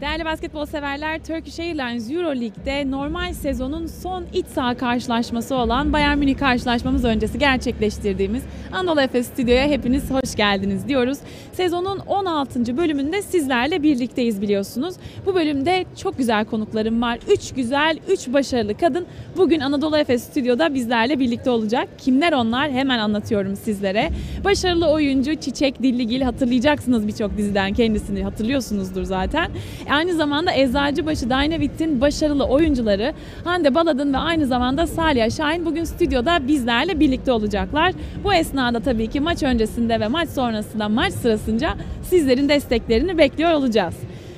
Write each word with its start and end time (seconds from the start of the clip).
Değerli 0.00 0.24
basketbol 0.24 0.66
severler, 0.66 1.24
Turkish 1.24 1.60
Airlines 1.60 2.10
Euroleague'de 2.10 2.90
normal 2.90 3.32
sezonun 3.32 3.86
son 3.86 4.24
iç 4.32 4.46
saha 4.46 4.74
karşılaşması 4.76 5.54
olan 5.54 5.92
Bayern 5.92 6.18
Münih 6.18 6.38
karşılaşmamız 6.38 7.04
öncesi 7.04 7.38
gerçekleştirdiğimiz 7.38 8.42
Anadolu 8.72 9.00
Efes 9.00 9.26
Stüdyo'ya 9.26 9.66
hepiniz 9.66 10.10
hoş 10.10 10.34
geldiniz 10.36 10.88
diyoruz. 10.88 11.18
Sezonun 11.52 11.98
16. 11.98 12.76
bölümünde 12.76 13.22
sizlerle 13.22 13.82
birlikteyiz 13.82 14.42
biliyorsunuz. 14.42 14.94
Bu 15.26 15.34
bölümde 15.34 15.84
çok 15.96 16.18
güzel 16.18 16.44
konuklarım 16.44 17.02
var. 17.02 17.18
3 17.28 17.54
güzel, 17.54 17.98
3 18.08 18.32
başarılı 18.32 18.76
kadın 18.76 19.06
bugün 19.36 19.60
Anadolu 19.60 19.96
Efes 19.96 20.24
Stüdyo'da 20.24 20.74
bizlerle 20.74 21.18
birlikte 21.18 21.50
olacak. 21.50 21.88
Kimler 21.98 22.32
onlar? 22.32 22.70
Hemen 22.70 22.98
anlatıyorum 22.98 23.56
sizlere. 23.56 24.10
Başarılı 24.44 24.90
oyuncu 24.90 25.34
Çiçek 25.34 25.82
Dilligil 25.82 26.22
hatırlayacaksınız 26.22 27.06
birçok 27.06 27.36
diziden 27.36 27.72
kendisini 27.72 28.24
hatırlıyorsunuzdur 28.24 29.04
zaten. 29.04 29.50
Aynı 29.94 30.14
zamanda 30.14 30.54
Eczacıbaşı 30.54 31.30
Dynavit'in 31.30 32.00
başarılı 32.00 32.44
oyuncuları 32.44 33.12
Hande 33.44 33.74
Baladın 33.74 34.12
ve 34.12 34.18
aynı 34.18 34.46
zamanda 34.46 34.86
Salih 34.86 35.36
Şahin 35.36 35.66
bugün 35.66 35.84
stüdyoda 35.84 36.48
bizlerle 36.48 37.00
birlikte 37.00 37.32
olacaklar. 37.32 37.92
Bu 38.24 38.34
esnada 38.34 38.80
tabii 38.80 39.06
ki 39.06 39.20
maç 39.20 39.42
öncesinde 39.42 40.00
ve 40.00 40.08
maç 40.08 40.28
sonrasında 40.28 40.88
maç 40.88 41.12
sırasınca 41.12 41.74
sizlerin 42.02 42.48
desteklerini 42.48 43.18
bekliyor 43.18 43.52
olacağız. 43.52 43.94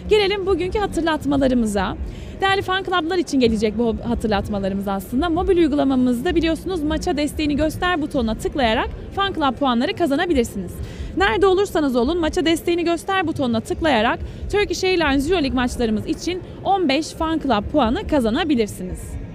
Gelelim 0.08 0.46
bugünkü 0.46 0.78
hatırlatmalarımıza. 0.78 1.96
Değerli 2.40 2.62
fan 2.62 2.84
club'lar 2.84 3.18
için 3.18 3.40
gelecek 3.40 3.78
bu 3.78 3.96
hatırlatmalarımız 4.04 4.88
aslında. 4.88 5.28
Mobil 5.28 5.58
uygulamamızda 5.58 6.34
biliyorsunuz 6.34 6.82
maça 6.82 7.16
desteğini 7.16 7.56
göster 7.56 8.02
butonuna 8.02 8.34
tıklayarak 8.34 8.88
fan 9.14 9.32
club 9.32 9.54
puanları 9.54 9.96
kazanabilirsiniz. 9.96 10.72
Nerede 11.16 11.46
olursanız 11.46 11.96
olun 11.96 12.20
maça 12.20 12.44
desteğini 12.44 12.84
göster 12.84 13.26
butonuna 13.26 13.60
tıklayarak 13.60 14.18
Turkish 14.52 14.84
Airlines 14.84 15.30
Euroleague 15.30 15.54
maçlarımız 15.54 16.06
için 16.06 16.42
15 16.64 17.10
fan 17.10 17.38
club 17.38 17.64
puanı 17.72 18.06
kazanabilirsiniz. 18.06 19.25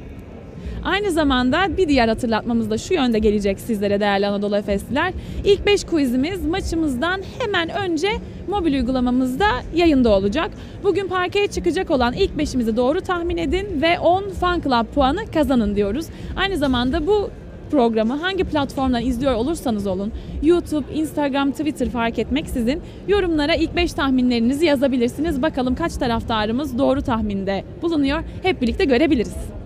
Aynı 0.83 1.11
zamanda 1.11 1.77
bir 1.77 1.87
diğer 1.87 2.07
hatırlatmamız 2.07 2.69
da 2.69 2.77
şu 2.77 2.93
yönde 2.93 3.19
gelecek 3.19 3.59
sizlere 3.59 3.99
değerli 3.99 4.27
Anadolu 4.27 4.57
Efesliler. 4.57 5.13
İlk 5.45 5.65
5 5.65 5.83
quizimiz 5.83 6.45
maçımızdan 6.45 7.21
hemen 7.39 7.69
önce 7.69 8.09
mobil 8.47 8.73
uygulamamızda 8.73 9.45
yayında 9.75 10.09
olacak. 10.09 10.51
Bugün 10.83 11.07
parkeye 11.07 11.47
çıkacak 11.47 11.91
olan 11.91 12.13
ilk 12.13 12.31
5'imizi 12.31 12.77
doğru 12.77 13.01
tahmin 13.01 13.37
edin 13.37 13.81
ve 13.81 13.99
10 13.99 14.29
fan 14.29 14.61
club 14.61 14.85
puanı 14.95 15.31
kazanın 15.33 15.75
diyoruz. 15.75 16.05
Aynı 16.35 16.57
zamanda 16.57 17.07
bu 17.07 17.29
programı 17.71 18.13
hangi 18.13 18.43
platformdan 18.43 19.05
izliyor 19.05 19.33
olursanız 19.33 19.87
olun 19.87 20.11
YouTube, 20.43 20.93
Instagram, 20.93 21.51
Twitter 21.51 21.89
fark 21.89 22.19
etmeksizin 22.19 22.81
yorumlara 23.07 23.55
ilk 23.55 23.75
5 23.75 23.93
tahminlerinizi 23.93 24.65
yazabilirsiniz. 24.65 25.41
Bakalım 25.41 25.75
kaç 25.75 25.93
taraftarımız 25.93 26.77
doğru 26.77 27.01
tahminde 27.01 27.63
bulunuyor. 27.81 28.23
Hep 28.43 28.61
birlikte 28.61 28.85
görebiliriz. 28.85 29.60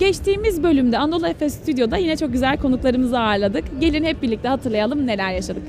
Geçtiğimiz 0.00 0.62
bölümde 0.62 0.98
Anadolu 0.98 1.26
Efes 1.26 1.54
Stüdyo'da 1.54 1.96
yine 1.96 2.16
çok 2.16 2.32
güzel 2.32 2.58
konuklarımızı 2.58 3.20
ağırladık. 3.20 3.64
Gelin 3.80 4.04
hep 4.04 4.22
birlikte 4.22 4.48
hatırlayalım 4.48 5.06
neler 5.06 5.32
yaşadık. 5.32 5.62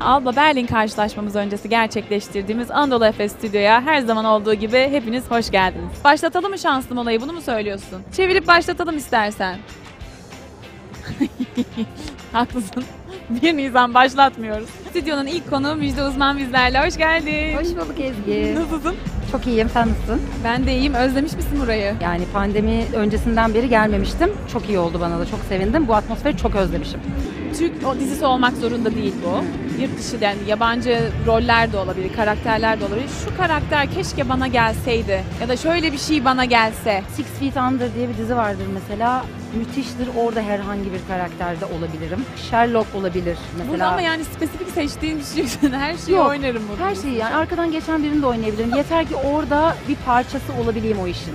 Alba 0.00 0.36
Berlin 0.36 0.66
karşılaşmamız 0.66 1.36
öncesi 1.36 1.68
gerçekleştirdiğimiz 1.68 2.70
Anadolu 2.70 3.06
Efes 3.06 3.32
Stüdyo'ya 3.32 3.82
her 3.82 4.00
zaman 4.00 4.24
olduğu 4.24 4.54
gibi 4.54 4.78
hepiniz 4.78 5.30
hoş 5.30 5.50
geldiniz. 5.50 5.92
Başlatalım 6.04 6.50
mı 6.50 6.58
şanslı 6.58 7.00
olayı 7.00 7.20
bunu 7.20 7.32
mu 7.32 7.40
söylüyorsun? 7.40 8.02
Çevirip 8.16 8.46
başlatalım 8.46 8.96
istersen. 8.96 9.58
Haklısın. 12.32 12.84
1 13.42 13.56
Nisan 13.56 13.94
başlatmıyoruz. 13.94 14.68
Stüdyonun 14.90 15.26
ilk 15.26 15.50
konuğu 15.50 15.74
Müjde 15.74 16.02
Uzman 16.04 16.38
bizlerle. 16.38 16.86
Hoş 16.86 16.96
geldin. 16.96 17.56
Hoş 17.56 17.68
bulduk 17.68 18.00
Ezgi. 18.00 18.54
Nasılsın? 18.54 18.96
Çok 19.32 19.46
iyiyim, 19.46 19.68
sen 19.72 19.88
nasılsın? 19.88 20.20
Ben 20.44 20.66
de 20.66 20.76
iyiyim. 20.76 20.94
Özlemiş 20.94 21.32
misin 21.32 21.60
burayı? 21.62 21.94
Yani 22.02 22.24
pandemi 22.32 22.84
öncesinden 22.94 23.54
beri 23.54 23.68
gelmemiştim. 23.68 24.30
Çok 24.52 24.68
iyi 24.68 24.78
oldu 24.78 25.00
bana 25.00 25.18
da, 25.18 25.26
çok 25.26 25.40
sevindim. 25.48 25.88
Bu 25.88 25.94
atmosferi 25.94 26.36
çok 26.36 26.54
özlemişim. 26.54 27.00
Türk 27.58 27.72
o 27.86 28.00
dizisi 28.00 28.24
olmak 28.24 28.56
zorunda 28.56 28.94
değil 28.94 29.14
bu. 29.24 29.44
Yurt 29.82 29.98
dışı 29.98 30.24
yani 30.24 30.38
yabancı 30.46 31.10
roller 31.26 31.72
de 31.72 31.76
olabilir, 31.76 32.12
karakterler 32.16 32.80
de 32.80 32.84
olabilir. 32.84 33.08
Şu 33.24 33.36
karakter 33.36 33.90
keşke 33.90 34.28
bana 34.28 34.46
gelseydi 34.46 35.22
ya 35.40 35.48
da 35.48 35.56
şöyle 35.56 35.92
bir 35.92 35.98
şey 35.98 36.24
bana 36.24 36.44
gelse. 36.44 37.02
Six 37.16 37.26
Feet 37.26 37.56
Under 37.56 37.94
diye 37.94 38.08
bir 38.08 38.16
dizi 38.16 38.36
vardır 38.36 38.66
mesela. 38.74 39.24
Müthiştir. 39.58 40.08
Orada 40.16 40.40
herhangi 40.40 40.92
bir 40.92 41.00
karakterde 41.08 41.64
olabilirim. 41.64 42.24
Sherlock 42.50 42.94
olabilir 42.94 43.38
mesela. 43.52 43.72
Burada 43.72 43.86
ama 43.86 44.00
yani 44.00 44.24
spesifik 44.24 44.68
seçtiğin 44.68 45.18
bir 45.18 45.24
şey 45.24 45.42
yok. 45.42 45.72
her 45.80 45.96
şeyi 45.96 46.16
Yok, 46.16 46.26
oynarım 46.28 46.62
burada. 46.68 46.86
Her 46.86 46.94
şeyi 46.94 47.16
yani 47.16 47.34
arkadan 47.34 47.72
geçen 47.72 48.02
birini 48.02 48.22
de 48.22 48.26
oynayabilirim. 48.26 48.76
Yeter 48.76 49.06
ki 49.08 49.16
orada 49.16 49.76
bir 49.88 49.96
parçası 50.06 50.52
olabileyim 50.62 50.98
o 50.98 51.06
işin. 51.06 51.34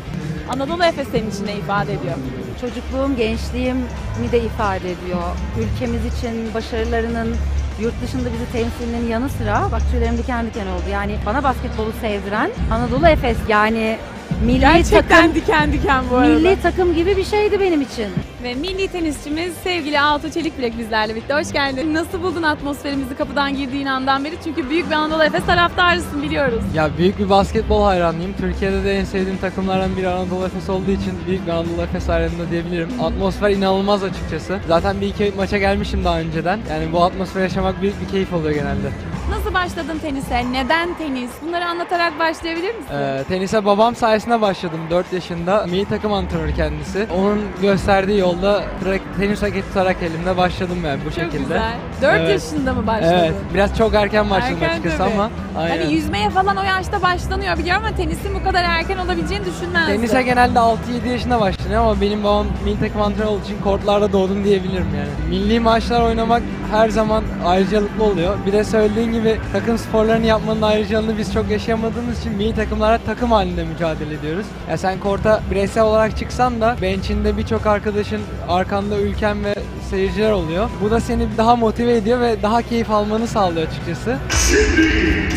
Anadolu 0.50 0.84
Efes 0.84 1.08
senin 1.08 1.30
için 1.32 1.46
ne 1.46 1.56
ifade 1.56 1.94
ediyor? 1.94 2.16
Çocukluğum, 2.62 3.16
gençliğimi 3.16 4.32
de 4.32 4.40
ifade 4.44 4.92
ediyor. 4.92 5.24
Ülkemiz 5.60 6.06
için 6.06 6.54
başarılarının 6.54 7.36
yurt 7.82 8.02
dışında 8.04 8.30
bizi 8.34 8.52
temsilinin 8.52 9.10
yanı 9.10 9.30
sıra 9.30 9.70
bak 9.72 9.82
tüylerim 9.92 10.18
diken 10.18 10.46
diken 10.46 10.68
oldu. 10.68 10.84
Yani 10.92 11.16
bana 11.26 11.44
basketbolu 11.44 11.92
sevdiren 12.02 12.52
Anadolu 12.72 13.08
Efes 13.08 13.38
yani 13.48 13.98
milli 14.46 14.60
Gerçekten 14.60 15.02
takım 15.08 15.36
diken 15.36 15.74
diken 15.74 16.04
bu 16.12 16.16
arada. 16.16 16.34
milli 16.34 16.62
takım 16.62 16.96
gibi 16.96 17.18
bir 17.18 17.24
şeydi 17.24 17.60
benim 17.60 17.82
için. 17.82 18.08
Ve 18.44 18.54
milli 18.54 18.88
tenisçimiz 18.88 19.54
sevgili 19.64 20.00
Altuğ 20.00 20.32
Çelikbilek 20.32 20.78
bizlerle 20.78 21.16
birlikte. 21.16 21.34
Hoş 21.34 21.52
geldin. 21.52 21.94
Nasıl 21.94 22.24
buldun 22.24 22.44
atmosferimizi 22.44 23.16
kapıdan 23.16 23.56
girdiğin 23.56 23.86
andan 23.86 24.26
beri? 24.26 24.36
Çünkü 24.44 24.70
büyük 24.70 24.90
bir 24.90 24.96
Anadolu 24.96 25.24
Efes 25.24 25.46
taraftarısın 25.46 26.24
biliyoruz. 26.24 26.64
Ya 26.76 26.90
büyük 26.98 27.20
bir 27.20 27.30
basketbol 27.30 27.84
hayranıyım. 27.84 28.34
Türkiye'de 28.40 28.84
de 28.84 29.00
en 29.00 29.04
sevdiğim 29.06 29.38
takımlardan 29.38 29.98
biri 29.98 30.08
Anadolu 30.10 30.46
Efes 30.46 30.70
olduğu 30.70 30.92
için 30.92 31.14
büyük 31.28 31.46
bir 31.48 31.52
Anadolu 31.52 31.82
Efes 31.82 32.10
hayranı 32.10 32.52
diyebilirim. 32.52 32.90
Atmosfer 33.04 33.50
inanılmaz 33.50 34.04
açıkçası. 34.04 34.60
Zaten 34.68 35.02
bir 35.02 35.08
iki 35.08 35.34
maça 35.38 35.58
gelmişim 35.58 36.04
daha 36.06 36.20
önceden. 36.20 36.60
Yani 36.70 36.92
bu 36.94 37.04
atmosferi 37.04 37.44
yaşamak 37.44 37.82
büyük 37.82 38.02
bir 38.02 38.08
keyif 38.08 38.34
oluyor 38.34 38.52
genelde. 38.52 38.90
Nasıl 39.30 39.54
başladın 39.54 40.00
tenise? 40.02 40.52
Neden 40.52 40.94
tenis? 40.94 41.30
Bunları 41.48 41.66
anlatarak 41.66 42.20
başlayabilir 42.20 42.76
misin? 42.76 42.94
Ee, 42.94 43.24
tenise 43.28 43.66
babam 43.66 43.96
sayesinde 43.96 44.42
başladım 44.42 44.80
4 44.90 45.14
yaşında. 45.14 45.66
Milli 45.72 45.86
takım 45.86 46.14
antrenörü 46.14 46.56
kendisi. 46.56 47.08
Onun 47.18 47.42
gösterdiği 47.62 48.20
yolda 48.20 48.64
direkt 48.86 49.04
tenis 49.20 49.44
raketi 49.44 49.68
tutarak 49.68 49.96
elimde 50.04 50.38
başladım 50.38 50.78
yani 50.86 51.00
bu 51.06 51.10
Çok 51.10 51.14
şekilde. 51.24 51.38
güzel. 51.38 51.74
4 52.02 52.16
Evet. 52.20 52.30
yaşında 52.30 52.74
mı 52.74 52.88
başladın? 52.88 53.14
Evet, 53.20 53.34
biraz 53.54 53.78
çok 53.78 53.94
erken 53.94 54.30
başladım 54.30 54.58
Erken 54.62 54.70
açıkçası 54.74 54.98
tabii. 54.98 55.14
ama 55.14 55.30
aynen. 55.58 55.78
Hani 55.82 55.94
yüzmeye 55.94 56.30
falan 56.30 56.58
o 56.58 56.64
yaşta 56.64 57.02
başlanıyor 57.02 57.58
biliyorum 57.58 57.84
ama 57.88 57.96
tenisin 57.96 58.36
bu 58.36 58.44
kadar 58.44 58.64
erken 58.64 58.98
olabileceğini 58.98 59.46
düşünmezdim. 59.46 59.96
Tenise 59.96 60.22
genelde 60.24 60.60
6-7 60.60 61.08
yaşında 61.12 61.40
başlanıyor 61.42 61.82
ama 61.82 62.02
benim 62.02 62.24
babam 62.24 62.46
milli 62.66 62.80
takım 62.80 63.02
antrenörü 63.02 63.28
olduğu 63.30 63.44
için 63.44 63.62
kortlarda 63.64 64.12
doğdum 64.14 64.44
diyebilirim 64.44 64.88
yani. 64.98 65.30
Milli 65.30 65.60
maçlar 65.60 66.02
oynamak 66.02 66.42
her 66.72 66.90
zaman 66.90 67.24
ayrıcalıklı 67.46 68.04
oluyor. 68.04 68.38
Bir 68.46 68.52
de 68.54 68.64
söylediğin 68.64 69.14
gibi 69.14 69.38
takım 69.54 69.78
sporlarını 69.78 70.26
yapmanın 70.26 70.62
ayrıcalığını 70.62 71.18
biz 71.18 71.34
çok 71.34 71.50
yaşayamadığımız 71.50 72.20
için 72.20 72.34
milli 72.34 72.56
takımlara 72.56 72.98
takım 72.98 73.32
halinde 73.32 73.64
mücadele 73.64 74.14
ediyoruz. 74.14 74.46
Ya 74.70 74.78
sen 74.78 75.00
korta 75.00 75.42
bireysel 75.52 75.84
olarak 75.84 76.18
çıksan 76.18 76.62
da 76.62 76.76
bench'inde 76.82 77.38
birçok 77.38 77.66
arkadaşın 77.66 78.22
arkanda 78.50 78.98
ülken 78.98 79.44
ve 79.44 79.56
seyirciler 79.90 80.32
oluyor. 80.32 80.70
Bu 80.84 80.92
da 80.92 81.00
seni 81.00 81.28
daha 81.38 81.56
motive 81.56 81.98
ediyor 81.98 82.20
ve 82.20 82.42
daha 82.42 82.62
keyif 82.62 82.92
almanı 82.92 83.28
sağlıyor 83.28 83.68
açıkçası. 83.68 84.18
Şimdi 84.50 84.90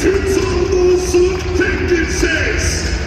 Türk 0.02 0.28
savunması 0.28 1.18
tek 1.58 1.90
bir 1.90 2.06
ses. 2.06 2.97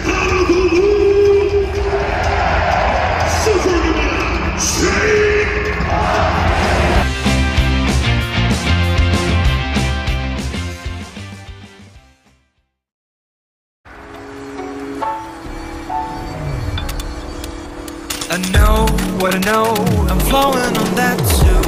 That 20.96 21.18
too. 21.18 21.62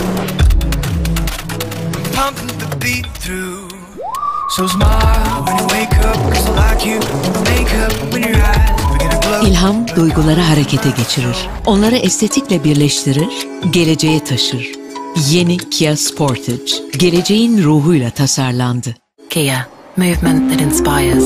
Pumping 2.17 2.59
the 2.59 2.69
beat 2.82 3.06
through. 3.23 3.69
So 4.56 4.67
smile 4.67 5.44
when 5.47 5.56
you 5.59 5.67
wake 5.67 5.97
up, 6.11 6.17
cause 6.32 6.49
I 6.49 6.53
like 6.56 6.87
you. 6.87 6.99
Makeup 7.50 7.93
when 8.12 8.23
your 8.23 8.37
eyes. 8.37 8.85
İlham 9.49 9.88
duyguları 9.97 10.41
harekete 10.41 10.91
geçirir. 10.91 11.37
Onları 11.67 11.97
estetikle 11.97 12.65
birleştirir, 12.65 13.49
geleceğe 13.71 14.25
taşır. 14.25 14.73
Yeni 15.31 15.56
Kia 15.59 15.97
Sportage, 15.97 16.73
geleceğin 16.99 17.62
ruhuyla 17.62 18.11
tasarlandı. 18.11 18.94
Kia, 19.31 19.67
movement 19.97 20.50
that 20.50 20.61
inspires. 20.61 21.25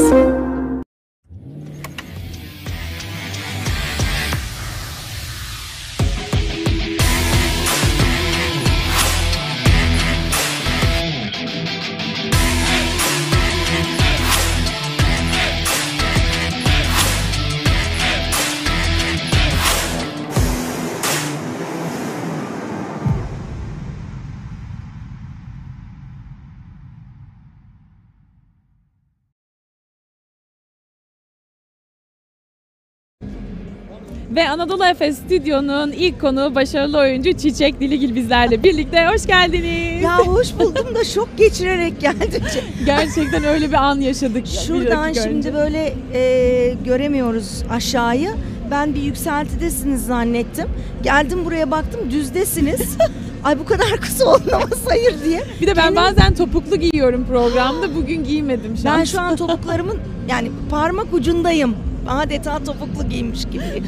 Ve 34.38 34.49
Anadolu 34.49 34.85
Efes 34.85 35.19
Stüdyo'nun 35.19 35.93
ilk 35.93 36.20
konuğu 36.20 36.55
başarılı 36.55 36.99
oyuncu 36.99 37.32
Çiçek 37.32 37.81
Diligil 37.81 38.14
bizlerle 38.14 38.62
birlikte. 38.62 39.06
Hoş 39.06 39.26
geldiniz. 39.26 40.02
Ya 40.02 40.19
hoş 40.19 40.58
buldum 40.58 40.94
da 40.94 41.05
şok 41.05 41.29
geçirerek 41.37 42.00
geldim. 42.00 42.43
Gerçekten 42.87 43.44
öyle 43.44 43.69
bir 43.69 43.75
an 43.75 44.00
yaşadık. 44.00 44.46
Şuradan 44.67 45.12
şimdi 45.12 45.29
önce. 45.29 45.55
böyle 45.55 45.94
e, 46.14 46.75
göremiyoruz 46.85 47.62
aşağıyı. 47.70 48.31
Ben 48.70 48.94
bir 48.94 49.02
yükseltidesiniz 49.02 50.06
zannettim. 50.06 50.69
Geldim 51.02 51.44
buraya 51.44 51.70
baktım 51.70 52.11
düzdesiniz. 52.11 52.96
Ay 53.44 53.58
bu 53.58 53.64
kadar 53.64 53.96
kısa 54.00 54.25
olmaz 54.25 54.79
hayır 54.88 55.14
diye. 55.25 55.43
Bir 55.61 55.67
de 55.67 55.76
ben 55.76 55.82
Kendim- 55.82 55.96
bazen 55.96 56.34
topuklu 56.34 56.76
giyiyorum 56.76 57.26
programda. 57.26 57.94
Bugün 57.96 58.25
giymedim 58.25 58.76
şu 58.82 58.91
an. 58.91 58.99
Ben 58.99 59.05
şu 59.05 59.20
an 59.20 59.37
topuklarımın 59.37 59.99
yani 60.31 60.50
parmak 60.70 61.14
ucundayım. 61.14 61.88
Adeta 62.08 62.64
topuklu 62.64 63.08
giymiş 63.08 63.44
gibi. 63.44 63.64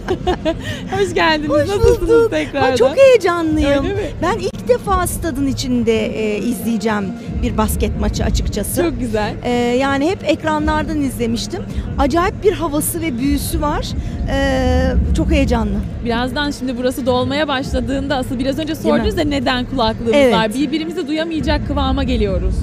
Hoş 0.98 1.14
geldiniz. 1.14 1.50
Hoş 1.50 1.68
Nasılsınız 1.68 2.00
bulduk. 2.00 2.30
tekrardan? 2.30 2.70
Ay, 2.70 2.76
çok 2.76 2.96
heyecanlıyım. 2.96 3.86
Ben 4.22 4.38
ilk 4.38 4.68
defa 4.68 5.06
stadın 5.06 5.46
içinde 5.46 6.06
e, 6.06 6.38
izleyeceğim 6.38 7.04
bir 7.42 7.56
basket 7.56 8.00
maçı 8.00 8.24
açıkçası. 8.24 8.82
Çok 8.82 9.00
güzel. 9.00 9.34
Ee, 9.44 9.50
yani 9.80 10.10
hep 10.10 10.18
ekranlardan 10.30 11.00
izlemiştim. 11.00 11.62
Acayip 11.98 12.44
bir 12.44 12.52
havası 12.52 13.00
ve 13.00 13.18
büyüsü 13.18 13.60
var. 13.60 13.86
Ee, 14.32 14.92
çok 15.16 15.30
heyecanlı. 15.30 15.78
Birazdan 16.04 16.50
şimdi 16.50 16.76
burası 16.78 17.06
dolmaya 17.06 17.48
başladığında 17.48 18.16
asıl 18.16 18.38
biraz 18.38 18.58
önce 18.58 18.74
sordunuz 18.74 19.16
da 19.16 19.24
neden 19.24 19.64
kulaklığımız 19.66 20.12
Evet. 20.14 20.34
var. 20.34 20.54
Birbirimizi 20.54 21.08
duyamayacak 21.08 21.66
kıvama 21.66 22.04
geliyoruz. 22.04 22.54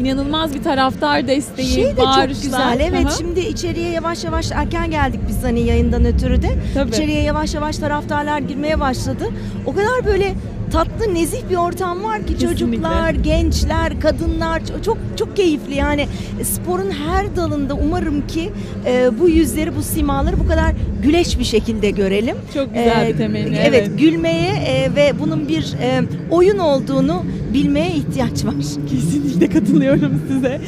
İnanılmaz 0.00 0.54
bir 0.54 0.62
taraftar 0.62 1.28
desteği, 1.28 1.66
Şey 1.66 1.84
de 1.84 1.96
bağırışlar. 1.96 2.34
çok 2.34 2.42
güzel. 2.42 2.80
Evet 2.80 3.06
Aha. 3.06 3.10
şimdi 3.18 3.40
içeriye 3.40 3.88
yavaş 3.90 4.24
yavaş 4.24 4.50
erken 4.52 4.90
geldik 4.90 5.20
biz 5.28 5.44
hani 5.44 5.60
yayından 5.60 6.04
ötürü 6.04 6.42
de. 6.42 6.48
Tabii. 6.74 6.90
İçeriye 6.90 7.22
yavaş 7.22 7.54
yavaş 7.54 7.76
taraftarlar 7.78 8.38
girmeye 8.38 8.80
başladı. 8.80 9.24
O 9.66 9.72
kadar 9.74 10.06
böyle 10.06 10.32
tatlı 10.72 11.14
nezih 11.14 11.38
bir 11.50 11.56
ortam 11.56 12.04
var 12.04 12.18
ki 12.18 12.26
Kesinlikle. 12.34 12.58
çocuklar, 12.58 13.10
gençler, 13.10 14.00
kadınlar 14.00 14.62
çok 14.84 14.98
çok 15.18 15.36
keyifli. 15.36 15.74
Yani 15.74 16.06
sporun 16.42 16.90
her 16.90 17.36
dalında 17.36 17.74
umarım 17.74 18.26
ki 18.26 18.52
e, 18.86 19.10
bu 19.20 19.28
yüzleri, 19.28 19.76
bu 19.76 19.82
simaları 19.82 20.38
bu 20.40 20.48
kadar 20.48 20.72
güleç 21.02 21.38
bir 21.38 21.44
şekilde 21.44 21.90
görelim. 21.90 22.36
Çok 22.54 22.74
güzel 22.74 23.06
Ee, 23.06 23.12
bir 23.12 23.18
temenni. 23.18 23.56
Evet, 23.64 23.90
gülmeye 23.98 24.50
e, 24.66 24.94
ve 24.96 25.12
bunun 25.20 25.48
bir 25.48 25.74
e, 25.82 26.00
oyun 26.30 26.58
olduğunu 26.58 27.22
bilmeye 27.54 27.90
ihtiyaç 27.90 28.44
var. 28.44 28.54
Kesinlikle 28.90 29.48
katılıyorum 29.48 30.22
size. 30.28 30.60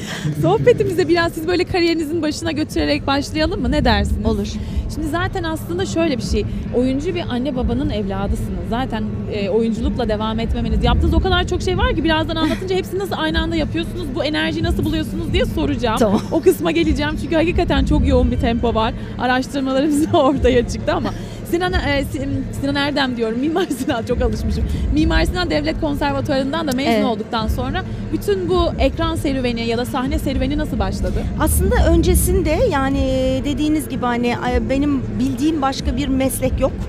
Sohbetimize 0.42 1.08
biraz 1.08 1.32
siz 1.32 1.48
böyle 1.48 1.64
kariyerinizin 1.64 2.22
başına 2.22 2.52
götürerek 2.52 3.06
başlayalım 3.06 3.60
mı? 3.62 3.72
Ne 3.72 3.84
dersiniz? 3.84 4.26
Olur. 4.26 4.48
Şimdi 4.94 5.08
zaten 5.08 5.42
aslında 5.42 5.86
şöyle 5.86 6.16
bir 6.16 6.22
şey. 6.22 6.44
Oyuncu 6.76 7.14
bir 7.14 7.24
anne 7.30 7.56
babanın 7.56 7.90
evladısınız. 7.90 8.60
Zaten 8.70 9.04
e, 9.32 9.48
oyunculukla 9.48 10.08
devam 10.08 10.40
etmemeniz. 10.40 10.84
Yaptığınız 10.84 11.14
o 11.14 11.20
kadar 11.20 11.46
çok 11.48 11.62
şey 11.62 11.78
var 11.78 11.94
ki 11.94 12.04
birazdan 12.04 12.36
anlatınca 12.36 12.76
hepsini 12.76 12.98
nasıl 12.98 13.14
aynı 13.18 13.40
anda 13.40 13.56
yapıyorsunuz? 13.56 14.06
Bu 14.14 14.24
enerjiyi 14.24 14.64
nasıl 14.64 14.84
buluyorsunuz 14.84 15.32
diye 15.32 15.44
soracağım. 15.44 15.96
Tamam. 15.98 16.20
O 16.32 16.40
kısma 16.40 16.70
geleceğim 16.70 17.12
çünkü 17.22 17.34
hakikaten 17.34 17.84
çok 17.84 18.08
yoğun 18.08 18.30
bir 18.30 18.38
tempo 18.40 18.74
var. 18.74 18.94
Araştırmalarımız 19.18 20.06
ortaya 20.14 20.68
çıktı 20.68 20.92
ama 20.92 21.10
Sinan, 21.50 21.72
e, 21.72 22.04
Sin- 22.12 22.42
Sinan 22.60 22.74
Erdem 22.74 23.16
diyorum. 23.16 23.38
Mimar 23.40 23.66
Sinan 23.66 24.02
çok 24.02 24.22
alışmışım. 24.22 24.64
Mimar 24.94 25.24
Sinan 25.24 25.50
Devlet 25.50 25.80
Konservatuarı'ndan 25.80 26.68
da 26.68 26.72
mezun 26.72 26.90
Evet. 26.90 27.04
olduktan 27.04 27.48
sonra 27.48 27.84
bütün 28.12 28.48
bu 28.48 28.72
ekran 28.78 29.16
serüveni 29.16 29.66
ya 29.66 29.78
da 29.78 29.84
sahne 29.84 30.18
serüveni 30.18 30.58
nasıl 30.58 30.78
başladı? 30.78 31.22
Aslında 31.40 31.74
öncesinde 31.90 32.58
yani 32.70 33.00
dediğiniz 33.44 33.88
gibi 33.88 34.04
hani 34.04 34.36
benim 34.70 35.02
bildiğim 35.18 35.62
başka 35.62 35.96
bir 35.96 36.08
meslek 36.08 36.60
yok. 36.60 36.72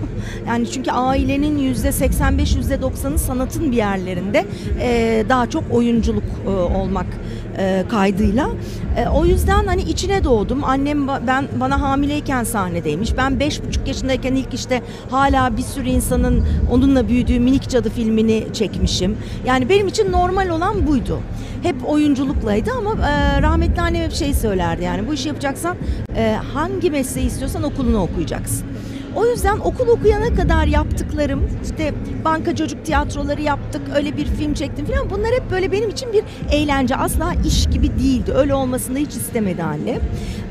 Yani 0.47 0.71
çünkü 0.71 0.91
ailenin 0.91 1.57
yüzde 1.57 1.91
85 1.91 2.55
yüzde 2.55 2.75
90'ı 2.75 3.17
sanatın 3.19 3.71
bir 3.71 3.77
yerlerinde 3.77 4.45
e, 4.81 5.23
daha 5.29 5.49
çok 5.49 5.63
oyunculuk 5.71 6.23
e, 6.45 6.49
olmak 6.49 7.05
e, 7.57 7.83
kaydıyla. 7.89 8.49
E, 8.97 9.07
o 9.07 9.25
yüzden 9.25 9.65
hani 9.65 9.81
içine 9.81 10.23
doğdum. 10.23 10.63
Annem 10.63 11.07
ben 11.07 11.47
bana 11.59 11.81
hamileyken 11.81 12.43
sahnedeymiş. 12.43 13.17
Ben 13.17 13.39
beş 13.39 13.63
buçuk 13.63 13.87
yaşındayken 13.87 14.35
ilk 14.35 14.53
işte 14.53 14.81
hala 15.09 15.57
bir 15.57 15.61
sürü 15.61 15.89
insanın 15.89 16.45
onunla 16.71 17.07
büyüdüğü 17.07 17.39
Minik 17.39 17.69
Cadı 17.69 17.89
filmini 17.89 18.47
çekmişim. 18.53 19.17
Yani 19.45 19.69
benim 19.69 19.87
için 19.87 20.11
normal 20.11 20.49
olan 20.49 20.87
buydu. 20.87 21.19
Hep 21.63 21.75
oyunculuklaydı 21.89 22.71
ama 22.71 23.07
e, 23.07 23.41
rahmetli 23.41 23.81
annem 23.81 24.03
hep 24.03 24.13
şey 24.13 24.33
söylerdi 24.33 24.83
yani 24.83 25.07
bu 25.07 25.13
işi 25.13 25.27
yapacaksan 25.27 25.75
e, 26.17 26.35
hangi 26.53 26.91
mesleği 26.91 27.27
istiyorsan 27.27 27.63
okulunu 27.63 28.01
okuyacaksın. 28.01 28.65
O 29.15 29.25
yüzden 29.25 29.59
okul 29.59 29.87
okuyana 29.87 30.35
kadar 30.35 30.67
yaptıklarım 30.67 31.47
işte 31.63 31.93
banka 32.25 32.55
çocuk 32.55 32.85
tiyatroları 32.85 33.41
yaptık 33.41 33.81
öyle 33.95 34.17
bir 34.17 34.25
film 34.25 34.53
çektim 34.53 34.85
falan 34.85 35.09
bunlar 35.09 35.31
hep 35.31 35.51
böyle 35.51 35.71
benim 35.71 35.89
için 35.89 36.13
bir 36.13 36.23
eğlence. 36.51 36.95
Asla 36.95 37.33
iş 37.45 37.65
gibi 37.65 37.99
değildi. 37.99 38.31
Öyle 38.35 38.53
olmasını 38.53 38.97
hiç 38.97 39.09
istemedi 39.09 39.63
annem. 39.63 39.99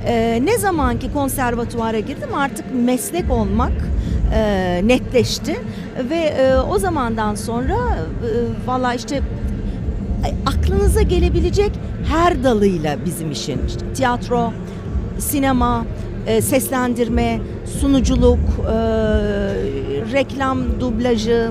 Ee, 0.07 0.41
ne 0.45 0.59
zaman 0.59 0.99
ki 0.99 1.13
konservatuvara 1.13 1.99
girdim 1.99 2.35
artık 2.35 2.65
meslek 2.75 3.31
olmak 3.31 3.73
e, 4.35 4.81
netleşti. 4.85 5.57
Ve 6.11 6.17
e, 6.17 6.57
o 6.57 6.79
zamandan 6.79 7.35
sonra 7.35 7.75
e, 7.75 8.29
valla 8.67 8.95
işte 8.95 9.21
aklınıza 10.47 11.03
gelebilecek 11.03 11.71
her 12.09 12.45
dalıyla 12.45 12.97
bizim 13.05 13.31
işin. 13.31 13.61
İşte 13.67 13.93
tiyatro, 13.95 14.53
sinema, 15.19 15.85
e, 16.27 16.41
seslendirme, 16.41 17.41
sunuculuk, 17.81 18.39
e, 18.69 18.75
reklam 20.13 20.59
dublajı, 20.81 21.51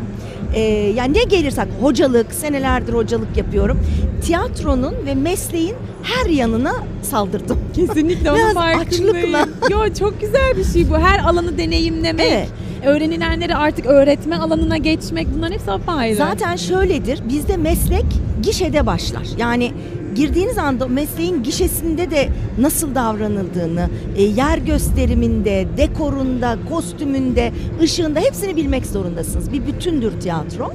e, 0.53 0.61
yani 0.95 1.13
ne 1.13 1.23
gelirsek 1.23 1.65
hocalık, 1.81 2.33
senelerdir 2.33 2.93
hocalık 2.93 3.37
yapıyorum. 3.37 3.79
Tiyatronun 4.21 4.93
ve 5.05 5.15
mesleğin 5.15 5.75
her 6.03 6.29
yanına 6.29 6.73
saldırdım. 7.01 7.57
Kesinlikle 7.75 8.31
onun 8.31 8.39
Biraz 8.39 8.53
farkındayım. 8.53 9.35
açlıkla. 9.35 9.47
Yo 9.69 9.93
çok 9.99 10.21
güzel 10.21 10.57
bir 10.57 10.63
şey 10.63 10.89
bu. 10.89 10.97
Her 10.97 11.19
alanı 11.19 11.57
deneyimlemek. 11.57 12.25
Evet. 12.31 12.47
Öğrenilenleri 12.85 13.55
artık 13.55 13.85
öğretme 13.85 14.35
alanına 14.35 14.77
geçmek 14.77 15.27
bunların 15.35 15.53
hepsi 15.53 15.71
apayrı. 15.71 16.15
Zaten 16.15 16.55
şöyledir. 16.55 17.19
Bizde 17.29 17.57
meslek 17.57 18.05
gişede 18.41 18.85
başlar. 18.85 19.23
Yani 19.37 19.71
girdiğiniz 20.15 20.57
anda 20.57 20.87
mesleğin 20.87 21.43
gişesinde 21.43 22.11
de 22.11 22.29
nasıl 22.59 22.95
davranıldığını, 22.95 23.89
e, 24.17 24.23
yer 24.23 24.57
gösteriminde, 24.57 25.67
dekorunda, 25.77 26.57
kostümünde, 26.69 27.51
ışığında 27.81 28.19
hepsini 28.19 28.55
bilmek 28.55 28.85
zorundasınız. 28.85 29.53
Bir 29.53 29.67
bütündür 29.67 30.11
tiyatro. 30.19 30.71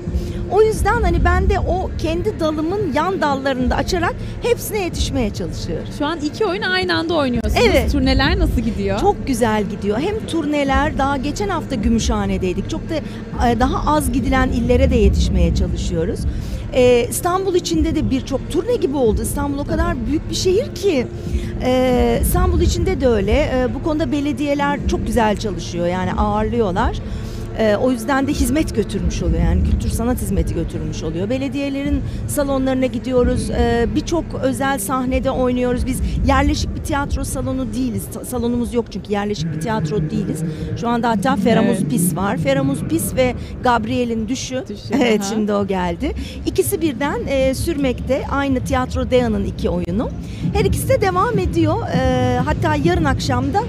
O 0.52 0.62
yüzden 0.62 1.02
hani 1.02 1.24
ben 1.24 1.50
de 1.50 1.60
o 1.60 1.90
kendi 1.98 2.40
dalımın 2.40 2.92
yan 2.94 3.20
dallarını 3.20 3.70
da 3.70 3.76
açarak 3.76 4.14
hepsine 4.42 4.82
yetişmeye 4.82 5.34
çalışıyorum. 5.34 5.86
Şu 5.98 6.06
an 6.06 6.18
iki 6.20 6.46
oyun 6.46 6.62
aynı 6.62 6.94
anda 6.94 7.14
oynuyorsunuz. 7.14 7.64
Evet. 7.66 7.92
Turneler 7.92 8.38
nasıl 8.38 8.60
gidiyor? 8.60 9.00
Çok 9.00 9.26
güzel 9.26 9.64
gidiyor. 9.64 9.98
Hem 9.98 10.26
turneler 10.26 10.98
daha 10.98 11.16
geçen 11.16 11.48
hafta 11.48 11.74
Gümüşhane'deydik. 11.74 12.70
Çok 12.70 12.80
da 12.90 12.94
e, 13.48 13.60
daha 13.60 13.96
az 13.96 14.12
gidilen 14.12 14.48
illere 14.48 14.90
de 14.90 14.96
yetişmeye 14.96 15.54
çalışıyoruz. 15.54 16.20
E, 16.72 17.06
İstanbul 17.10 17.54
içinde 17.54 17.94
de 17.94 18.10
birçok 18.10 18.50
turne 18.50 18.76
gibi 18.76 18.96
oldu. 18.96 19.22
İstanbul 19.22 19.58
o 19.58 19.64
kadar 19.64 20.06
büyük 20.06 20.30
bir 20.30 20.34
şehir 20.34 20.74
ki. 20.74 21.06
E, 21.62 22.18
İstanbul 22.22 22.60
içinde 22.60 23.00
de 23.00 23.08
öyle. 23.08 23.66
Bu 23.74 23.82
konuda 23.82 24.12
belediyeler 24.12 24.78
çok 24.90 25.06
güzel 25.06 25.36
çalışıyor. 25.36 25.86
Yani 25.86 26.12
ağırlıyorlar. 26.12 26.96
E, 27.58 27.76
o 27.76 27.90
yüzden 27.90 28.26
de 28.26 28.32
hizmet 28.32 28.74
götürmüş 28.74 29.22
oluyor 29.22 29.42
yani 29.42 29.64
kültür 29.70 29.88
sanat 29.88 30.18
hizmeti 30.22 30.54
götürmüş 30.54 31.02
oluyor. 31.02 31.30
Belediyelerin 31.30 32.02
salonlarına 32.28 32.86
gidiyoruz. 32.86 33.50
E, 33.50 33.86
Birçok 33.94 34.24
özel 34.42 34.78
sahnede 34.78 35.30
oynuyoruz. 35.30 35.86
Biz 35.86 36.00
yerleşik 36.26 36.74
bir 36.76 36.80
tiyatro 36.80 37.24
salonu 37.24 37.74
değiliz. 37.74 38.02
Salonumuz 38.28 38.74
yok 38.74 38.84
çünkü 38.92 39.12
yerleşik 39.12 39.54
bir 39.54 39.60
tiyatro 39.60 40.10
değiliz. 40.10 40.42
Şu 40.80 40.88
anda 40.88 41.08
hatta 41.08 41.36
Feramuz 41.36 41.78
Evet. 41.80 41.90
Pis 41.90 42.16
var. 42.16 42.36
Feramuz 42.36 42.80
Pis 42.80 43.16
ve 43.16 43.34
Gabriel'in 43.64 44.28
Düşü. 44.28 44.64
Düşü, 44.68 44.82
evet 45.02 45.20
aha. 45.20 45.28
şimdi 45.34 45.52
o 45.52 45.66
geldi. 45.66 46.12
İkisi 46.46 46.80
birden 46.82 47.20
e, 47.28 47.54
sürmekte. 47.54 48.22
Aynı 48.30 48.60
Tiyatro 48.60 49.10
Dea'nın 49.10 49.44
iki 49.44 49.70
oyunu. 49.70 50.08
Her 50.54 50.64
ikisi 50.64 50.88
de 50.88 51.00
devam 51.00 51.38
ediyor. 51.38 51.76
E, 51.94 52.38
hatta 52.44 52.74
yarın 52.84 53.04
akşamda 53.04 53.62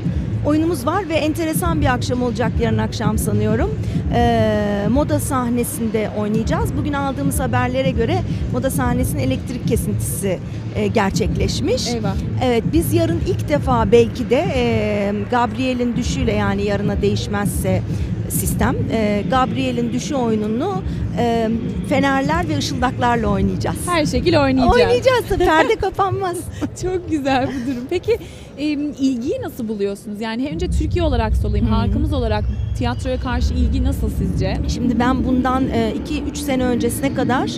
oyunumuz 0.49 0.85
var 0.85 1.09
ve 1.09 1.13
enteresan 1.13 1.81
bir 1.81 1.85
akşam 1.85 2.23
olacak 2.23 2.51
yarın 2.61 2.77
akşam 2.77 3.17
sanıyorum. 3.17 3.79
Ee, 4.13 4.87
moda 4.89 5.19
sahnesinde 5.19 6.09
oynayacağız. 6.17 6.77
Bugün 6.77 6.93
aldığımız 6.93 7.39
haberlere 7.39 7.91
göre 7.91 8.19
moda 8.51 8.69
sahnesinin 8.69 9.21
elektrik 9.21 9.67
kesintisi 9.67 10.39
e, 10.75 10.87
gerçekleşmiş. 10.87 11.87
Eyvah. 11.87 12.15
Evet 12.43 12.63
biz 12.73 12.93
yarın 12.93 13.21
ilk 13.27 13.49
defa 13.49 13.91
belki 13.91 14.29
de 14.29 14.45
e, 14.55 15.13
Gabriel'in 15.31 15.95
düşüyle 15.95 16.33
yani 16.33 16.63
yarına 16.63 17.01
değişmezse 17.01 17.81
sistem 18.29 18.75
e, 18.91 19.23
Gabriel'in 19.29 19.93
düşü 19.93 20.15
oyununu 20.15 20.81
e, 21.17 21.49
fenerler 21.89 22.49
ve 22.49 22.57
ışıldaklarla 22.57 23.27
oynayacağız. 23.27 23.77
Her 23.87 24.05
şekil 24.05 24.35
oynayacağız. 24.41 24.75
Oynayacağız. 24.75 25.25
Perde 25.37 25.75
kapanmaz. 25.81 26.37
Çok 26.81 27.09
güzel 27.09 27.47
bu 27.47 27.71
durum. 27.71 27.83
Peki 27.89 28.17
e, 28.57 28.65
ilgiyi 28.99 29.41
nasıl 29.41 29.67
buluyorsunuz? 29.67 30.21
Yani 30.21 30.49
önce 30.53 30.67
Türkiye 30.69 31.03
olarak 31.03 31.37
sorayım, 31.37 31.67
Hı. 31.67 31.71
halkımız 31.71 32.13
olarak 32.13 32.43
tiyatroya 32.77 33.19
karşı 33.19 33.53
ilgi 33.53 33.83
nasıl 33.83 34.09
sizce? 34.09 34.57
Şimdi 34.67 34.99
ben 34.99 35.25
bundan 35.25 35.63
2-3 35.63 36.35
sene 36.35 36.63
öncesine 36.63 37.13
kadar 37.13 37.51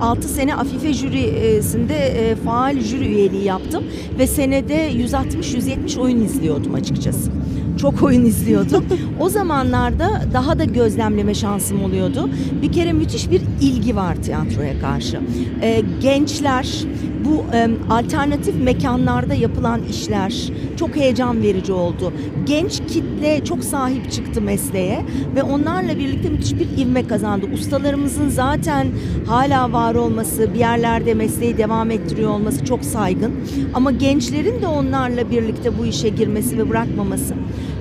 6 0.00 0.28
sene 0.28 0.54
Afife 0.54 0.92
jürisinde 0.92 1.96
e, 1.96 2.34
faal 2.34 2.80
jüri 2.80 3.06
üyeliği 3.06 3.44
yaptım 3.44 3.84
ve 4.18 4.26
senede 4.26 4.92
160-170 4.92 6.00
oyun 6.00 6.20
izliyordum 6.24 6.74
açıkçası. 6.74 7.30
Çok 7.80 8.02
oyun 8.02 8.24
izliyordum. 8.24 8.84
o 9.20 9.28
zamanlarda 9.28 10.22
daha 10.32 10.58
da 10.58 10.64
gözlemleme 10.64 11.34
şansım 11.34 11.84
oluyordu. 11.84 12.30
Bir 12.62 12.72
kere 12.72 12.92
müthiş 12.92 13.30
bir 13.30 13.42
ilgi 13.60 13.96
var 13.96 14.16
tiyatroya 14.22 14.80
karşı. 14.80 15.20
E, 15.62 15.82
gençler 16.02 16.84
bu 17.24 17.56
e, 17.56 17.68
alternatif 17.90 18.54
mekanlarda 18.62 19.34
yapılan 19.34 19.80
işler 19.90 20.52
çok 20.76 20.96
heyecan 20.96 21.42
verici 21.42 21.72
oldu. 21.72 22.12
Genç 22.46 22.80
kitle 22.88 23.44
çok 23.44 23.64
sahip 23.64 24.12
çıktı 24.12 24.42
mesleğe 24.42 25.04
ve 25.36 25.42
onlarla 25.42 25.98
birlikte 25.98 26.28
müthiş 26.28 26.54
bir 26.54 26.82
ivme 26.82 27.06
kazandı. 27.06 27.46
Ustalarımızın 27.54 28.28
zaten 28.28 28.86
hala 29.26 29.72
var 29.72 29.94
olması, 29.94 30.54
bir 30.54 30.58
yerlerde 30.58 31.14
mesleği 31.14 31.58
devam 31.58 31.90
ettiriyor 31.90 32.30
olması 32.30 32.64
çok 32.64 32.84
saygın. 32.84 33.32
Ama 33.74 33.90
gençlerin 33.90 34.62
de 34.62 34.66
onlarla 34.66 35.30
birlikte 35.30 35.78
bu 35.78 35.86
işe 35.86 36.08
girmesi 36.08 36.58
ve 36.58 36.70
bırakmaması 36.70 37.34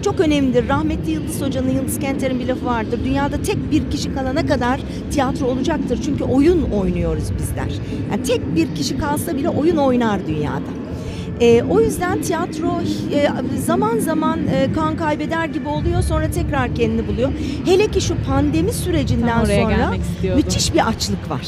çok 0.03 0.19
önemlidir. 0.19 0.69
Rahmetli 0.69 1.11
Yıldız 1.11 1.41
Hoca'nın, 1.41 1.69
Yıldız 1.69 1.99
Kenter'in 1.99 2.39
bir 2.39 2.47
lafı 2.47 2.65
vardır. 2.65 2.99
Dünyada 3.05 3.41
tek 3.41 3.71
bir 3.71 3.91
kişi 3.91 4.13
kalana 4.13 4.45
kadar 4.45 4.79
tiyatro 5.11 5.45
olacaktır. 5.45 5.99
Çünkü 6.05 6.23
oyun 6.23 6.61
oynuyoruz 6.63 7.23
bizler. 7.39 7.79
Yani 8.11 8.23
tek 8.23 8.55
bir 8.55 8.75
kişi 8.75 8.97
kalsa 8.97 9.37
bile 9.37 9.49
oyun 9.49 9.77
oynar 9.77 10.27
dünyada. 10.27 10.77
E, 11.41 11.63
o 11.63 11.81
yüzden 11.81 12.21
tiyatro 12.21 12.81
e, 13.13 13.29
zaman 13.57 13.99
zaman 13.99 14.39
e, 14.47 14.73
kan 14.73 14.97
kaybeder 14.97 15.45
gibi 15.45 15.69
oluyor 15.69 16.01
sonra 16.01 16.31
tekrar 16.31 16.75
kendini 16.75 17.07
buluyor. 17.07 17.31
Hele 17.65 17.87
ki 17.87 18.01
şu 18.01 18.15
pandemi 18.27 18.73
sürecinden 18.73 19.45
sonra 19.45 19.93
müthiş 20.35 20.73
bir 20.73 20.87
açlık 20.87 21.29
var. 21.29 21.47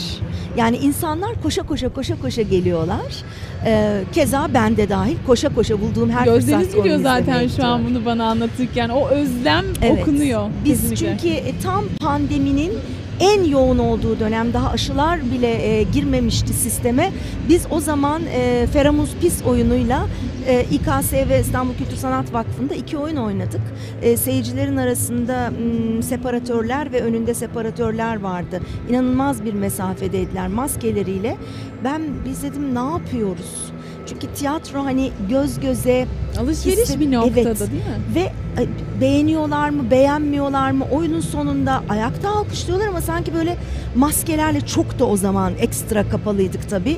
Yani 0.60 0.78
insanlar 0.78 1.42
koşa 1.44 1.64
koşa 1.64 1.90
koşa 1.90 2.22
koşa 2.22 2.42
geliyorlar. 2.42 3.24
E, 3.66 4.02
keza 4.14 4.48
ben 4.54 4.78
de 4.78 4.90
dahil 4.90 5.16
koşa 5.28 5.56
koşa 5.56 5.82
bulduğum 5.82 6.10
her 6.10 6.26
Gözleriniz 6.26 6.76
gülüyor 6.76 7.00
zaten 7.00 7.48
şu 7.48 7.66
an 7.66 7.86
bunu 7.86 8.06
bana 8.06 8.26
anlatırken. 8.26 8.90
O 8.90 9.08
özlem 9.08 9.66
Evet. 9.82 10.02
okunuyor. 10.02 10.50
Biz 10.66 10.82
kesinlikle. 10.82 11.18
çünkü 11.22 11.36
e, 11.36 11.60
tam 11.64 11.86
pandeminin 12.02 12.72
en 13.20 13.44
yoğun 13.44 13.78
olduğu 13.78 14.20
dönem 14.20 14.54
daha 14.54 14.70
aşılar 14.70 15.32
bile 15.32 15.78
e, 15.80 15.84
girmemişti 15.84 16.54
sisteme. 16.54 17.12
Biz 17.50 17.66
o 17.70 17.80
zaman 17.80 18.22
e, 18.34 18.68
Feramuz 18.74 19.10
Pis 19.22 19.44
oyunuyla 19.46 20.06
e, 20.48 20.66
İKS 20.72 21.14
ve 21.14 21.40
İstanbul 21.42 21.74
Kültür 21.74 21.96
Sanat 21.98 22.34
Vakfı'nda 22.34 22.74
iki 22.76 22.98
oyun 22.98 23.16
oynadık. 23.16 23.62
E, 24.02 24.18
seyircilerin 24.18 24.78
arasında 24.78 25.50
m, 25.96 26.02
separatörler 26.02 26.92
ve 26.92 27.02
önünde 27.02 27.34
separatörler 27.34 28.20
vardı. 28.22 28.60
İnanılmaz 28.90 29.46
bir 29.46 29.54
mesafedeydiler 29.54 30.48
maskeleriyle. 30.48 31.38
Ben 31.84 32.02
biz 32.26 32.44
dedim 32.44 32.76
ne 32.76 32.80
yapıyoruz? 32.80 33.72
Çünkü 34.06 34.28
tiyatro 34.28 34.84
hani 34.84 35.12
göz 35.30 35.60
göze 35.60 36.06
Alışveriş 36.40 36.80
Hisset- 36.80 37.00
bir 37.00 37.12
noktada 37.12 37.40
Evet. 37.40 37.60
değil 37.60 37.72
mi? 37.72 38.16
ve 38.16 38.20
e, 38.62 38.66
beğeniyorlar 39.02 39.70
mı, 39.70 39.92
beğenmiyorlar 39.92 40.72
mı? 40.72 40.86
Oyunun 40.92 41.20
sonunda 41.20 41.84
ayakta 41.90 42.30
alkışlıyorlar 42.30 42.88
ama 42.88 43.02
sanki 43.02 43.34
böyle 43.34 43.58
maskelerle 43.96 44.62
çok 44.62 45.00
da 45.00 45.06
o 45.06 45.18
zaman 45.18 45.54
ekstra 45.60 46.10
kapalıydık 46.10 46.70
tabii. 46.70 46.98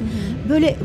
Böyle 0.49 0.75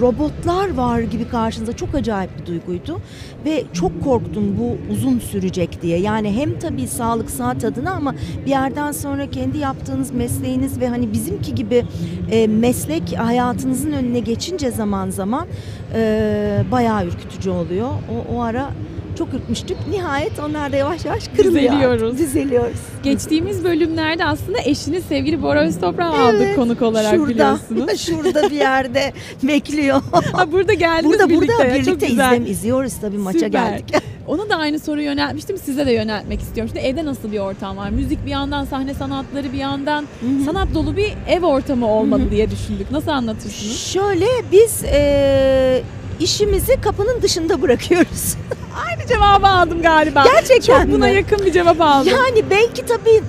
robotlar 0.00 0.74
var 0.74 1.00
gibi 1.00 1.28
karşınıza 1.28 1.72
çok 1.72 1.94
acayip 1.94 2.30
bir 2.40 2.46
duyguydu 2.46 3.00
ve 3.44 3.64
çok 3.72 4.04
korktum 4.04 4.58
bu 4.58 4.92
uzun 4.92 5.18
sürecek 5.18 5.82
diye. 5.82 5.98
Yani 5.98 6.32
hem 6.32 6.58
tabii 6.58 6.86
sağlık 6.86 7.30
saat 7.30 7.64
adına 7.64 7.90
ama 7.90 8.14
bir 8.46 8.50
yerden 8.50 8.92
sonra 8.92 9.30
kendi 9.30 9.58
yaptığınız 9.58 10.10
mesleğiniz 10.10 10.80
ve 10.80 10.88
hani 10.88 11.12
bizimki 11.12 11.54
gibi 11.54 11.84
e, 12.30 12.46
meslek 12.46 13.18
hayatınızın 13.18 13.92
önüne 13.92 14.20
geçince 14.20 14.70
zaman 14.70 15.10
zaman 15.10 15.46
e, 15.94 16.64
bayağı 16.72 17.06
ürkütücü 17.06 17.50
oluyor. 17.50 17.88
O, 17.88 18.34
o 18.36 18.40
ara 18.42 18.70
çok 19.18 19.34
ürkmüştük. 19.34 19.76
Nihayet 19.90 20.32
onlar 20.38 20.72
da 20.72 20.76
yavaş 20.76 21.04
yavaş 21.04 21.28
kırılıyor. 21.28 21.72
Düzeliyoruz. 21.72 22.18
Düzeliyoruz. 22.18 22.80
Geçtiğimiz 23.02 23.64
bölümlerde 23.64 24.24
aslında 24.24 24.58
eşiniz 24.64 25.04
sevgili 25.04 25.42
Bora 25.42 25.60
Öztoprak'ı 25.62 26.16
aldık 26.18 26.40
Evet, 26.42 26.56
konuk 26.56 26.82
olarak 26.82 27.14
şurada, 27.14 27.28
biliyorsunuz. 27.28 28.00
şurada 28.06 28.42
bir 28.50 28.56
yerde 28.56 29.12
bekliyor. 29.42 30.02
Ha, 30.32 30.52
burada 30.52 30.74
geldiniz 30.74 31.12
burada 31.12 31.28
birlikte. 31.28 31.46
burada 31.56 31.64
ya, 31.64 31.76
çok 31.84 31.86
birlikte 31.86 32.06
güzel. 32.06 32.32
izlem 32.32 32.46
izliyoruz 32.52 32.92
tabii 33.00 33.18
maça 33.18 33.38
Süper. 33.38 33.70
geldik. 33.70 33.94
Ona 34.26 34.48
da 34.50 34.56
aynı 34.56 34.78
soruyu 34.78 35.04
yöneltmiştim. 35.06 35.58
Size 35.58 35.86
de 35.86 35.92
yöneltmek 35.92 36.40
istiyorum. 36.40 36.72
Şimdi 36.74 36.86
evde 36.86 37.04
nasıl 37.04 37.32
bir 37.32 37.38
ortam 37.38 37.76
var? 37.76 37.90
Müzik 37.90 38.26
bir 38.26 38.30
yandan, 38.30 38.64
sahne 38.64 38.94
sanatları 38.94 39.52
bir 39.52 39.58
yandan. 39.58 40.06
Sanat 40.44 40.68
dolu 40.74 40.96
bir 40.96 41.12
ev 41.28 41.44
ortamı 41.44 41.86
olmalı 41.86 42.30
diye 42.30 42.50
düşündük. 42.50 42.90
Nasıl 42.90 43.10
anlatırsınız? 43.10 43.76
Şöyle 43.78 44.26
biz 44.52 44.84
e, 44.84 45.82
işimizi 46.20 46.80
kapının 46.80 47.22
dışında 47.22 47.62
bırakıyoruz. 47.62 48.34
Cevabı 49.14 49.46
aldım 49.46 49.82
galiba. 49.82 50.24
Gerçekten 50.34 50.82
Çok 50.84 50.92
buna 50.92 51.06
mi? 51.06 51.12
yakın 51.14 51.46
bir 51.46 51.52
cevap 51.52 51.80
aldım. 51.80 52.12
Yani 52.12 52.44
belki 52.50 52.86
tabii 52.86 53.22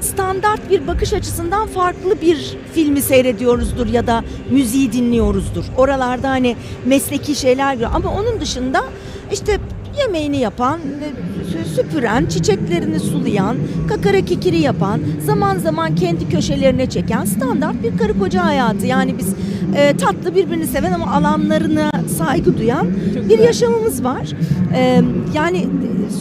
standart 0.00 0.70
bir 0.70 0.86
bakış 0.86 1.12
açısından 1.12 1.66
farklı 1.66 2.20
bir 2.22 2.56
filmi 2.74 3.02
seyrediyoruzdur 3.02 3.86
ya 3.86 4.06
da 4.06 4.24
müziği 4.50 4.92
dinliyoruzdur. 4.92 5.64
Oralarda 5.76 6.28
hani 6.30 6.56
mesleki 6.84 7.34
şeyler 7.34 7.72
görüyor. 7.74 7.90
Ama 7.94 8.12
onun 8.14 8.40
dışında 8.40 8.84
işte 9.32 9.58
yemeğini 9.98 10.36
yapan, 10.40 10.80
e, 10.80 11.08
sü- 11.52 11.74
süpüren, 11.74 12.26
çiçeklerini 12.26 13.00
sulayan, 13.00 13.56
kakara 13.88 14.20
kikiri 14.20 14.58
yapan, 14.60 15.00
zaman 15.26 15.58
zaman 15.58 15.94
kendi 15.94 16.28
köşelerine 16.28 16.90
çeken 16.90 17.24
standart 17.24 17.82
bir 17.82 17.98
karı 17.98 18.18
koca 18.18 18.44
hayatı. 18.44 18.86
Yani 18.86 19.18
biz 19.18 19.34
e, 19.78 19.96
tatlı 19.96 20.34
birbirini 20.34 20.66
seven 20.66 20.92
ama 20.92 21.12
alanlarına 21.12 21.90
saygı 22.18 22.58
duyan 22.58 22.86
Çok 23.14 23.28
bir 23.28 23.38
yaşamımız 23.38 24.04
var. 24.04 24.28
E, 24.74 25.02
yani 25.34 25.66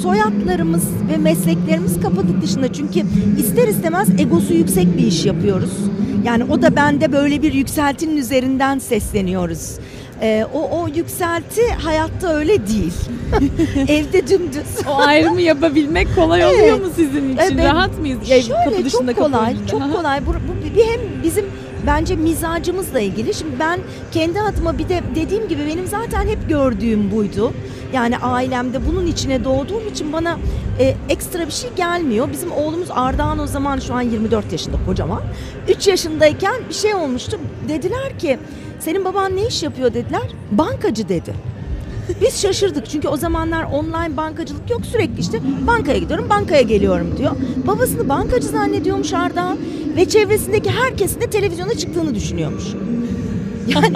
soyadlarımız 0.01 0.83
ve 1.11 1.17
mesleklerimiz 1.17 2.01
kapatı 2.01 2.41
dışında 2.41 2.73
çünkü 2.73 2.99
ister 3.39 3.67
istemez 3.67 4.09
egosu 4.19 4.53
yüksek 4.53 4.97
bir 4.97 5.03
iş 5.07 5.25
yapıyoruz. 5.25 5.71
Yani 6.23 6.43
o 6.43 6.61
da 6.61 6.75
bende 6.75 7.11
böyle 7.11 7.41
bir 7.41 7.53
yükseltinin 7.53 8.17
üzerinden 8.17 8.79
sesleniyoruz. 8.79 9.71
Ee, 10.21 10.45
o, 10.53 10.81
o 10.81 10.87
yükselti 10.95 11.61
hayatta 11.83 12.33
öyle 12.33 12.67
değil. 12.67 12.93
Evde 13.87 14.27
dümdüz. 14.27 14.87
O 14.89 14.95
ayrımı 15.01 15.41
yapabilmek 15.41 16.15
kolay 16.15 16.45
oluyor 16.45 16.59
Evet. 16.59 16.81
mu 16.81 16.87
sizin 16.95 17.29
için? 17.29 17.37
Evet. 17.37 17.65
Rahat 17.65 17.99
mıyız? 17.99 18.19
Ev, 18.31 18.41
kapı 18.41 18.69
Şöyle 18.71 18.85
dışında, 18.85 18.89
çok 18.89 19.07
kapı 19.07 19.31
kolay, 19.31 19.53
önünde. 19.53 19.67
çok 19.67 19.93
kolay. 19.93 20.25
Bu, 20.25 20.29
bu 20.29 20.81
hem 20.81 21.23
bizim 21.23 21.45
bence 21.87 22.15
mizacımızla 22.15 22.99
ilgili. 22.99 23.33
Şimdi 23.33 23.59
ben 23.59 23.79
kendi 24.11 24.41
adıma 24.41 24.77
bir 24.77 24.89
de 24.89 25.01
dediğim 25.15 25.47
gibi 25.47 25.65
benim 25.67 25.87
zaten 25.87 26.27
hep 26.27 26.49
gördüğüm 26.49 27.11
buydu. 27.11 27.53
Yani 27.93 28.17
ailemde 28.17 28.87
bunun 28.87 29.07
içine 29.07 29.43
doğduğum 29.43 29.87
için 29.87 30.13
bana 30.13 30.37
e, 30.79 30.95
ekstra 31.09 31.47
bir 31.47 31.51
şey 31.51 31.69
gelmiyor. 31.75 32.29
Bizim 32.31 32.51
oğlumuz 32.51 32.87
Ardahan 32.91 33.39
o 33.39 33.47
zaman 33.47 33.79
şu 33.79 33.93
an 33.93 34.01
24 34.01 34.51
yaşında 34.51 34.77
kocaman. 34.85 35.21
3 35.67 35.87
yaşındayken 35.87 36.55
bir 36.69 36.73
şey 36.73 36.95
olmuştu. 36.95 37.39
Dediler 37.69 38.19
ki 38.19 38.39
senin 38.79 39.05
baban 39.05 39.35
ne 39.35 39.47
iş 39.47 39.63
yapıyor 39.63 39.93
dediler. 39.93 40.27
Bankacı 40.51 41.09
dedi. 41.09 41.33
Biz 42.21 42.41
şaşırdık 42.41 42.89
çünkü 42.89 43.07
o 43.07 43.17
zamanlar 43.17 43.63
online 43.63 44.17
bankacılık 44.17 44.69
yok 44.69 44.85
sürekli 44.85 45.19
işte 45.21 45.39
bankaya 45.67 45.97
gidiyorum 45.97 46.29
bankaya 46.29 46.61
geliyorum 46.61 47.07
diyor. 47.17 47.31
Babasını 47.67 48.09
bankacı 48.09 48.47
zannediyormuş 48.47 49.13
Ardahan 49.13 49.57
ve 49.95 50.09
çevresindeki 50.09 50.69
herkesin 50.71 51.21
de 51.21 51.29
televizyona 51.29 51.73
çıktığını 51.73 52.15
düşünüyormuş. 52.15 52.63
Yani 53.67 53.93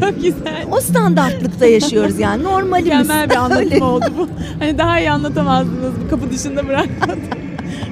Çok 0.00 0.22
güzel. 0.22 0.66
o 0.72 0.80
standartlıkta 0.80 1.66
yaşıyoruz 1.66 2.18
yani 2.18 2.42
normalimiz. 2.44 3.08
Mükemmel 3.08 3.30
bir 3.30 3.36
anlatım 3.44 3.82
oldu 3.82 4.04
bu. 4.18 4.28
Hani 4.58 4.78
daha 4.78 5.00
iyi 5.00 5.10
anlatamazdınız 5.10 5.92
bu 6.04 6.10
kapı 6.10 6.30
dışında 6.30 6.68
bırakmadan. 6.68 7.18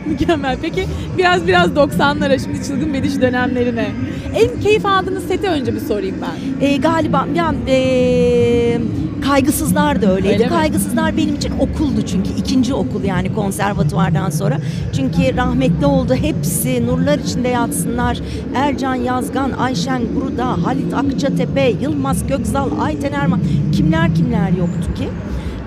Mükemmel. 0.07 0.57
Peki 0.63 0.87
biraz 1.19 1.47
biraz 1.47 1.71
90'lara 1.71 2.45
şimdi 2.45 2.65
çılgın 2.65 2.95
bediş 2.95 3.21
dönemlerine. 3.21 3.89
En 4.35 4.61
keyif 4.61 4.87
aldığınız 4.87 5.25
seti 5.29 5.49
önce 5.49 5.75
bir 5.75 5.81
sorayım 5.81 6.17
ben. 6.23 6.67
Ee, 6.67 6.77
galiba 6.77 7.27
ya 7.35 7.55
e, 7.69 8.79
kaygısızlar 9.21 10.03
da 10.03 10.15
öyleydi. 10.15 10.35
Öyle 10.35 10.45
mi? 10.45 10.51
kaygısızlar 10.51 11.17
benim 11.17 11.35
için 11.35 11.53
okuldu 11.59 12.03
çünkü 12.07 12.31
ikinci 12.39 12.75
okul 12.75 13.05
yani 13.05 13.35
konservatuvardan 13.35 14.31
sonra. 14.31 14.59
Çünkü 14.97 15.37
rahmetli 15.37 15.87
oldu 15.87 16.15
hepsi 16.15 16.87
nurlar 16.87 17.19
içinde 17.19 17.49
yatsınlar. 17.49 18.19
Ercan 18.55 18.95
Yazgan, 18.95 19.51
Ayşen 19.51 20.03
Guruda, 20.15 20.67
Halit 20.67 20.95
Akçatepe, 20.95 21.73
Yılmaz 21.81 22.27
Gökzal, 22.27 22.69
Ayten 22.81 23.13
Erman 23.13 23.41
kimler 23.73 24.15
kimler 24.15 24.51
yoktu 24.51 24.95
ki. 24.95 25.09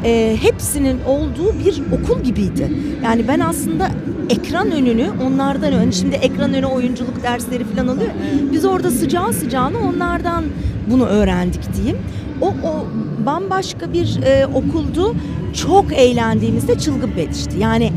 E, 0.05 0.37
hepsinin 0.41 0.99
olduğu 1.07 1.53
bir 1.65 1.81
okul 1.91 2.23
gibiydi. 2.23 2.71
Yani 3.03 3.27
ben 3.27 3.39
aslında 3.39 3.89
ekran 4.29 4.71
önünü 4.71 5.09
onlardan 5.25 5.73
ön, 5.73 5.91
şimdi 5.91 6.15
ekran 6.15 6.53
önü 6.53 6.65
oyunculuk 6.65 7.23
dersleri 7.23 7.63
falan 7.63 7.87
alıyor. 7.87 8.11
Biz 8.51 8.65
orada 8.65 8.91
sıcağı 8.91 9.33
sıcağına 9.33 9.77
onlardan 9.79 10.43
bunu 10.91 11.05
öğrendik 11.05 11.75
diyeyim. 11.75 11.97
O, 12.41 12.47
o 12.47 12.85
bambaşka 13.25 13.93
bir 13.93 14.19
e, 14.23 14.47
okuldu. 14.47 15.15
Çok 15.53 15.93
eğlendiğimizde 15.93 16.77
çılgın 16.77 17.15
bedişti. 17.17 17.59
Yani 17.59 17.91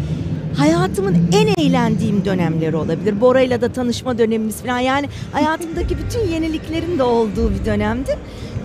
hayatımın 0.57 1.17
en 1.33 1.65
eğlendiğim 1.65 2.25
dönemleri 2.25 2.77
olabilir. 2.77 3.21
Bora'yla 3.21 3.61
da 3.61 3.69
tanışma 3.69 4.19
dönemimiz 4.19 4.57
falan. 4.57 4.79
Yani 4.79 5.09
hayatımdaki 5.33 5.97
bütün 5.99 6.33
yeniliklerin 6.33 6.99
de 6.99 7.03
olduğu 7.03 7.51
bir 7.51 7.65
dönemdi. 7.65 8.19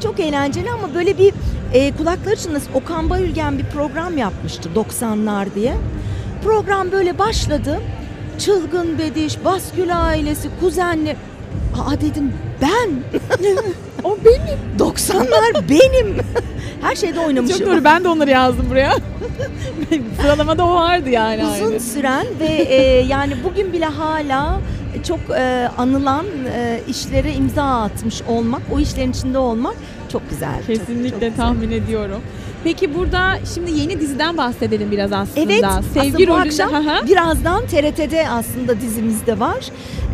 Çok 0.03 0.19
eğlenceli 0.19 0.71
ama 0.71 0.95
böyle 0.95 1.17
bir 1.17 1.33
e, 1.73 1.91
kulakları 1.91 2.35
çınlasın. 2.35 2.73
Okan 2.73 3.09
Bayülgen 3.09 3.57
bir 3.57 3.63
program 3.63 4.17
yapmıştı 4.17 4.69
90'lar 4.75 5.55
diye. 5.55 5.73
Program 6.43 6.91
böyle 6.91 7.19
başladı. 7.19 7.79
Çılgın 8.39 8.99
Bediş, 8.99 9.45
Baskül 9.45 10.05
ailesi, 10.05 10.49
kuzenler. 10.59 11.15
Aa 11.79 12.01
dedim 12.01 12.33
ben. 12.61 12.89
O 14.03 14.17
benim. 14.25 14.59
90'lar 14.79 15.69
benim. 15.69 16.17
Her 16.81 16.95
şeyde 16.95 17.19
oynamışım. 17.19 17.59
Çok 17.59 17.67
doğru. 17.67 17.83
Ben 17.83 18.03
de 18.03 18.07
onları 18.07 18.29
yazdım 18.29 18.65
buraya. 18.69 18.93
Sıralamada 20.21 20.65
o 20.65 20.73
vardı 20.75 21.09
yani. 21.09 21.43
Uzun 21.45 21.65
aynı. 21.65 21.79
süren 21.79 22.25
ve 22.39 22.45
e, 22.45 23.05
yani 23.05 23.33
bugün 23.43 23.73
bile 23.73 23.85
hala 23.85 24.59
çok 25.07 25.19
e, 25.37 25.69
anılan 25.77 26.25
e, 26.55 26.79
işlere 26.87 27.33
imza 27.33 27.63
atmış 27.63 28.21
olmak, 28.21 28.61
o 28.75 28.79
işlerin 28.79 29.11
içinde 29.11 29.37
olmak 29.37 29.75
çok 30.11 30.29
güzel. 30.29 30.57
çok- 30.57 30.67
Kesinlikle 30.67 31.09
çok 31.09 31.19
güzel. 31.21 31.35
tahmin 31.35 31.71
ediyorum. 31.71 32.21
Peki 32.63 32.95
burada 32.95 33.39
şimdi 33.55 33.71
yeni 33.71 33.99
diziden 33.99 34.37
bahsedelim 34.37 34.91
biraz 34.91 35.11
aslında. 35.13 35.39
Evet, 35.53 35.55
Sevgi 35.55 35.67
aslında 35.67 36.17
bu 36.17 36.27
rolünde. 36.27 36.33
akşam 36.65 36.73
hı. 36.73 37.07
birazdan 37.07 37.65
TRT'de 37.65 38.29
aslında 38.29 38.81
dizimizde 38.81 39.39
var. 39.39 39.65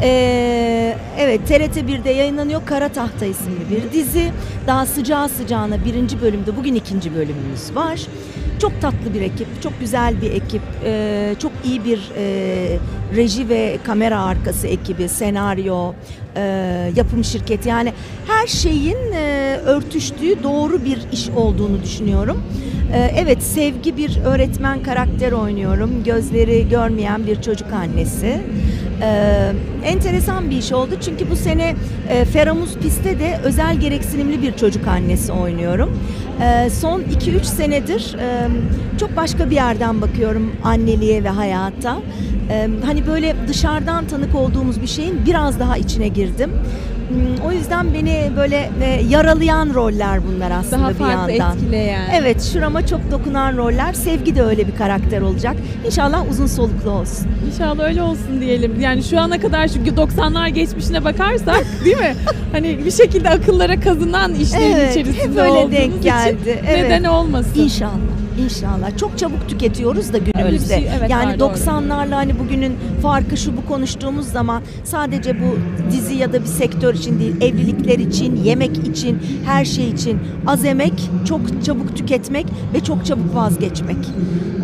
Ee, 0.02 0.98
evet 1.20 1.48
TRT 1.48 1.78
1'de 1.88 2.10
yayınlanıyor 2.10 2.62
Kara 2.66 2.90
Tahta 2.90 3.26
isimli 3.26 3.60
bir 3.72 3.92
dizi. 3.94 4.32
Daha 4.68 4.86
sıcağı 4.86 5.30
sıcağına 5.30 5.86
birinci 5.86 6.22
bölümde 6.22 6.58
bugün 6.58 6.76
ikinci 6.76 7.16
bölümümüz 7.16 7.76
var. 7.76 8.02
Çok 8.62 8.82
tatlı 8.82 9.14
bir 9.14 9.22
ekip, 9.22 9.62
çok 9.64 9.80
güzel 9.80 10.22
bir 10.22 10.32
ekip, 10.32 10.62
ee, 10.84 11.36
çok 11.42 11.52
iyi 11.66 11.86
bir 11.86 12.12
ee, 12.18 12.78
reji 13.16 13.50
ve 13.50 13.78
kamera 13.84 14.22
arkası 14.24 14.68
ekibi, 14.68 15.10
senaryo, 15.10 15.94
ee, 16.38 16.92
yapım 16.96 17.24
şirketi 17.24 17.70
yani 17.70 17.94
her 18.28 18.48
şeyin 18.48 18.98
ee, 19.14 19.58
örtüştüğü 19.66 20.44
doğru 20.44 20.86
bir 20.86 21.00
iş 21.12 21.30
olduğunu 21.30 21.84
düşünüyorum. 21.84 22.44
Ee, 22.94 23.12
Evet 23.18 23.44
Sevgi 23.44 23.98
bir 23.98 24.20
öğretmen 24.26 24.84
karakter 24.84 25.32
oynuyorum. 25.32 26.04
Gözleri 26.04 26.70
görmeyen 26.70 27.28
bir 27.28 27.42
çocuk 27.42 27.74
annesi. 27.74 28.42
Ee, 29.02 29.52
enteresan 29.86 30.50
bir 30.50 30.58
iş 30.58 30.72
oldu 30.72 30.92
çünkü 31.02 31.30
bu 31.32 31.36
sene 31.36 31.76
e, 32.10 32.26
Feramuz 32.26 32.78
Piste 32.78 33.20
de 33.20 33.40
özel 33.44 33.76
gereksinimli 33.80 34.42
bir 34.42 34.58
çocuk 34.58 34.88
annesi 34.88 35.32
oynuyorum. 35.32 36.00
Ee, 36.42 36.70
son 36.70 37.02
2-3 37.02 37.44
senedir 37.44 38.16
e, 38.20 38.48
çok 39.00 39.16
başka 39.16 39.50
bir 39.50 39.56
yerden 39.56 40.02
bakıyorum 40.02 40.52
anneliğe 40.64 41.24
ve 41.24 41.30
hayata. 41.30 41.98
Ee, 42.50 42.70
hani 42.86 43.08
böyle 43.08 43.36
dışarıdan 43.48 44.08
tanık 44.08 44.36
olduğumuz 44.36 44.82
bir 44.82 44.88
şeyin 44.88 45.26
biraz 45.26 45.60
daha 45.60 45.78
içine 45.78 46.08
girdim. 46.08 46.52
Hmm, 47.10 47.46
O 47.48 47.52
yüzden 47.52 47.94
beni 47.94 48.32
böyle 48.38 48.70
e, 48.84 49.02
yaralayan 49.10 49.74
roller 49.74 50.20
bunlar 50.28 50.52
aslında 50.52 50.82
Daha 50.82 50.90
bir 50.90 50.94
farklı 50.96 51.32
yandan. 51.32 51.58
etkileyen. 51.58 52.10
Evet 52.22 52.50
şurama 52.54 52.88
çok 52.88 53.12
dokunan 53.12 53.58
roller. 53.58 53.94
Sevgi 53.94 54.36
de 54.36 54.44
öyle 54.44 54.68
bir 54.68 54.76
karakter 54.76 55.22
olacak. 55.22 55.56
İnşallah 55.86 56.30
uzun 56.32 56.48
soluklu 56.48 56.92
olsun. 56.92 57.28
İnşallah 57.54 57.84
öyle 57.84 58.02
olsun 58.04 58.42
diyelim. 58.42 58.80
Yani 58.82 59.04
şu 59.04 59.20
ana 59.20 59.40
kadar 59.40 59.68
şu 59.68 59.80
90'lar 59.80 60.50
geçmişine 60.50 61.04
bakarsak 61.06 61.66
değil 61.86 61.98
mi? 61.98 62.16
Hani 62.52 62.86
bir 62.86 62.92
şekilde 62.92 63.30
akıllara 63.30 63.80
kazınan 63.80 64.34
işlerin 64.36 64.72
Evet, 64.76 64.92
içerisinde 64.92 65.24
hep 65.24 65.38
öyle 65.38 65.86
için. 65.86 66.10
Evet. 66.68 66.84
neden 66.90 67.04
olmasın? 67.04 67.52
İnşallah. 67.60 67.92
İnşallah. 68.38 68.98
Çok 68.98 69.18
çabuk 69.18 69.50
tüketiyoruz 69.50 70.14
da 70.14 70.18
günümüzde. 70.18 70.76
şey, 70.76 70.90
evet, 71.00 71.10
yani 71.10 71.26
var, 71.26 71.40
doğru. 71.40 71.54
90'larla 71.54 72.14
hani 72.16 72.40
bugünün 72.40 72.76
farkı 73.02 73.38
şu 73.38 73.58
bu 73.58 73.66
konuştuğumuz 73.66 74.28
zaman 74.28 74.62
sadece 74.84 75.36
bu 75.42 75.58
dizi 75.92 76.16
ya 76.16 76.34
da 76.34 76.42
bir 76.42 76.48
sektör 76.48 76.94
için 76.94 77.20
değil, 77.20 77.42
evlilikler 77.42 78.00
için, 78.00 78.36
yemek 78.36 78.88
için, 78.88 79.20
her 79.46 79.66
şey 79.66 79.90
için 79.90 80.20
az 80.48 80.66
emek, 80.66 81.10
çok 81.28 81.66
çabuk 81.66 81.98
tüketmek 81.98 82.46
ve 82.74 82.80
çok 82.80 83.06
çabuk 83.06 83.36
vazgeçmek. 83.36 83.98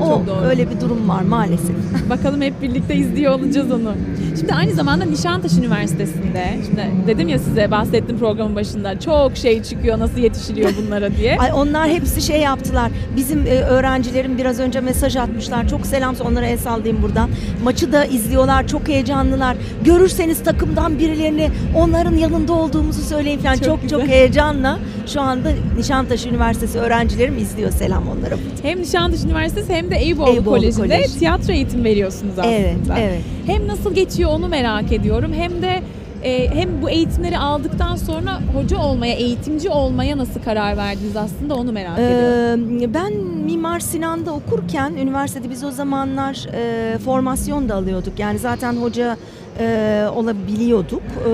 O 0.02 0.06
Çok 0.08 0.28
doğru. 0.28 0.46
öyle 0.46 0.70
bir 0.70 0.82
durum 0.82 1.10
var 1.10 1.22
maalesef. 1.22 1.76
Bakalım 2.10 2.42
hep 2.42 2.62
birlikte 2.62 2.96
izliyor 2.96 3.34
olacağız 3.34 3.72
onu. 3.72 3.94
Şimdi 4.40 4.54
aynı 4.54 4.72
zamanda 4.74 5.06
Nişantaşı 5.06 5.60
Üniversitesi'nde, 5.60 6.58
şimdi 6.66 6.82
dedim 7.08 7.28
ya 7.28 7.40
size 7.40 7.72
bahsettim 7.72 8.18
programın 8.18 8.56
başında 8.56 9.00
çok 9.00 9.38
şey 9.38 9.64
çıkıyor 9.64 10.00
nasıl 10.00 10.18
yetişiliyor 10.18 10.72
bunlara 10.82 11.16
diye. 11.18 11.38
Ay 11.38 11.52
onlar 11.56 11.90
hepsi 11.90 12.22
şey 12.22 12.42
yaptılar. 12.42 12.92
Bizim 13.16 13.40
e, 13.48 13.63
öğrencilerim 13.64 14.38
biraz 14.38 14.60
önce 14.60 14.82
mesaj 14.82 15.16
atmışlar. 15.16 15.68
Çok 15.68 15.86
selam 15.86 16.16
onlara 16.26 16.46
el 16.46 16.58
sallayayım 16.58 17.04
buradan. 17.04 17.30
Maçı 17.64 17.92
da 17.92 18.06
izliyorlar. 18.06 18.68
Çok 18.68 18.88
heyecanlılar. 18.88 19.58
Görürseniz 19.86 20.44
takımdan 20.44 21.00
birilerini 21.00 21.50
onların 21.76 22.16
yanında 22.16 22.54
olduğumuzu 22.54 23.02
söyleyin 23.02 23.40
falan. 23.40 23.56
Çok 23.56 23.66
Çok 23.66 23.90
çok, 23.90 24.08
heyecanla 24.08 24.80
şu 25.08 25.22
anda 25.22 25.50
Nişantaşı 25.78 26.30
Üniversitesi 26.30 26.80
öğrencilerim 26.80 27.38
izliyor. 27.38 27.72
Selam 27.72 28.04
onlara. 28.08 28.36
Hem 28.62 28.82
Nişantaşı 28.82 29.26
Üniversitesi 29.28 29.74
hem 29.74 29.92
de 29.92 29.96
Eyüboğlu, 29.96 30.30
Eyüboğlu 30.30 30.56
Koleji'nde 30.56 30.96
Kolej. 30.96 31.14
tiyatro 31.20 31.54
eğitim 31.54 31.84
veriyorsunuz 31.84 32.40
aslında. 32.40 32.56
Evet, 32.56 32.76
evet. 33.00 33.22
Hem 33.46 33.68
nasıl 33.68 33.96
geçiyor 33.96 34.30
onu 34.32 34.48
merak 34.48 34.92
ediyorum 34.92 35.34
hem 35.34 35.62
de 35.62 35.82
e, 36.24 36.50
hem 36.56 36.82
bu 36.82 36.90
eğitimleri 36.90 37.38
aldıktan 37.38 37.96
sonra 37.96 38.40
hoca 38.54 38.78
olmaya, 38.78 39.14
eğitimci 39.14 39.70
olmaya 39.70 40.18
nasıl 40.18 40.42
karar 40.42 40.78
verdiniz 40.78 41.16
aslında 41.16 41.56
onu 41.56 41.72
merak 41.72 42.00
ediyorum. 42.00 42.82
Ee, 42.82 42.94
ben 42.94 43.14
Mimar 43.24 43.80
Sinan'da 43.80 44.34
okurken 44.34 44.94
üniversitede 44.94 45.50
biz 45.50 45.64
o 45.64 45.72
zamanlar 45.72 46.48
e, 46.54 46.98
formasyon 46.98 47.70
da 47.70 47.76
alıyorduk. 47.76 48.20
Yani 48.20 48.40
zaten 48.40 48.74
hoca 48.74 49.18
e, 49.60 50.06
olabiliyorduk. 50.16 51.02
E, 51.02 51.32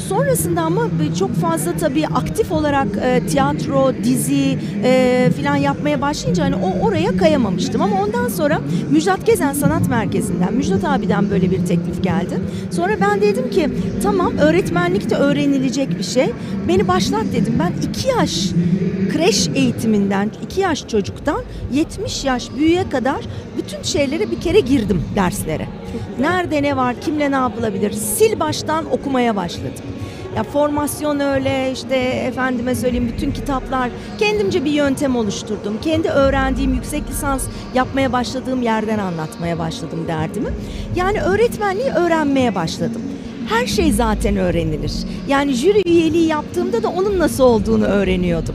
sonrasında 0.00 0.62
ama 0.62 0.88
çok 1.18 1.34
fazla 1.34 1.72
tabii 1.76 2.06
aktif 2.06 2.52
olarak 2.52 2.88
e, 3.02 3.26
tiyatro, 3.26 3.92
dizi 4.04 4.58
e, 4.84 5.30
falan 5.36 5.56
yapmaya 5.56 6.00
başlayınca 6.00 6.44
hani 6.44 6.54
o 6.56 6.86
oraya 6.86 7.16
kayamamıştım. 7.16 7.82
Ama 7.82 8.02
ondan 8.02 8.28
sonra 8.28 8.60
Müjdat 8.90 9.26
Gezen 9.26 9.52
Sanat 9.52 9.88
Merkezi'nden, 9.88 10.54
Müjdat 10.54 10.84
abiden 10.84 11.30
böyle 11.30 11.50
bir 11.50 11.66
teklif 11.66 12.02
geldi. 12.02 12.38
Sonra 12.70 12.92
ben 13.00 13.20
dedim 13.20 13.50
ki 13.50 13.70
tamam 14.02 14.38
öğretmenlik 14.38 15.10
de 15.10 15.14
öğrenilecek 15.14 15.98
bir 15.98 16.04
şey. 16.04 16.30
Beni 16.68 16.88
başlat 16.88 17.24
dedim. 17.32 17.54
Ben 17.58 17.88
iki 17.88 18.08
yaş 18.08 18.50
kreş 19.12 19.48
eğitiminden 19.54 20.30
2 20.42 20.60
yaş 20.60 20.88
çocuktan 20.88 21.42
70 21.72 22.24
yaş 22.24 22.48
büyüğe 22.58 22.88
kadar 22.88 23.20
bütün 23.58 23.82
şeylere 23.82 24.30
bir 24.30 24.40
kere 24.40 24.60
girdim 24.60 25.02
derslere. 25.16 25.79
Nerede 26.20 26.62
ne 26.62 26.76
var, 26.76 26.96
kimle 27.00 27.30
ne 27.30 27.34
yapılabilir 27.36 27.92
sil 28.14 28.32
baştan 28.40 28.92
okumaya 28.92 29.36
başladım. 29.36 29.84
Ya 30.36 30.42
formasyon 30.42 31.20
öyle 31.20 31.72
işte 31.72 31.96
efendime 31.96 32.74
söyleyeyim 32.74 33.12
bütün 33.16 33.30
kitaplar 33.30 33.90
kendimce 34.18 34.64
bir 34.64 34.70
yöntem 34.70 35.16
oluşturdum. 35.16 35.80
Kendi 35.82 36.08
öğrendiğim 36.08 36.74
yüksek 36.74 37.10
lisans 37.10 37.46
yapmaya 37.74 38.12
başladığım 38.12 38.62
yerden 38.62 38.98
anlatmaya 38.98 39.58
başladım 39.58 40.04
derdimi. 40.08 40.48
Yani 40.96 41.20
öğretmenliği 41.20 41.90
öğrenmeye 41.90 42.54
başladım. 42.54 43.02
Her 43.48 43.66
şey 43.66 43.92
zaten 43.92 44.36
öğrenilir. 44.36 44.92
Yani 45.28 45.52
jüri 45.52 45.82
üyeliği 45.86 46.26
yaptığımda 46.26 46.82
da 46.82 46.88
onun 46.88 47.18
nasıl 47.18 47.44
olduğunu 47.44 47.84
öğreniyordum. 47.84 48.54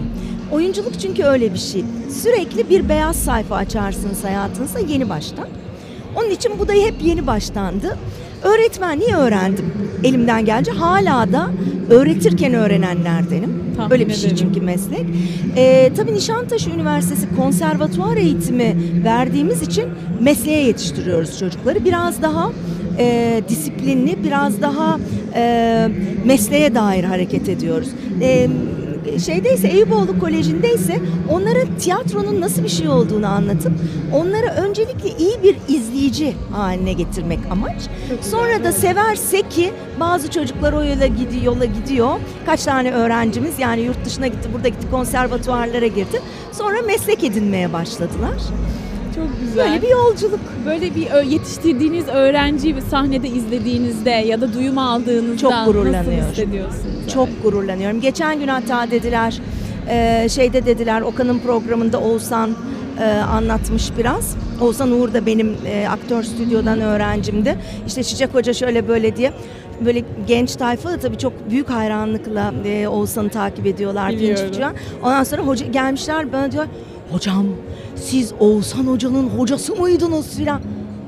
Oyunculuk 0.52 1.00
çünkü 1.00 1.24
öyle 1.24 1.54
bir 1.54 1.60
şey. 1.60 1.86
Sürekli 2.24 2.70
bir 2.70 2.90
beyaz 2.90 3.16
sayfa 3.16 3.56
açarsınız 3.56 4.24
hayatınızda 4.24 4.80
yeni 4.80 5.10
baştan. 5.10 5.48
Onun 6.16 6.30
için 6.30 6.52
bu 6.60 6.68
da 6.68 6.74
hep 6.74 6.94
yeni 7.04 7.28
baştandı. 7.28 7.98
Öğretmenliği 8.44 9.16
öğrendim. 9.16 9.66
Elimden 10.04 10.46
gelince 10.46 10.72
hala 10.72 11.32
da 11.32 11.50
öğretirken 11.90 12.54
öğrenenlerdenim. 12.54 13.66
Tahmin 13.78 13.92
Öyle 13.92 14.08
bir 14.10 14.14
şey 14.14 14.30
ederim. 14.32 14.38
çünkü 14.54 14.66
meslek. 14.66 15.06
Ee, 15.58 15.92
tabii 15.98 16.14
Nişantaşı 16.14 16.70
Üniversitesi 16.70 17.36
konservatuvar 17.36 18.18
eğitimi 18.18 18.76
verdiğimiz 19.04 19.62
için 19.62 19.86
mesleğe 20.22 20.64
yetiştiriyoruz 20.66 21.40
çocukları. 21.40 21.86
Biraz 21.86 22.22
daha 22.22 22.52
e, 23.00 23.42
disiplinli, 23.50 24.24
biraz 24.24 24.62
daha 24.62 25.00
e, 25.36 25.88
mesleğe 26.26 26.76
dair 26.76 27.04
hareket 27.04 27.50
ediyoruz. 27.50 27.88
E, 28.22 28.48
şeydeyse 29.26 29.68
Eyüboğlu 29.68 30.20
Koleji'ndeyse 30.20 31.00
onlara 31.30 31.60
tiyatronun 31.80 32.42
nasıl 32.42 32.64
bir 32.64 32.70
şey 32.70 32.88
olduğunu 32.90 33.28
anlatıp 33.28 33.72
onları 34.14 34.46
öncelikle 34.46 35.10
iyi 35.18 35.44
bir 35.44 35.58
izleyici 35.68 36.36
haline 36.52 36.94
getirmek 36.94 37.40
amaç. 37.52 37.82
Sonra 38.22 38.64
da 38.64 38.72
severse 38.72 39.42
ki 39.50 39.74
bazı 40.00 40.32
çocuklar 40.32 40.74
o 40.74 40.84
yola 40.84 41.06
gidiyor, 41.06 41.44
yola 41.44 41.66
gidiyor. 41.66 42.20
Kaç 42.46 42.64
tane 42.64 42.92
öğrencimiz 42.92 43.60
yani 43.60 43.82
yurt 43.82 44.06
dışına 44.06 44.28
gitti, 44.28 44.50
burada 44.54 44.68
gitti, 44.68 44.88
konservatuvarlara 44.92 45.88
girdi. 45.88 46.22
Sonra 46.52 46.82
meslek 46.82 47.24
edinmeye 47.24 47.74
başladılar. 47.74 48.42
Çok 49.16 49.28
güzel. 49.42 49.66
Böyle 49.72 49.82
bir 49.82 49.90
yolculuk. 49.90 50.40
Böyle 50.66 50.96
bir 50.96 51.24
yetiştirdiğiniz 51.32 52.08
öğrenciyi 52.08 52.76
sahnede 52.90 53.28
izlediğinizde 53.28 54.10
ya 54.10 54.42
da 54.42 54.54
duyum 54.54 54.78
aldığınızda 54.78 55.38
Çok 55.38 55.52
nasıl 55.52 55.72
gururlanıyorum. 55.74 56.32
hissediyorsunuz? 56.32 57.14
Çok 57.14 57.30
gururlanıyorum. 57.44 58.02
Geçen 58.02 58.40
gün 58.40 58.48
hatta 58.48 58.92
dediler, 58.92 59.40
e, 59.90 60.28
şeyde 60.30 60.66
dediler 60.66 61.02
Okan'ın 61.02 61.40
programında 61.40 62.00
Oğuzhan 62.00 62.56
e, 63.00 63.04
anlatmış 63.06 63.92
biraz. 63.98 64.36
Oğuzhan 64.62 64.92
Uğur 64.92 65.14
da 65.14 65.26
benim 65.26 65.56
e, 65.66 65.88
aktör 65.90 66.24
stüdyodan 66.24 66.82
öğrencimdi. 66.82 67.58
İşte 67.88 68.04
Çiçek 68.04 68.34
Hoca 68.34 68.54
şöyle 68.54 68.88
böyle 68.88 69.16
diye. 69.16 69.32
Böyle 69.86 70.04
genç 70.28 70.56
tayfa 70.56 70.90
da 70.92 70.98
tabii 70.98 71.18
çok 71.18 71.50
büyük 71.50 71.70
hayranlıkla 71.70 72.54
e, 72.66 72.88
Oğuzhan'ı 72.88 73.30
takip 73.30 73.66
ediyorlar. 73.66 74.14
Ondan 75.04 75.24
sonra 75.24 75.42
hoca 75.42 75.66
gelmişler 75.68 76.34
bana 76.34 76.52
diyor 76.52 76.66
hocam 77.12 77.46
siz 77.96 78.34
Oğuzhan 78.40 78.84
Hoca'nın 78.88 79.28
hocası 79.30 79.76
mıydınız 79.76 80.36
filan. 80.38 80.62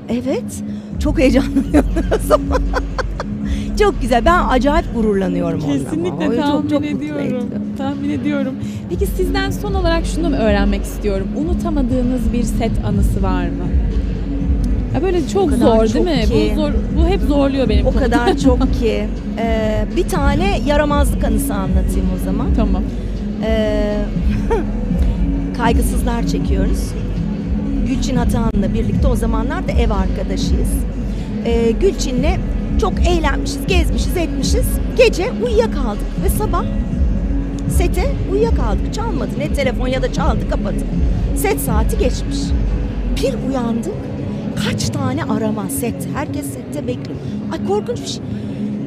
Evet. 0.08 0.62
Çok 1.00 1.18
heyecanlanıyorum 1.18 1.90
o 2.14 2.18
zaman. 2.26 2.58
Çok 3.78 4.00
güzel. 4.02 4.24
Ben 4.24 4.42
acayip 4.48 4.94
gururlanıyorum 4.94 5.60
ondan. 5.64 5.78
Kesinlikle 5.78 6.28
O 6.28 6.34
çok- 6.34 6.42
tahmin 6.42 6.68
çok 6.68 6.80
mutlu 6.80 6.96
ediyorum. 6.96 7.44
Tahmin 7.78 8.10
ediyorum. 8.10 8.54
Peki 8.90 9.06
sizden 9.06 9.50
son 9.50 9.74
olarak 9.74 10.06
şunu 10.06 10.36
öğrenmek 10.36 10.82
istiyorum? 10.82 11.28
Unutamadığınız 11.36 12.32
bir 12.32 12.42
set 12.42 12.70
anısı 12.86 13.22
var 13.22 13.44
mı? 13.44 13.64
Ya 14.94 15.02
böyle 15.02 15.28
çok 15.28 15.50
zor 15.52 15.86
çok 15.86 15.94
değil 15.94 16.18
mi? 16.18 16.24
ki. 16.24 16.52
Bu 16.56 16.60
zor, 16.60 16.70
bu 16.98 17.06
hep 17.06 17.20
zorluyor 17.20 17.68
benim 17.68 17.86
O 17.86 17.90
konuda. 17.92 18.04
kadar 18.04 18.38
çok 18.44 18.74
ki. 18.74 19.06
Ee, 19.38 19.84
bir 19.96 20.08
tane 20.08 20.60
yaramazlık 20.66 21.24
anısı 21.24 21.54
anlatayım 21.54 22.06
o 22.20 22.24
zaman. 22.24 22.46
Tamam. 22.56 22.82
Ee, 23.44 23.96
kaygısızlar 25.58 26.26
çekiyoruz. 26.26 26.90
Gülçin 27.88 28.16
Atahan'la 28.16 28.74
birlikte 28.74 29.08
o 29.08 29.16
zamanlar 29.16 29.68
da 29.68 29.72
ev 29.72 29.90
arkadaşıyız. 29.90 30.70
Ee, 31.44 31.70
Gülçin'le 31.80 32.38
çok 32.80 32.92
eğlenmişiz, 33.06 33.66
gezmişiz, 33.66 34.16
etmişiz. 34.16 34.66
Gece 34.96 35.30
uyuyakaldık 35.44 36.24
ve 36.24 36.28
sabah 36.28 36.64
sete 37.68 38.06
uyuyakaldık. 38.32 38.94
Çalmadı 38.94 39.30
ne 39.38 39.52
telefon 39.52 39.88
ya 39.88 40.02
da 40.02 40.12
çaldı 40.12 40.50
kapadı. 40.50 40.84
Set 41.36 41.60
saati 41.60 41.98
geçmiş. 41.98 42.38
Bir 43.16 43.48
uyandık. 43.48 43.92
Kaç 44.64 44.88
tane 44.88 45.24
arama 45.24 45.70
set. 45.70 46.08
Herkes 46.14 46.46
sette 46.46 46.86
bekliyor. 46.86 47.18
Ay 47.52 47.66
korkunç 47.66 48.00
bir 48.00 48.06
şey. 48.06 48.22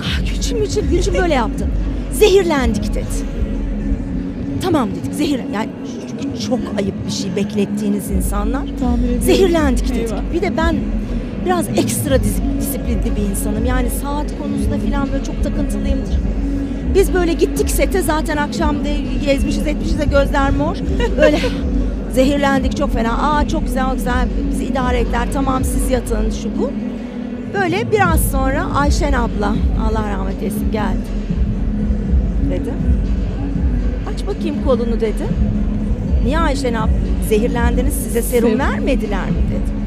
Ah, 0.02 0.20
Gülçin, 0.20 0.58
Gülçin, 0.58 0.90
Gülçin 0.90 1.14
böyle 1.14 1.34
yaptı. 1.34 1.68
Zehirlendik 2.14 2.94
dedi. 2.94 3.06
Tamam 4.62 4.90
dedik 4.92 5.14
zehir 5.14 5.40
yani 5.54 5.70
çok 6.48 6.60
ayıp 6.78 7.06
bir 7.08 7.12
şey 7.12 7.36
beklettiğiniz 7.36 8.12
insanlar. 8.12 8.62
Zehirlendik 9.22 9.90
dedik. 9.90 10.02
Eyvah. 10.12 10.22
Bir 10.34 10.42
de 10.42 10.58
ben 10.58 10.76
biraz 11.46 11.68
ekstra 11.78 12.16
dis- 12.16 12.60
disiplinli 12.62 13.16
bir 13.16 13.30
insanım. 13.32 13.66
Yani 13.66 13.90
saat 13.90 14.26
konusunda 14.42 14.78
falan 14.90 15.08
böyle 15.14 15.24
çok 15.24 15.44
takıntılıyımdır. 15.44 16.16
Biz 16.96 17.14
böyle 17.14 17.34
gittik 17.34 17.70
sete 17.70 18.02
zaten 18.02 18.38
akşam 18.38 18.76
da 18.76 18.90
gezmişiz 19.26 19.68
etmişiz 19.68 20.00
de 20.00 20.06
gözler 20.06 20.52
mor. 20.52 20.76
Böyle 21.22 21.40
zehirlendik 22.14 22.78
çok 22.78 22.94
fena. 22.94 23.12
Aa 23.38 23.48
çok 23.48 23.66
güzel 23.66 23.96
güzel 23.96 24.28
bizi 24.52 24.66
idare 24.66 25.00
ettiler. 25.00 25.28
Tamam 25.34 25.64
siz 25.64 25.90
yatın 25.92 26.30
şu 26.44 26.50
bu. 26.62 26.72
Böyle 27.54 27.92
biraz 27.92 28.32
sonra 28.32 28.66
Ayşen 28.76 29.14
abla 29.14 29.56
Allah 29.90 30.10
rahmet 30.10 30.42
eylesin 30.44 30.72
geldi. 30.72 30.98
Dedi. 32.50 32.74
Aç 34.14 34.28
bakayım 34.28 34.56
kolunu 34.66 35.00
dedi. 35.02 35.24
Niye 36.26 36.40
Ayşen 36.40 36.74
abla? 36.74 36.90
Zehirlendiniz 37.30 37.94
size 37.94 38.22
serum 38.22 38.60
vermediler 38.60 39.26
mi 39.26 39.36
dedi. 39.52 39.82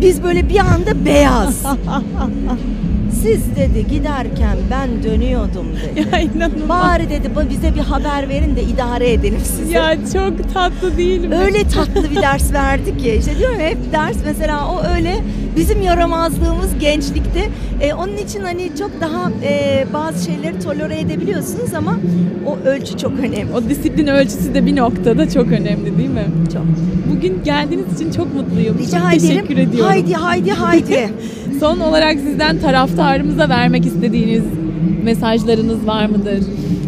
Biz 0.00 0.22
böyle 0.22 0.48
bir 0.48 0.58
anda 0.58 1.04
beyaz. 1.04 1.62
Siz 3.22 3.56
dedi 3.56 3.86
giderken 3.88 4.56
ben 4.70 5.02
dönüyordum 5.02 5.66
dedi. 5.82 6.08
Ya 6.12 6.18
inanılmaz. 6.20 6.68
Bari 6.68 7.10
dedi 7.10 7.28
"ba- 7.36 7.50
bize 7.50 7.74
bir 7.74 7.80
haber 7.80 8.28
verin 8.28 8.56
de 8.56 8.62
idare 8.62 9.12
edelim 9.12 9.40
sizi. 9.44 9.72
Ya 9.72 9.96
çok 10.12 10.54
tatlı 10.54 10.96
değil 10.96 11.20
mi? 11.24 11.36
Öyle 11.36 11.68
tatlı 11.68 12.10
bir 12.10 12.16
ders 12.16 12.52
verdi 12.52 12.96
ki. 12.98 13.16
İşte 13.18 13.38
diyorum 13.38 13.60
ya, 13.60 13.66
hep 13.66 13.92
ders 13.92 14.16
mesela 14.26 14.68
o 14.68 14.82
öyle 14.96 15.14
bizim 15.56 15.82
yaramazlığımız 15.82 16.78
gençlikte. 16.80 17.48
E, 17.80 17.94
onun 17.94 18.16
için 18.16 18.40
hani 18.40 18.70
çok 18.78 18.90
daha 19.00 19.30
e, 19.44 19.84
bazı 19.92 20.24
şeyleri 20.24 20.60
tolere 20.60 21.00
edebiliyorsunuz 21.00 21.74
ama 21.74 21.96
o 22.46 22.68
ölçü 22.68 22.98
çok 22.98 23.12
önemli. 23.18 23.46
O 23.56 23.68
disiplin 23.68 24.06
ölçüsü 24.06 24.54
de 24.54 24.66
bir 24.66 24.76
noktada 24.76 25.30
çok 25.30 25.46
önemli 25.46 25.98
değil 25.98 26.08
mi? 26.10 26.24
Çok. 26.52 26.64
Bugün 27.16 27.42
geldiğiniz 27.44 27.94
için 28.00 28.10
çok 28.10 28.34
mutluyum. 28.34 28.78
Rica 28.78 28.98
çok 29.00 29.14
ederim. 29.14 29.28
teşekkür 29.28 29.56
ediyorum. 29.56 29.90
Haydi 29.90 30.12
haydi 30.14 30.50
haydi. 30.50 31.08
Son 31.60 31.80
olarak 31.80 32.18
sizden 32.20 32.58
taraftarımıza 32.58 33.48
vermek 33.48 33.86
istediğiniz 33.86 34.44
mesajlarınız 35.04 35.86
var 35.86 36.06
mıdır? 36.06 36.38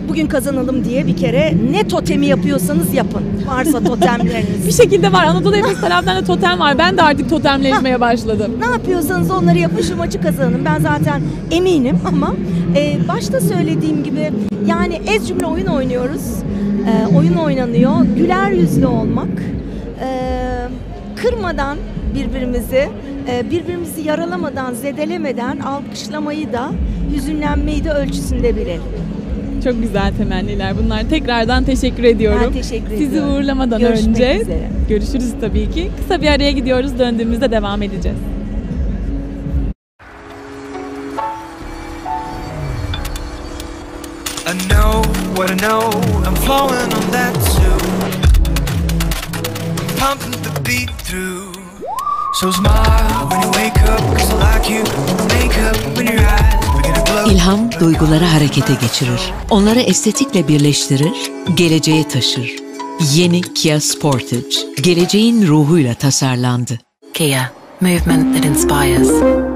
Bugün 0.08 0.26
kazanalım 0.26 0.84
diye 0.84 1.06
bir 1.06 1.16
kere 1.16 1.54
ne 1.72 1.88
totemi 1.88 2.26
yapıyorsanız 2.26 2.94
yapın. 2.94 3.22
Varsa 3.46 3.84
totemleriniz. 3.84 4.66
Bir 4.66 4.72
şekilde 4.72 5.12
var. 5.12 5.24
Anadolu 5.24 5.56
Efes 5.56 5.80
taraftan 5.80 6.16
da 6.16 6.24
totem 6.24 6.60
var. 6.60 6.78
Ben 6.78 6.96
de 6.96 7.02
artık 7.02 7.30
totemleşmeye 7.30 8.00
başladım. 8.00 8.52
Ne 8.58 8.64
yapıyorsanız 8.66 9.30
onları 9.30 9.58
yapın 9.58 9.82
şu 9.82 9.96
maçı 9.96 10.20
kazanın. 10.22 10.64
Ben 10.64 10.80
zaten 10.80 11.22
eminim 11.50 11.98
ama 12.06 12.34
e, 12.76 13.08
başta 13.08 13.40
söylediğim 13.40 14.04
gibi 14.04 14.32
yani 14.66 15.00
ez 15.06 15.28
cümle 15.28 15.46
oyun 15.46 15.66
oynuyoruz. 15.66 16.22
E, 16.88 17.16
oyun 17.16 17.34
oynanıyor. 17.34 17.92
Güler 18.16 18.50
yüzlü 18.50 18.86
olmak. 18.86 19.28
e, 20.00 20.08
kırmadan 21.16 21.76
birbirimizi, 22.14 22.88
e, 23.30 23.50
birbirimizi 23.50 24.00
yaralamadan, 24.08 24.74
zedelemeden 24.74 25.58
alkışlamayı 25.58 26.52
da, 26.52 26.70
hüzünlenmeyi 27.14 27.84
de 27.84 27.90
ölçüsünde 27.90 28.56
bilelim. 28.56 28.82
Çok 29.66 29.82
güzel 29.82 30.12
temenniler 30.18 30.78
bunlar. 30.78 31.02
Tekrardan 31.10 31.64
teşekkür 31.64 32.04
ediyorum. 32.04 32.52
Ben 32.54 32.62
teşekkür 32.62 32.88
Sizi 32.90 33.04
ediyorum. 33.04 33.34
uğurlamadan 33.34 33.80
Görüşmek 33.80 34.08
önce 34.08 34.40
üzere. 34.42 34.70
görüşürüz 34.88 35.32
tabii 35.40 35.70
ki. 35.70 35.90
Kısa 36.02 36.22
bir 36.22 36.26
araya 36.26 36.52
gidiyoruz. 36.52 36.98
Döndüğümüzde 36.98 37.50
devam 37.50 37.82
edeceğiz. 37.82 38.18
I 44.46 44.52
know 44.68 45.02
what 45.34 45.50
I 45.50 45.56
know, 45.56 45.90
I'm 46.26 46.36
flowing 46.46 46.92
on 46.94 47.10
that 47.10 47.34
too. 47.56 47.76
Pumping 49.98 50.36
the 50.42 50.60
beat 50.62 50.90
through. 51.00 51.52
So 52.34 52.50
smile 52.52 53.28
when 53.30 53.42
you 53.42 53.50
wake 53.50 53.78
up, 53.82 54.00
cause 54.16 54.30
I 54.32 54.36
like 54.36 54.70
you. 54.70 54.84
Make 55.34 55.56
up 55.58 55.76
when 55.96 56.06
your 56.06 56.20
eyes. 56.20 56.65
İlham 57.24 57.70
duyguları 57.80 58.24
harekete 58.24 58.72
geçirir. 58.80 59.20
Onları 59.50 59.80
estetikle 59.80 60.48
birleştirir, 60.48 61.32
geleceğe 61.54 62.08
taşır. 62.08 62.56
Yeni 63.14 63.40
Kia 63.40 63.80
Sportage, 63.80 64.82
geleceğin 64.82 65.46
ruhuyla 65.46 65.94
tasarlandı. 65.94 66.78
Kia, 67.14 67.52
movement 67.80 68.36
that 68.36 68.44
inspires. 68.44 69.55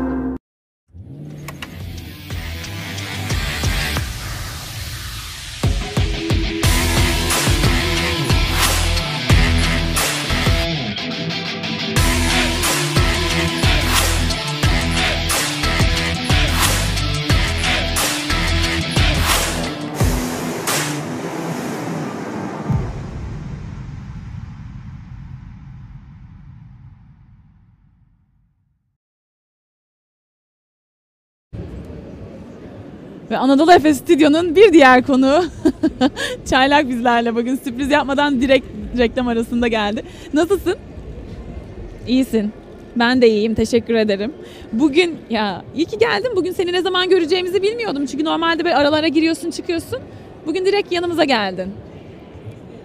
Ve 33.31 33.39
Anadolu 33.39 33.73
Efes 33.73 33.99
Stüdyo'nun 33.99 34.57
bir 34.57 34.73
diğer 34.73 35.03
konuğu 35.03 35.45
Çaylak 36.51 36.89
bizlerle 36.89 37.35
bugün 37.35 37.57
sürpriz 37.57 37.91
yapmadan 37.91 38.41
direkt 38.41 38.67
reklam 38.99 39.29
arasında 39.29 39.69
geldi. 39.69 40.03
Nasılsın? 40.35 40.77
İyisin. 42.09 42.53
Ben 42.97 43.23
de 43.23 43.29
iyiyim. 43.29 43.55
Teşekkür 43.55 43.95
ederim. 43.95 44.33
Bugün 44.73 45.19
ya 45.31 45.65
iyi 45.77 45.85
ki 45.87 45.99
geldin. 45.99 46.33
Bugün 46.37 46.53
seni 46.53 46.73
ne 46.73 46.83
zaman 46.83 47.09
göreceğimizi 47.09 47.63
bilmiyordum. 47.63 48.07
Çünkü 48.07 48.25
normalde 48.25 48.65
böyle 48.65 48.77
aralara 48.77 49.09
giriyorsun 49.09 49.51
çıkıyorsun. 49.51 49.99
Bugün 50.47 50.67
direkt 50.67 50.93
yanımıza 50.93 51.25
geldin. 51.25 51.73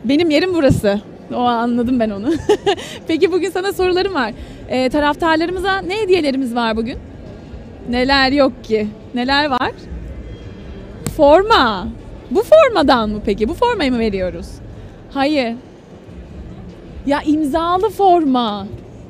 Benim 0.04 0.30
yerim 0.30 0.54
burası. 0.54 1.02
O 1.34 1.38
anladım 1.38 2.00
ben 2.00 2.10
onu. 2.10 2.34
Peki 3.08 3.32
bugün 3.32 3.50
sana 3.50 3.74
sorularım 3.74 4.14
var. 4.14 4.34
Ee, 4.70 4.90
taraftarlarımıza 4.90 5.78
ne 5.78 6.02
hediyelerimiz 6.02 6.56
var 6.56 6.78
bugün? 6.78 6.98
Neler 7.90 8.32
yok 8.32 8.64
ki? 8.64 8.88
Neler 9.16 9.50
var? 9.50 9.72
Forma. 11.18 11.88
Bu 12.32 12.44
formadan 12.44 13.10
mı 13.10 13.22
peki? 13.26 13.50
Bu 13.50 13.54
formayı 13.54 13.92
mı 13.92 14.00
veriyoruz? 14.00 14.48
Hayır. 15.14 15.54
Ya 17.06 17.22
imzalı 17.22 17.90
forma. 17.90 18.68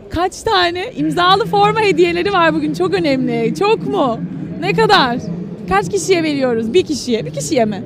Kaç 0.09 0.41
tane 0.43 0.91
imzalı 0.91 1.45
forma 1.45 1.81
hediyeleri 1.81 2.33
var 2.33 2.53
bugün 2.53 2.73
çok 2.73 2.93
önemli. 2.93 3.55
Çok 3.55 3.87
mu? 3.87 4.19
Ne 4.59 4.73
kadar? 4.73 5.17
Kaç 5.69 5.89
kişiye 5.91 6.23
veriyoruz? 6.23 6.73
Bir 6.73 6.85
kişiye. 6.85 7.25
Bir 7.25 7.33
kişiye 7.33 7.65
mi? 7.65 7.83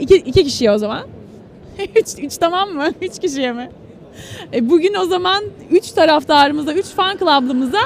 İki, 0.00 0.16
iki 0.16 0.44
kişiye 0.44 0.72
o 0.72 0.78
zaman. 0.78 1.02
üç, 1.96 2.06
üç 2.22 2.36
tamam 2.36 2.68
mı? 2.68 2.88
Üç 3.02 3.18
kişiye 3.18 3.52
mi? 3.52 3.70
E, 4.54 4.70
bugün 4.70 4.94
o 4.94 5.04
zaman 5.04 5.44
üç 5.70 5.90
taraftarımıza, 5.90 6.72
üç 6.72 6.86
fan 6.86 7.16
club'ımıza 7.16 7.80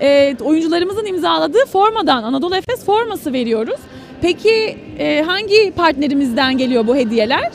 e, 0.00 0.36
oyuncularımızın 0.44 1.06
imzaladığı 1.06 1.66
formadan 1.66 2.22
Anadolu 2.22 2.56
Efes 2.56 2.84
forması 2.84 3.32
veriyoruz. 3.32 3.80
Peki 4.22 4.78
e, 4.98 5.22
hangi 5.22 5.72
partnerimizden 5.76 6.58
geliyor 6.58 6.86
bu 6.86 6.96
hediyeler? 6.96 7.52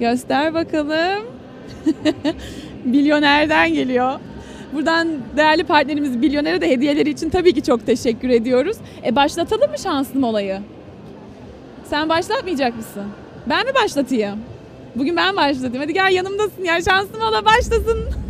Göster 0.00 0.54
bakalım. 0.54 1.24
Bilyoner'den 2.84 3.74
geliyor. 3.74 4.20
Buradan 4.72 5.08
değerli 5.36 5.64
partnerimiz 5.64 6.22
Bilyoner'e 6.22 6.60
de 6.60 6.68
hediyeleri 6.70 7.10
için 7.10 7.30
tabii 7.30 7.52
ki 7.52 7.62
çok 7.62 7.86
teşekkür 7.86 8.28
ediyoruz. 8.28 8.76
E 9.04 9.16
başlatalım 9.16 9.70
mı 9.70 9.78
şanslı 9.78 10.26
olayı? 10.26 10.60
Sen 11.84 12.08
başlatmayacak 12.08 12.76
mısın? 12.76 13.04
Ben 13.46 13.66
mi 13.66 13.74
başlatayım? 13.74 14.38
Bugün 14.96 15.16
ben 15.16 15.36
başlatayım. 15.36 15.82
Hadi 15.82 15.92
gel 15.92 16.12
yanımdasın 16.12 16.64
ya 16.64 16.82
şanslı 16.82 17.18
mola 17.18 17.44
başlasın. 17.44 17.98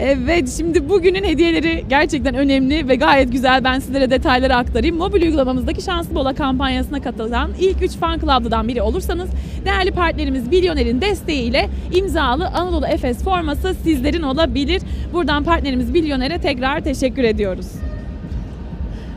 Evet 0.00 0.54
şimdi 0.56 0.88
bugünün 0.88 1.24
hediyeleri 1.24 1.84
gerçekten 1.88 2.34
önemli 2.34 2.88
ve 2.88 2.96
gayet 2.96 3.32
güzel. 3.32 3.64
Ben 3.64 3.78
sizlere 3.78 4.10
detayları 4.10 4.56
aktarayım. 4.56 4.96
Mobil 4.96 5.22
uygulamamızdaki 5.22 5.82
Şanslı 5.82 6.14
Bola 6.14 6.34
kampanyasına 6.34 7.02
katılan 7.02 7.50
ilk 7.60 7.82
3 7.82 7.90
fan 7.90 8.18
club'dan 8.18 8.68
biri 8.68 8.82
olursanız 8.82 9.30
değerli 9.64 9.90
partnerimiz 9.90 10.50
Bilyoner'in 10.50 11.00
desteğiyle 11.00 11.68
imzalı 11.94 12.46
Anadolu 12.46 12.86
Efes 12.86 13.24
forması 13.24 13.74
sizlerin 13.74 14.22
olabilir. 14.22 14.82
Buradan 15.12 15.44
partnerimiz 15.44 15.94
Bilyoner'e 15.94 16.38
tekrar 16.38 16.80
teşekkür 16.80 17.24
ediyoruz. 17.24 17.66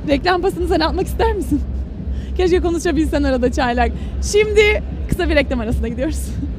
Reklam 0.08 0.42
pasını 0.42 0.68
sen 0.68 0.80
atmak 0.80 1.08
ister 1.08 1.34
misin? 1.34 1.62
Keşke 2.38 2.60
konuşabilsen 2.60 3.24
arada 3.24 3.52
çaylak. 3.52 3.92
Şimdi 4.32 4.84
kısa 5.10 5.30
bir 5.30 5.36
reklam 5.36 5.60
arasına 5.60 5.88
gidiyoruz. 5.88 6.26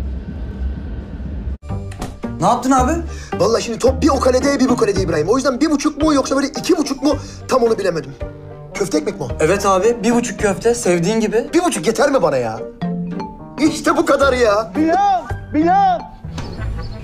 Ne 2.42 2.48
yaptın 2.48 2.70
abi? 2.70 2.92
Vallahi 3.38 3.62
şimdi 3.62 3.78
top 3.78 4.02
bir 4.02 4.09
o 4.09 4.20
kalede 4.20 4.61
bir 4.61 4.68
bu 4.68 4.76
kalede 4.76 5.00
İbrahim. 5.00 5.28
O 5.28 5.37
yüzden 5.37 5.61
bir 5.61 5.70
buçuk 5.70 6.02
mu 6.02 6.14
yoksa 6.14 6.37
böyle 6.37 6.46
iki 6.46 6.76
buçuk 6.76 7.02
mu 7.02 7.16
tam 7.48 7.62
onu 7.62 7.78
bilemedim. 7.78 8.14
Köfte 8.74 8.98
ekmek 8.98 9.20
mi 9.20 9.22
o? 9.24 9.28
Evet 9.40 9.66
abi 9.66 9.96
bir 10.02 10.14
buçuk 10.14 10.40
köfte 10.40 10.74
sevdiğin 10.74 11.20
gibi. 11.20 11.50
Bir 11.55 11.64
buçuk 11.64 11.87
yeter 11.87 12.11
mi 12.11 12.22
bana 12.22 12.37
ya? 12.37 12.61
İşte 13.61 13.96
bu 13.96 14.07
kadar 14.07 14.33
ya. 14.33 14.72
Pilav, 14.74 15.22
pilav. 15.52 15.98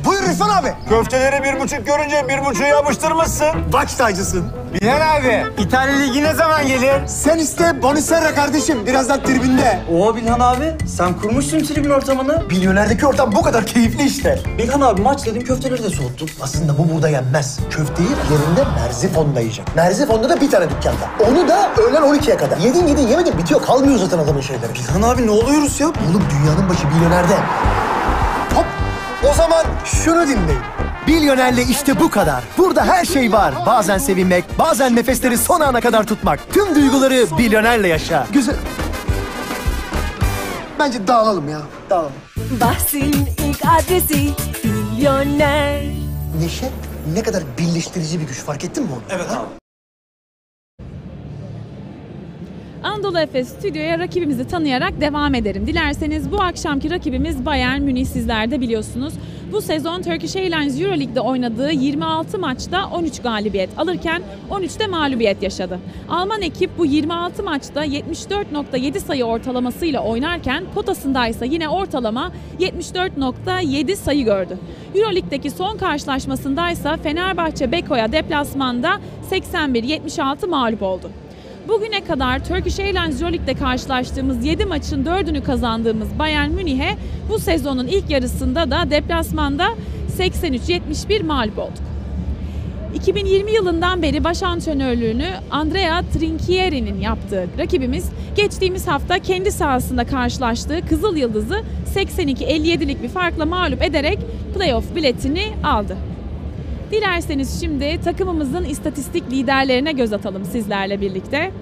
Buyur 0.08 0.22
Rıfan 0.22 0.48
abi. 0.48 0.72
Köfteleri 0.88 1.44
bir 1.44 1.60
buçuk 1.60 1.86
görünce 1.86 2.26
bir 2.28 2.44
buçuğu 2.44 2.62
yapıştırmışsın. 2.62 3.72
Baş 3.72 3.94
tacısın. 3.94 4.44
Bilal 4.74 5.16
abi, 5.16 5.44
İtalya 5.58 5.96
Ligi 5.96 6.22
ne 6.22 6.34
zaman 6.34 6.66
gelir? 6.66 7.06
Sen 7.06 7.38
iste 7.38 7.82
Bonuserra 7.82 8.34
kardeşim. 8.34 8.86
Birazdan 8.86 9.22
tribünde. 9.22 9.80
Oo 9.92 10.16
Bilhan 10.16 10.40
abi 10.40 10.74
sen 10.86 11.14
kurmuşsun 11.14 11.58
tribün 11.58 11.90
ortamını. 11.90 12.42
Milyonerdeki 12.50 13.06
ortam 13.06 13.32
bu 13.32 13.42
kadar 13.42 13.66
keyifli 13.66 14.02
işte. 14.06 14.40
Bilhan 14.58 14.80
abi 14.80 15.00
maç 15.02 15.26
dedim 15.26 15.44
köfteleri 15.44 15.82
de 15.82 15.90
soğuttun. 15.90 16.30
Aslında 16.40 16.78
bu 16.78 16.90
burada 16.94 17.08
yenmez. 17.08 17.58
Köfteyi 17.70 18.08
yerinde 18.08 18.70
Merzifon'da 18.82 19.40
yiyecek. 19.40 19.76
Merzifon'da 19.76 20.28
da 20.28 20.40
bir 20.40 20.50
tane 20.50 20.70
dükkanda. 20.70 21.30
Onu 21.30 21.48
da 21.48 21.70
öğlen 21.82 22.02
12'ye 22.02 22.36
kadar. 22.36 22.56
Yedin 22.56 22.86
yedin 22.86 23.08
yemedin 23.08 23.38
bitiyor. 23.38 23.62
Kalmıyor 23.62 23.98
zaten 23.98 24.18
adamın 24.18 24.40
şeyleri. 24.40 24.74
Bilhan 24.74 25.02
abi 25.02 25.26
ne 25.26 25.30
oluyoruz 25.30 25.80
ya? 25.80 25.86
Oğlum 25.86 26.22
dünyanın 26.30 26.68
başı 26.68 26.86
milyonerde. 26.86 27.34
O 29.30 29.34
zaman 29.34 29.64
şunu 29.84 30.28
dinleyin. 30.28 30.60
Milyonerle 31.06 31.62
işte 31.62 32.00
bu 32.00 32.10
kadar. 32.10 32.44
Burada 32.58 32.84
her 32.84 33.04
şey 33.04 33.32
var. 33.32 33.54
Bazen 33.66 33.98
sevinmek, 33.98 34.44
bazen 34.58 34.96
nefesleri 34.96 35.38
son 35.38 35.60
ana 35.60 35.80
kadar 35.80 36.04
tutmak. 36.04 36.52
Tüm 36.52 36.74
duyguları 36.74 37.26
milyonerle 37.38 37.88
yaşa. 37.88 38.26
Güzel. 38.32 38.56
Bence 40.78 41.06
dağılalım 41.06 41.48
ya. 41.48 41.60
Dağılalım. 41.90 42.12
Bahsin 42.60 43.28
ilk 43.38 43.60
adresi 43.66 44.30
Milyoner. 44.64 45.82
Neşe 46.40 46.70
ne 47.14 47.22
kadar 47.22 47.42
birleştirici 47.58 48.20
bir 48.20 48.24
güç 48.26 48.38
fark 48.38 48.64
ettin 48.64 48.84
mi 48.84 48.90
onu? 48.92 49.02
Evet 49.10 49.30
abi. 49.30 49.67
Anadolu 52.88 53.18
Efes 53.18 53.48
stüdyoya 53.48 53.98
rakibimizi 53.98 54.48
tanıyarak 54.48 55.00
devam 55.00 55.34
ederim. 55.34 55.66
Dilerseniz 55.66 56.32
bu 56.32 56.42
akşamki 56.42 56.90
rakibimiz 56.90 57.46
Bayern 57.46 57.82
Münih 57.82 58.06
sizler 58.06 58.50
de 58.50 58.60
biliyorsunuz. 58.60 59.14
Bu 59.52 59.60
sezon 59.60 60.02
Turkish 60.02 60.36
Airlines 60.36 60.80
Euroleague'de 60.80 61.20
oynadığı 61.20 61.70
26 61.70 62.38
maçta 62.38 62.86
13 62.86 63.22
galibiyet 63.22 63.70
alırken 63.78 64.22
13'te 64.50 64.86
mağlubiyet 64.86 65.42
yaşadı. 65.42 65.78
Alman 66.08 66.42
ekip 66.42 66.78
bu 66.78 66.86
26 66.86 67.42
maçta 67.42 67.84
74.7 67.84 69.00
sayı 69.00 69.24
ortalamasıyla 69.24 70.04
oynarken 70.04 70.64
potasında 70.74 71.28
ise 71.28 71.46
yine 71.46 71.68
ortalama 71.68 72.32
74.7 72.60 73.96
sayı 73.96 74.24
gördü. 74.24 74.58
Euroleague'deki 74.94 75.50
son 75.50 75.76
karşılaşmasında 75.76 76.70
ise 76.70 76.96
Fenerbahçe 77.02 77.72
Beko'ya 77.72 78.12
deplasmanda 78.12 79.00
81-76 79.30 80.46
mağlup 80.46 80.82
oldu. 80.82 81.10
Bugüne 81.68 82.04
kadar 82.04 82.44
Turkish 82.44 82.80
Airlines 82.80 83.22
Euroleague'de 83.22 83.54
karşılaştığımız 83.54 84.44
7 84.44 84.64
maçın 84.64 85.04
4'ünü 85.04 85.42
kazandığımız 85.42 86.18
Bayern 86.18 86.50
Münih'e 86.50 86.96
bu 87.28 87.38
sezonun 87.38 87.86
ilk 87.86 88.10
yarısında 88.10 88.70
da 88.70 88.90
deplasmanda 88.90 89.68
83-71 90.18 91.22
mağlup 91.22 91.58
olduk. 91.58 91.82
2020 92.94 93.52
yılından 93.52 94.02
beri 94.02 94.24
baş 94.24 94.42
antrenörlüğünü 94.42 95.28
Andrea 95.50 96.02
Trinchieri'nin 96.02 97.00
yaptığı 97.00 97.46
rakibimiz 97.58 98.10
geçtiğimiz 98.36 98.86
hafta 98.86 99.18
kendi 99.18 99.52
sahasında 99.52 100.04
karşılaştığı 100.04 100.86
Kızıl 100.88 101.16
Yıldız'ı 101.16 101.62
82-57'lik 101.94 103.02
bir 103.02 103.08
farkla 103.08 103.46
mağlup 103.46 103.82
ederek 103.82 104.18
playoff 104.54 104.94
biletini 104.94 105.44
aldı. 105.64 105.96
Dilerseniz 106.90 107.60
şimdi 107.60 108.00
takımımızın 108.04 108.64
istatistik 108.64 109.30
liderlerine 109.30 109.92
göz 109.92 110.12
atalım 110.12 110.44
sizlerle 110.44 111.00
birlikte. 111.00 111.52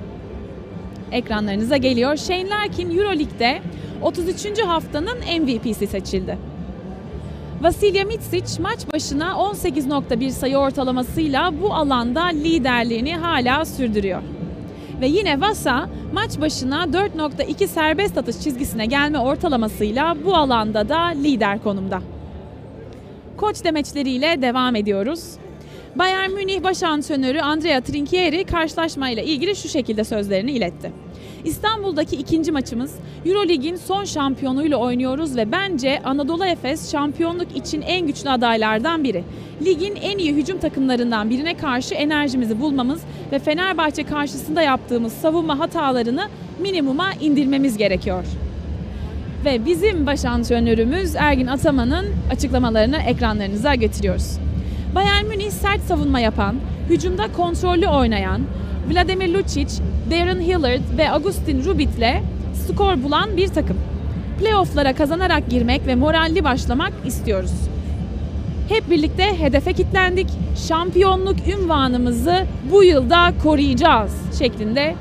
Ekranlarınıza 1.13 1.77
geliyor. 1.77 2.17
Shane 2.17 2.49
Larkin 2.49 2.99
Euroleague'de 2.99 3.63
33. 4.03 4.63
haftanın 4.67 5.19
MVP'si 5.41 5.87
seçildi. 5.87 6.39
Vasilya 7.63 8.05
Mitsic 8.05 8.63
maç 8.63 8.81
başına 8.93 9.33
18.1 9.33 10.31
sayı 10.31 10.57
ortalamasıyla 10.57 11.53
bu 11.63 11.75
alanda 11.75 12.25
liderliğini 12.25 13.17
hala 13.17 13.65
sürdürüyor. 13.65 14.23
Ve 15.01 15.07
yine 15.07 15.41
Vasa 15.41 15.89
maç 16.13 16.41
başına 16.41 16.85
4.2 16.85 17.67
serbest 17.67 18.19
atış 18.19 18.41
çizgisine 18.41 18.87
gelme 18.87 19.19
ortalamasıyla 19.19 20.17
bu 20.25 20.35
alanda 20.35 20.89
da 20.89 21.01
lider 21.03 21.63
konumda. 21.63 22.01
Koç 23.37 23.65
demeçleriyle 23.65 24.43
devam 24.43 24.77
ediyoruz. 24.77 25.25
Bayern 25.97 26.31
Münih 26.31 26.63
baş 26.63 26.83
antrenörü 26.83 27.41
Andrea 27.41 27.81
Trinchieri 27.81 28.45
karşılaşmayla 28.45 29.23
ilgili 29.23 29.57
şu 29.57 29.69
şekilde 29.69 30.05
sözlerini 30.05 30.53
iletti. 30.53 30.93
İstanbul'daki 31.45 32.17
ikinci 32.17 32.53
maçımız 32.53 32.95
Eurolig'in 33.27 33.77
son 33.77 34.05
şampiyonuyla 34.05 34.77
oynuyoruz 34.77 35.37
ve 35.37 35.53
bence 35.53 36.01
Anadolu 36.05 36.45
Efes 36.45 36.93
şampiyonluk 36.93 37.57
için 37.57 37.83
en 37.83 38.07
güçlü 38.07 38.31
adaylardan 38.31 39.05
biri. 39.05 39.25
Ligin 39.65 39.97
en 39.97 40.19
iyi 40.19 40.35
hücum 40.35 40.59
takımlarından 40.59 41.31
birine 41.31 41.57
karşı 41.57 41.95
enerjimizi 41.95 42.61
bulmamız 42.61 43.01
ve 43.33 43.39
Fenerbahçe 43.39 44.05
karşısında 44.05 44.63
yaptığımız 44.63 45.13
savunma 45.13 45.59
hatalarını 45.59 46.29
minimuma 46.63 47.13
indirmemiz 47.21 47.77
gerekiyor. 47.77 48.25
Ve 49.47 49.65
bizim 49.67 50.07
baş 50.07 50.25
antrenörümüz 50.25 51.17
Ergin 51.17 51.47
Ataman'ın 51.47 52.07
açıklamalarını 52.31 52.97
ekranlarınıza 52.97 53.75
getiriyoruz. 53.75 54.39
Bayern 54.95 55.27
Münih 55.27 55.51
sert 55.51 55.81
savunma 55.81 56.21
yapan, 56.21 56.57
hücumda 56.89 57.33
kontrollü 57.33 57.89
oynayan, 57.89 58.41
Vladimir 58.91 59.29
Lucic, 59.29 59.69
Darren 60.11 60.41
Hillard 60.41 60.99
ve 60.99 61.11
Agustin 61.11 61.65
Rubit'le 61.65 62.23
skor 62.67 63.03
bulan 63.03 63.37
bir 63.37 63.49
takım. 63.49 63.77
Playoff'lara 64.41 64.93
kazanarak 64.93 65.51
girmek 65.51 65.87
ve 65.87 65.95
moralli 65.95 66.45
başlamak 66.45 66.93
istiyoruz. 67.05 67.55
Hep 68.69 68.91
birlikte 68.91 69.41
hedefe 69.41 69.73
kitlendik. 69.73 70.29
Şampiyonluk 70.69 71.37
ünvanımızı 71.49 72.47
bu 72.73 72.85
yılda 72.85 73.33
koruyacağız 73.43 74.39
şeklinde 74.39 74.95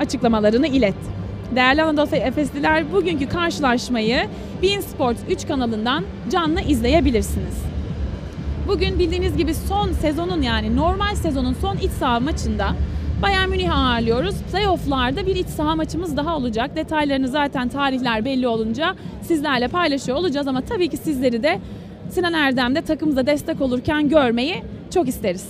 açıklamalarını 0.00 0.66
iletti. 0.66 1.21
Değerli 1.56 1.82
Anadolu 1.82 2.16
Efesliler 2.16 2.92
bugünkü 2.92 3.28
karşılaşmayı 3.28 4.28
Bein 4.62 4.80
Sports 4.80 5.20
3 5.30 5.46
kanalından 5.46 6.04
canlı 6.30 6.60
izleyebilirsiniz. 6.60 7.62
Bugün 8.68 8.98
bildiğiniz 8.98 9.36
gibi 9.36 9.54
son 9.54 9.92
sezonun 9.92 10.42
yani 10.42 10.76
normal 10.76 11.14
sezonun 11.14 11.52
son 11.52 11.76
iç 11.76 11.90
saha 11.90 12.20
maçında 12.20 12.68
Bayern 13.22 13.48
Münih'i 13.48 13.72
ağırlıyoruz. 13.72 14.34
Playoff'larda 14.52 15.26
bir 15.26 15.36
iç 15.36 15.46
saha 15.46 15.76
maçımız 15.76 16.16
daha 16.16 16.36
olacak. 16.36 16.76
Detaylarını 16.76 17.28
zaten 17.28 17.68
tarihler 17.68 18.24
belli 18.24 18.48
olunca 18.48 18.94
sizlerle 19.22 19.68
paylaşıyor 19.68 20.18
olacağız 20.18 20.46
ama 20.46 20.60
tabii 20.60 20.88
ki 20.88 20.96
sizleri 20.96 21.42
de 21.42 21.60
Sinan 22.10 22.32
Erdem'de 22.32 22.82
takımıza 22.82 23.26
destek 23.26 23.60
olurken 23.60 24.08
görmeyi 24.08 24.62
çok 24.94 25.08
isteriz. 25.08 25.48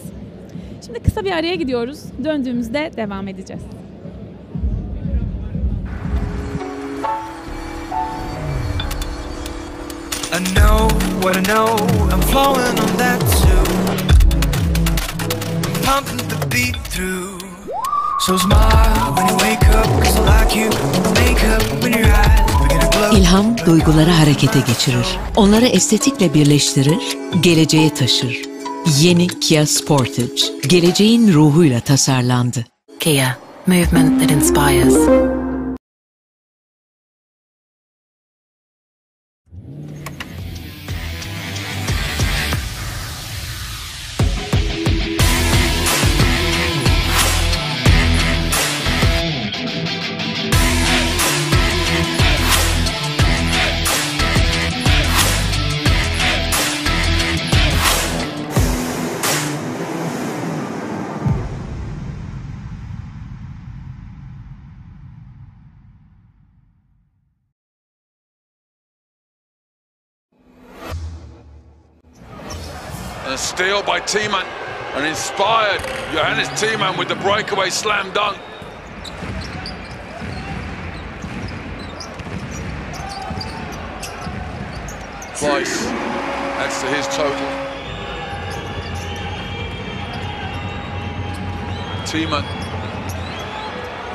Şimdi 0.87 1.01
kısa 1.01 1.25
bir 1.25 1.33
araya 1.33 1.55
gidiyoruz. 1.55 1.99
Döndüğümüzde 2.25 2.91
devam 2.97 3.29
edeceğiz. 3.29 3.63
I 10.35 10.39
know 10.55 10.89
what 11.23 11.37
I 11.37 11.43
know, 11.43 11.77
I'm 12.11 12.23
flowing 12.23 12.79
on 12.81 12.97
that 12.97 13.21
too. 13.43 13.65
Pumping 15.85 16.27
the 16.29 16.47
beat 16.51 16.77
through. 16.93 17.39
So 18.21 18.39
smile 18.39 19.13
when 19.15 19.29
you 19.29 19.37
wake 19.37 19.69
up, 19.69 19.87
cause 20.03 20.17
I 20.17 20.23
like 20.25 20.57
you. 20.57 20.71
Make 21.21 21.45
up 21.45 21.83
when 21.83 21.93
your 21.93 22.07
eyes 22.07 22.63
begin 22.63 22.81
to 22.81 22.89
glow. 22.99 23.19
İlham 23.19 23.57
duyguları 23.67 24.11
harekete 24.11 24.61
geçirir. 24.61 25.07
Onları 25.37 25.67
estetikle 25.67 26.35
birleştirir, 26.35 27.19
geleceğe 27.41 27.95
taşır. 27.95 28.43
Yeni 29.01 29.27
Kia 29.29 29.67
Sportage, 29.67 30.43
geleceğin 30.67 31.33
ruhuyla 31.33 31.81
tasarlandı. 31.81 32.65
Kia, 33.01 33.37
movement 33.67 34.21
that 34.21 34.31
inspires. 34.31 35.42
Steal 73.53 73.83
by 73.83 74.01
Tiemann. 74.01 74.47
And 74.95 75.07
inspired 75.07 75.81
Johannes 76.13 76.49
Tiemann 76.61 76.99
with 76.99 77.09
the 77.09 77.17
breakaway 77.17 77.69
slam 77.69 78.11
dunk. 78.13 78.39
Twice. 85.39 85.85
That's 86.57 86.81
to 86.81 86.87
his 86.89 87.07
total. 87.09 87.49
Tiemann 92.07 92.45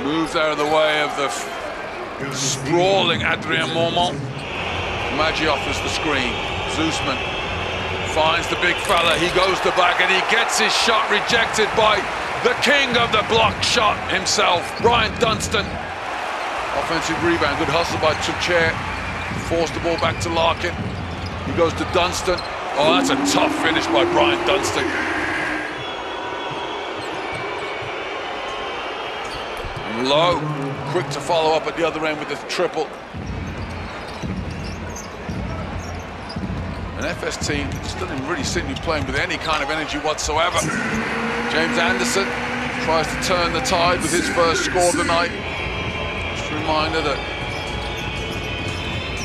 moves 0.04 0.36
out 0.36 0.52
of 0.52 0.58
the 0.58 0.66
way 0.66 1.02
of 1.02 1.16
the 1.18 2.36
sprawling 2.36 3.22
Adrien 3.22 3.70
Mormont. 3.70 4.18
Maggi 5.18 5.52
offers 5.52 5.80
the 5.82 5.90
screen. 5.90 6.34
Zeusman 6.76 7.37
finds 8.18 8.50
the 8.50 8.58
big 8.66 8.76
fella. 8.90 9.14
He 9.22 9.30
goes 9.38 9.62
to 9.62 9.70
back 9.78 10.02
and 10.02 10.10
he 10.10 10.18
gets 10.34 10.58
his 10.58 10.74
shot 10.74 11.06
rejected 11.14 11.70
by 11.78 12.02
the 12.42 12.58
king 12.66 12.90
of 12.98 13.12
the 13.12 13.22
block 13.30 13.54
shot 13.62 13.94
himself, 14.12 14.66
Brian 14.82 15.14
Dunstan. 15.22 15.62
Offensive 16.82 17.14
rebound, 17.24 17.60
good 17.62 17.70
hustle 17.70 18.02
by 18.02 18.18
Tucher. 18.26 18.74
Forced 19.46 19.76
the 19.76 19.80
ball 19.82 20.02
back 20.02 20.20
to 20.22 20.30
Larkin. 20.30 20.74
He 21.46 21.54
goes 21.54 21.74
to 21.74 21.86
Dunstan. 21.94 22.42
Oh, 22.82 22.98
that's 22.98 23.14
a 23.14 23.18
tough 23.32 23.54
finish 23.62 23.86
by 23.86 24.04
Brian 24.10 24.42
Dunstan. 24.48 24.86
Low, 30.10 30.42
quick 30.90 31.08
to 31.12 31.20
follow 31.22 31.56
up 31.56 31.68
at 31.68 31.78
the 31.78 31.86
other 31.86 32.04
end 32.04 32.18
with 32.18 32.30
the 32.30 32.48
triple. 32.48 32.88
An 36.98 37.06
FS 37.06 37.38
team 37.46 37.70
still 37.84 38.08
didn't 38.08 38.28
really 38.28 38.44
seem 38.44 38.64
to 38.66 38.74
be 38.74 38.80
playing 38.82 39.06
with 39.06 39.18
any 39.18 39.38
kind 39.38 39.62
of 39.62 39.70
energy 39.70 40.00
whatsoever. 40.00 40.58
James 41.54 41.78
Anderson 41.78 42.26
tries 42.90 43.06
to 43.06 43.22
turn 43.22 43.54
the 43.54 43.62
tide 43.62 44.02
with 44.02 44.12
his 44.12 44.28
first 44.30 44.66
score 44.66 44.90
of 44.90 44.98
the 44.98 45.04
night. 45.04 45.30
Just 46.36 46.52
a 46.52 46.56
reminder 46.56 47.02
that 47.06 47.22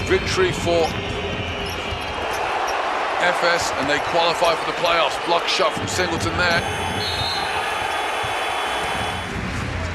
victory 0.05 0.53
for 0.53 0.85
FS 3.25 3.73
and 3.81 3.89
they 3.89 4.01
qualify 4.13 4.55
for 4.55 4.71
the 4.71 4.77
playoffs. 4.77 5.17
Block 5.25 5.49
shot 5.49 5.73
from 5.73 5.89
Singleton 5.89 6.37
there. 6.37 6.61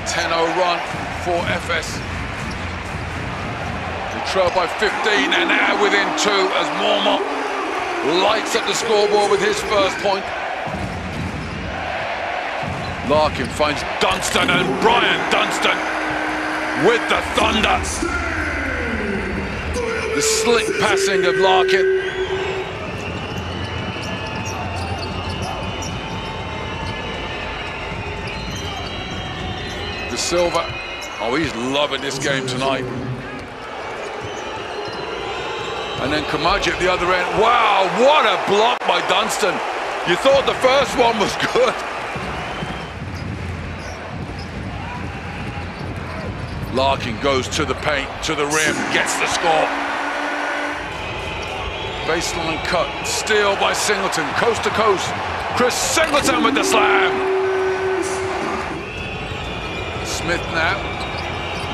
10-0 0.09 0.33
run 0.33 0.79
for 1.21 1.37
FS. 1.53 1.93
They 4.17 4.31
trail 4.33 4.49
by 4.57 4.65
15 4.65 4.89
and 5.13 5.49
now 5.49 5.79
within 5.83 6.07
two 6.17 6.49
as 6.57 6.65
Mormont 6.81 7.36
lights 8.07 8.55
up 8.55 8.65
the 8.65 8.73
scoreboard 8.73 9.31
with 9.31 9.41
his 9.41 9.59
first 9.63 9.97
point. 9.99 10.23
Larkin 13.09 13.47
finds 13.47 13.81
Dunstan 14.01 14.49
and 14.49 14.81
Brian 14.81 15.31
Dunstan 15.31 15.77
with 16.85 17.01
the 17.09 17.21
thunder. 17.35 17.79
The 20.15 20.21
slick 20.21 20.65
passing 20.79 21.25
of 21.25 21.35
Larkin. 21.35 21.85
De 30.09 30.17
Silva. 30.17 30.65
Oh, 31.19 31.35
he's 31.35 31.53
loving 31.55 32.01
this 32.01 32.19
game 32.19 32.45
tonight. 32.47 32.83
And 36.07 36.15
then 36.15 36.23
Kamaji 36.31 36.71
at 36.71 36.79
the 36.79 36.89
other 36.89 37.03
end. 37.11 37.27
Wow, 37.35 37.83
what 37.99 38.23
a 38.23 38.39
block 38.47 38.79
by 38.87 39.05
Dunstan. 39.09 39.51
You 40.07 40.15
thought 40.15 40.47
the 40.47 40.55
first 40.63 40.95
one 40.95 41.19
was 41.19 41.35
good. 41.51 41.75
Larkin 46.73 47.19
goes 47.19 47.49
to 47.49 47.65
the 47.65 47.75
paint, 47.83 48.07
to 48.23 48.35
the 48.35 48.45
rim, 48.45 48.75
gets 48.95 49.19
the 49.19 49.27
score. 49.27 49.67
Baseline 52.07 52.63
cut, 52.63 52.87
steal 53.05 53.57
by 53.57 53.73
Singleton, 53.73 54.29
coast 54.35 54.63
to 54.63 54.69
coast. 54.69 55.11
Chris 55.57 55.75
Singleton 55.75 56.41
with 56.41 56.55
the 56.55 56.63
slam. 56.63 57.11
Smith 60.05 60.39
now, 60.55 60.79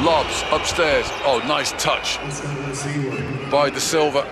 lobs 0.04 0.44
upstairs. 0.52 1.08
Oh, 1.24 1.40
nice 1.48 1.72
touch 1.74 2.18
by 3.50 3.70
De 3.70 3.80
Silva. 3.80 4.24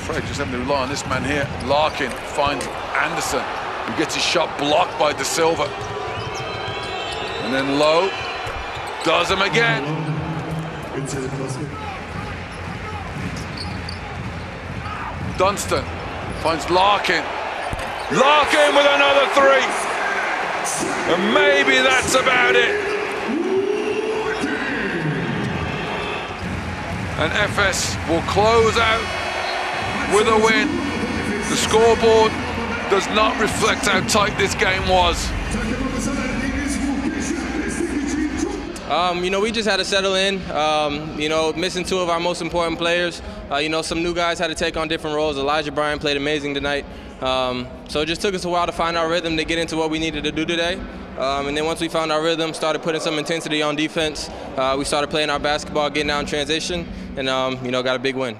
Fred 0.00 0.22
just 0.26 0.38
having 0.38 0.52
to 0.52 0.58
rely 0.60 0.82
on 0.82 0.88
this 0.88 1.04
man 1.06 1.24
here. 1.24 1.48
Larkin 1.66 2.10
finds 2.10 2.64
Anderson, 2.94 3.42
who 3.86 3.98
gets 3.98 4.14
his 4.14 4.24
shot 4.24 4.56
blocked 4.58 4.96
by 4.98 5.12
De 5.12 5.24
Silva. 5.24 5.64
And 7.42 7.52
then 7.52 7.78
Lowe 7.78 8.08
does 9.04 9.30
him 9.30 9.42
again. 9.42 9.82
Dunstan 15.36 15.84
finds 16.40 16.70
Larkin. 16.70 17.24
Larkin 18.12 18.74
with 18.76 18.86
another 18.86 19.26
three. 19.34 19.66
And 21.12 21.34
maybe 21.34 21.78
that's 21.82 22.14
about 22.14 22.54
it. 22.54 22.85
And 27.18 27.32
FS 27.32 27.96
will 28.08 28.20
close 28.22 28.76
out 28.76 29.00
with 30.14 30.28
a 30.28 30.36
win. 30.36 30.68
The 31.48 31.56
scoreboard 31.56 32.30
does 32.90 33.06
not 33.08 33.40
reflect 33.40 33.86
how 33.86 34.00
tight 34.06 34.36
this 34.36 34.54
game 34.54 34.86
was. 34.88 35.16
Um, 38.90 39.24
you 39.24 39.30
know, 39.30 39.40
we 39.40 39.50
just 39.50 39.68
had 39.68 39.78
to 39.78 39.84
settle 39.84 40.14
in. 40.14 40.40
Um, 40.50 41.18
you 41.18 41.28
know, 41.28 41.52
missing 41.54 41.84
two 41.84 41.98
of 41.98 42.08
our 42.08 42.20
most 42.20 42.40
important 42.40 42.78
players. 42.78 43.20
Uh, 43.50 43.56
you 43.56 43.68
know, 43.68 43.82
some 43.82 44.02
new 44.02 44.14
guys 44.14 44.38
had 44.38 44.48
to 44.48 44.54
take 44.54 44.76
on 44.76 44.86
different 44.86 45.16
roles. 45.16 45.38
Elijah 45.38 45.72
Bryan 45.72 45.98
played 45.98 46.16
amazing 46.16 46.54
tonight. 46.54 46.84
Um, 47.20 47.66
so 47.88 48.02
it 48.02 48.06
just 48.06 48.20
took 48.20 48.34
us 48.34 48.44
a 48.44 48.48
while 48.48 48.66
to 48.66 48.72
find 48.72 48.96
our 48.96 49.08
rhythm 49.08 49.38
to 49.38 49.44
get 49.44 49.58
into 49.58 49.76
what 49.76 49.90
we 49.90 49.98
needed 49.98 50.22
to 50.24 50.32
do 50.32 50.44
today. 50.44 50.78
Um, 51.18 51.48
and 51.48 51.56
then 51.56 51.64
once 51.64 51.80
we 51.80 51.88
found 51.88 52.12
our 52.12 52.22
rhythm, 52.22 52.52
started 52.52 52.82
putting 52.82 53.00
some 53.00 53.18
intensity 53.18 53.62
on 53.62 53.74
defense. 53.74 54.28
Uh, 54.56 54.76
we 54.78 54.84
started 54.84 55.08
playing 55.08 55.30
our 55.30 55.38
basketball, 55.38 55.88
getting 55.88 56.10
out 56.10 56.20
in 56.20 56.26
transition, 56.26 56.86
and 57.16 57.28
um, 57.28 57.64
you 57.64 57.70
know, 57.70 57.82
got 57.82 57.96
a 57.96 57.98
big 57.98 58.16
win. 58.16 58.38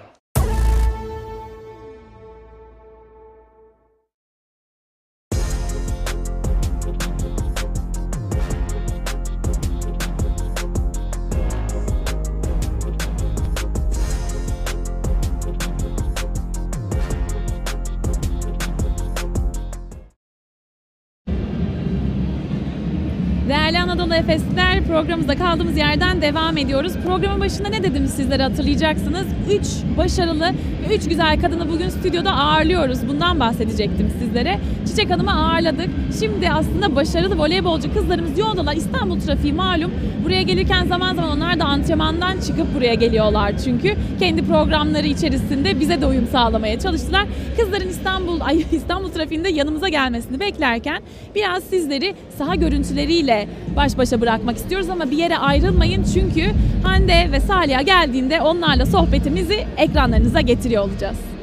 Değerli 23.49 23.78
Anadolu 23.78 24.14
Efesliler 24.14 24.84
programımızda 24.84 25.36
kaldığımız 25.36 25.76
yerden 25.76 26.22
devam 26.22 26.57
ediyoruz. 26.57 26.92
Programın 27.07 27.40
başında 27.40 27.68
ne 27.68 27.82
dedim 27.82 28.07
sizlere 28.07 28.42
hatırlayacaksınız. 28.42 29.26
3 29.51 29.62
başarılı 29.99 30.51
ve 30.88 30.97
3 30.97 31.09
güzel 31.09 31.40
kadını 31.40 31.68
bugün 31.68 31.88
stüdyoda 31.88 32.32
ağırlıyoruz. 32.32 33.09
Bundan 33.09 33.40
bahsedecektim 33.40 34.12
sizlere. 34.20 34.59
Çiçek 34.86 35.11
Hanım'ı 35.11 35.32
ağırladık. 35.32 35.88
Şimdi 36.20 36.51
aslında 36.51 36.97
başarılı 36.97 37.38
voleybolcu 37.38 37.94
kızlarımız 37.94 38.38
yoldalar. 38.38 38.76
İstanbul 38.76 39.20
trafiği 39.20 39.53
malum. 39.53 39.90
Buraya 40.24 40.42
gelirken 40.42 40.86
zaman 40.86 41.14
zaman 41.14 41.30
onlar 41.36 41.61
da 41.61 41.64
antrenmandan 41.64 42.40
çıkıp 42.40 42.74
buraya 42.74 42.94
geliyorlar 42.94 43.53
çünkü. 43.64 43.94
Kendi 44.18 44.44
programları 44.44 45.07
içerisinde 45.07 45.80
bize 45.80 46.01
de 46.01 46.07
uyum 46.07 46.26
sağlamaya 46.32 46.78
çalıştılar. 46.78 47.24
Kızların 47.57 47.88
İstanbul 47.88 48.40
ay 48.40 48.64
İstanbul 48.72 49.09
trafiğinde 49.09 49.49
yanımıza 49.49 49.88
gelmesini 49.88 50.40
beklerken 50.40 51.03
biraz 51.34 51.64
sizleri 51.64 52.14
saha 52.38 52.55
görüntüleriyle 52.55 53.36
baş 53.76 53.99
başa 53.99 54.20
bırakmak 54.20 54.57
istiyoruz 54.57 54.91
ama 54.91 55.11
bir 55.11 55.16
yere 55.16 55.39
ayrılmayın 55.39 56.05
çünkü 56.14 56.51
Hande 56.82 57.32
ve 57.32 57.41
Salih'a 57.41 57.82
geldiğinde 57.82 58.41
onlarla 58.41 58.87
sohbetimizi 58.87 59.64
ekranlarınıza 59.76 60.41
getiriyor 60.41 60.84
olacağız. 60.84 61.36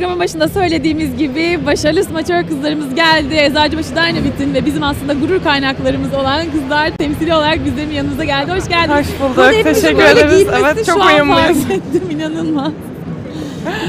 Programın 0.00 0.20
başında 0.20 0.48
söylediğimiz 0.48 1.16
gibi 1.16 1.58
başarılı 1.66 2.04
smaçör 2.04 2.46
kızlarımız 2.46 2.94
geldi. 2.94 3.34
Eczacıbaşı 3.34 3.90
Dynamite'in 3.90 4.54
ve 4.54 4.66
bizim 4.66 4.82
aslında 4.82 5.12
gurur 5.12 5.42
kaynaklarımız 5.42 6.14
olan 6.14 6.50
kızlar 6.50 6.90
temsili 6.90 7.34
olarak 7.34 7.64
bizim 7.64 7.90
yanımıza 7.92 8.24
geldi. 8.24 8.52
Hoş 8.52 8.68
geldiniz. 8.68 8.98
Hoş 8.98 9.20
bulduk, 9.20 9.36
Burada 9.36 9.62
teşekkür 9.62 10.02
ederiz. 10.02 10.46
Evet, 10.62 10.86
çok 10.86 11.06
uyumluyuz. 11.06 11.66
fark 11.66 11.70
ettim 11.70 12.02
inanılmaz. 12.10 12.72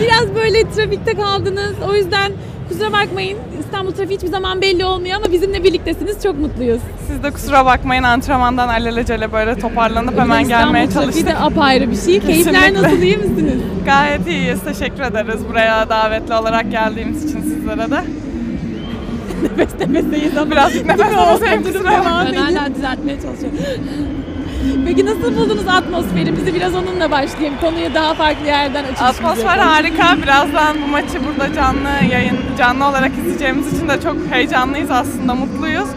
Biraz 0.01 0.36
böyle 0.36 0.72
trafikte 0.72 1.14
kaldınız. 1.14 1.76
O 1.89 1.95
yüzden 1.95 2.32
kusura 2.72 2.91
bakmayın. 2.91 3.38
İstanbul 3.59 3.91
trafiği 3.91 4.17
hiçbir 4.17 4.28
zaman 4.32 4.61
belli 4.61 4.86
olmuyor 4.86 5.15
ama 5.15 5.32
bizimle 5.32 5.63
birliktesiniz. 5.63 6.24
Çok 6.24 6.39
mutluyuz. 6.39 6.82
Siz 7.07 7.24
de 7.24 7.32
kusura 7.32 7.65
bakmayın 7.65 8.03
antrenmandan 8.03 8.67
alelacele 8.67 9.32
böyle 9.32 9.55
toparlanıp 9.59 10.19
hemen 10.19 10.47
gelmeye 10.47 10.86
İstanbul 10.86 11.11
trafiği 11.11 11.26
çalıştık. 11.26 11.28
de 11.28 11.45
apayrı 11.59 11.91
bir 11.91 11.95
şey. 11.97 12.19
Keyifler 12.19 12.74
nasıl 12.74 13.01
iyi 13.01 13.17
misiniz? 13.17 13.61
Gayet 13.86 14.28
iyiyiz. 14.28 14.59
Teşekkür 14.63 15.03
ederiz 15.03 15.41
buraya 15.49 15.89
davetli 15.89 16.34
olarak 16.34 16.72
geldiğimiz 16.72 17.26
için 17.30 17.41
sizlere 17.41 17.91
de. 17.91 18.01
nefes 19.43 19.80
nefeseyiz 19.80 20.38
ama. 20.38 20.51
Birazcık 20.51 20.86
nefes 20.86 21.05
durum 21.11 21.63
kusura 21.63 21.91
bakmayın. 21.91 22.28
ediyor. 22.28 22.43
Hala 22.43 22.76
düzeltmeye 22.76 23.17
çalışıyorum. 23.22 23.57
Peki 24.86 25.05
nasıl 25.05 25.36
buldunuz 25.36 25.68
atmosferimizi? 25.68 26.55
Biraz 26.55 26.76
onunla 26.76 27.12
başlayayım. 27.12 27.53
Konuyu 27.62 27.93
daha 27.93 28.14
farklı 28.14 28.45
yerden 28.45 28.84
açalım. 28.84 29.09
Atmosfer 29.09 29.57
harika. 29.57 30.18
Birazdan 30.24 30.78
bu 30.84 30.88
maçı 30.88 31.26
burada 31.28 31.53
canlı 31.53 31.89
yayın, 32.12 32.38
canlı 32.57 32.86
olarak 32.88 33.12
izleyeceğimiz 33.18 33.74
için 33.74 33.89
de 33.89 34.01
çok 34.01 34.16
heyecanlıyız 34.32 34.91
aslında, 34.91 35.36
mutluyuz. 35.36 35.89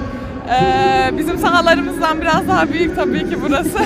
Ee, 0.51 1.11
bizim 1.19 1.39
sahalarımızdan 1.39 2.21
biraz 2.21 2.49
daha 2.49 2.73
büyük 2.73 2.97
tabii 2.97 3.31
ki 3.31 3.37
burası. 3.43 3.79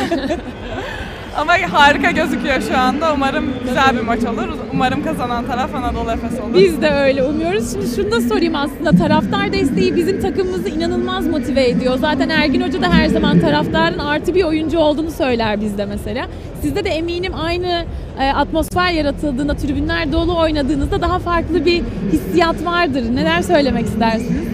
Ama 1.39 1.53
harika 1.73 2.11
gözüküyor 2.11 2.61
şu 2.61 2.79
anda. 2.79 3.15
Umarım 3.15 3.45
güzel 3.69 3.97
bir 3.97 4.01
maç 4.01 4.25
olur. 4.25 4.49
Umarım 4.73 5.05
kazanan 5.05 5.47
taraf 5.47 5.75
Anadolu 5.75 6.11
Efes 6.11 6.41
olur. 6.41 6.55
Biz 6.55 6.83
de 6.83 6.91
öyle 6.91 7.23
umuyoruz. 7.23 7.73
Şimdi 7.73 7.87
şunu 7.97 8.11
da 8.11 8.21
sorayım 8.21 8.55
aslında. 8.55 8.91
Taraftar 8.91 9.53
desteği 9.53 9.97
bizim 9.97 10.21
takımımızı 10.21 10.69
inanılmaz 10.69 11.27
motive 11.27 11.69
ediyor. 11.69 11.99
Zaten 11.99 12.29
Ergin 12.29 12.61
Hoca 12.61 12.83
da 12.83 12.93
her 12.93 13.07
zaman 13.07 13.41
taraftarın 13.41 13.99
artı 13.99 14.35
bir 14.35 14.45
oyuncu 14.45 14.79
olduğunu 14.79 15.11
söyler 15.11 15.61
bizde 15.61 15.85
mesela. 15.85 16.27
Sizde 16.63 16.85
de 16.85 16.89
eminim 16.89 17.33
aynı 17.35 17.85
e, 18.21 18.29
atmosfer 18.33 18.91
yaratıldığında, 18.91 19.55
tribünler 19.55 20.13
dolu 20.13 20.39
oynadığınızda 20.39 21.01
daha 21.01 21.19
farklı 21.19 21.67
bir 21.67 21.83
hissiyat 22.13 22.65
vardır. 22.65 23.05
Neler 23.15 23.43
söylemek 23.43 23.87
istersiniz? 23.87 24.49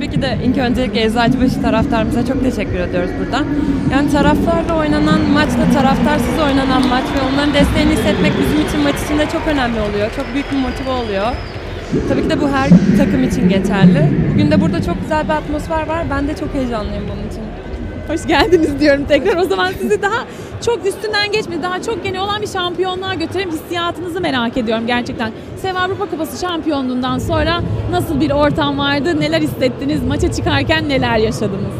Tabii 0.00 0.10
ki 0.10 0.22
de 0.22 0.38
ilk 0.44 0.58
öncelikle 0.58 1.04
Eczacıbaşı 1.04 1.62
taraftarımıza 1.62 2.26
çok 2.26 2.42
teşekkür 2.42 2.80
ediyoruz 2.80 3.10
buradan. 3.20 3.44
Yani 3.92 4.10
taraftarla 4.10 4.78
oynanan 4.78 5.20
maçla 5.20 5.72
taraftarsız 5.74 6.38
oynanan 6.38 6.88
maç 6.88 7.04
ve 7.04 7.20
onların 7.32 7.54
desteğini 7.54 7.92
hissetmek 7.92 8.32
bizim 8.42 8.68
için 8.68 8.80
maç 8.80 8.94
içinde 9.04 9.26
çok 9.32 9.48
önemli 9.48 9.80
oluyor. 9.80 10.10
Çok 10.16 10.34
büyük 10.34 10.52
bir 10.52 10.56
motive 10.56 10.90
oluyor. 10.90 11.26
Tabii 12.08 12.22
ki 12.22 12.30
de 12.30 12.40
bu 12.40 12.48
her 12.48 12.68
takım 12.98 13.22
için 13.24 13.48
geçerli. 13.48 14.10
Bugün 14.32 14.50
de 14.50 14.60
burada 14.60 14.82
çok 14.82 15.00
güzel 15.02 15.24
bir 15.24 15.34
atmosfer 15.34 15.86
var. 15.86 16.04
Ben 16.10 16.28
de 16.28 16.36
çok 16.36 16.54
heyecanlıyım 16.54 17.04
bunun 17.04 17.28
için. 17.28 17.49
Hoş 18.10 18.26
geldiniz 18.26 18.80
diyorum 18.80 19.04
tekrar. 19.04 19.36
O 19.36 19.44
zaman 19.44 19.72
sizi 19.80 20.02
daha 20.02 20.24
çok 20.66 20.86
üstünden 20.86 21.32
geçmedi, 21.32 21.62
daha 21.62 21.82
çok 21.82 22.04
gene 22.04 22.20
olan 22.20 22.42
bir 22.42 22.46
şampiyonluğa 22.46 23.14
götüreyim. 23.14 23.50
Hissiyatınızı 23.50 24.20
merak 24.20 24.56
ediyorum 24.56 24.86
gerçekten. 24.86 25.32
Sev 25.56 25.74
Avrupa 25.74 26.06
Kupası 26.06 26.40
şampiyonluğundan 26.40 27.18
sonra 27.18 27.60
nasıl 27.90 28.20
bir 28.20 28.30
ortam 28.30 28.78
vardı, 28.78 29.20
neler 29.20 29.40
hissettiniz, 29.40 30.02
maça 30.02 30.32
çıkarken 30.32 30.88
neler 30.88 31.18
yaşadınız? 31.18 31.74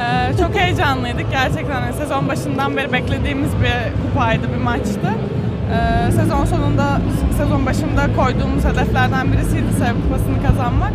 Ee, 0.00 0.36
çok 0.42 0.54
heyecanlıydık 0.54 1.30
gerçekten. 1.30 1.80
Yani 1.80 1.94
sezon 1.94 2.28
başından 2.28 2.76
beri 2.76 2.92
beklediğimiz 2.92 3.50
bir 3.50 4.02
kupaydı, 4.02 4.42
bir 4.56 4.62
maçtı. 4.62 5.10
Ee, 5.72 6.12
sezon 6.12 6.44
sonunda, 6.44 7.00
sezon 7.38 7.66
başında 7.66 8.02
koyduğumuz 8.16 8.64
hedeflerden 8.64 9.32
birisiydi 9.32 9.72
Sev 9.78 9.92
Kupası'nı 10.02 10.46
kazanmak. 10.48 10.92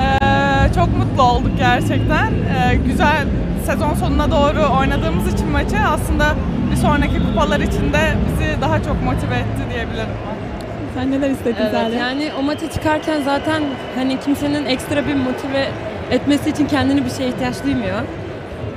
Ee, 0.00 0.74
çok 0.74 0.88
mutlu 0.98 1.22
olduk 1.22 1.52
gerçekten. 1.58 2.26
Ee, 2.26 2.74
güzel 2.86 3.26
sezon 3.72 3.94
sonuna 3.94 4.30
doğru 4.30 4.78
oynadığımız 4.78 5.34
için 5.34 5.48
maçı 5.48 5.76
aslında 5.88 6.34
bir 6.70 6.76
sonraki 6.76 7.18
kupalar 7.26 7.60
için 7.60 7.92
de 7.92 8.14
bizi 8.26 8.60
daha 8.60 8.82
çok 8.82 9.02
motive 9.02 9.34
etti 9.34 9.62
diyebilirim. 9.74 10.08
Sen 10.94 11.10
neler 11.10 11.30
hissettin 11.30 11.62
Evet, 11.62 11.72
Salih? 11.72 11.98
yani 11.98 12.30
o 12.38 12.42
maça 12.42 12.70
çıkarken 12.70 13.22
zaten 13.22 13.62
hani 13.94 14.20
kimsenin 14.20 14.64
ekstra 14.66 15.06
bir 15.06 15.14
motive 15.14 15.68
etmesi 16.10 16.50
için 16.50 16.66
kendini 16.66 17.04
bir 17.04 17.10
şeye 17.10 17.28
ihtiyaç 17.28 17.64
duymuyor. 17.64 18.00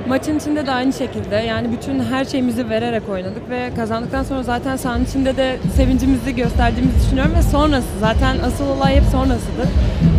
Maçın 0.08 0.38
içinde 0.38 0.66
de 0.66 0.70
aynı 0.70 0.92
şekilde 0.92 1.34
yani 1.34 1.68
bütün 1.72 2.04
her 2.04 2.24
şeyimizi 2.24 2.70
vererek 2.70 3.08
oynadık 3.08 3.50
ve 3.50 3.70
kazandıktan 3.76 4.22
sonra 4.22 4.42
zaten 4.42 4.76
sahanın 4.76 5.04
içinde 5.04 5.36
de 5.36 5.56
sevincimizi 5.76 6.34
gösterdiğimizi 6.34 6.98
düşünüyorum 7.00 7.34
ve 7.38 7.42
sonrası 7.42 7.86
zaten 8.00 8.36
asıl 8.46 8.66
olay 8.66 8.96
hep 8.96 9.02
sonrasıdır. 9.12 9.68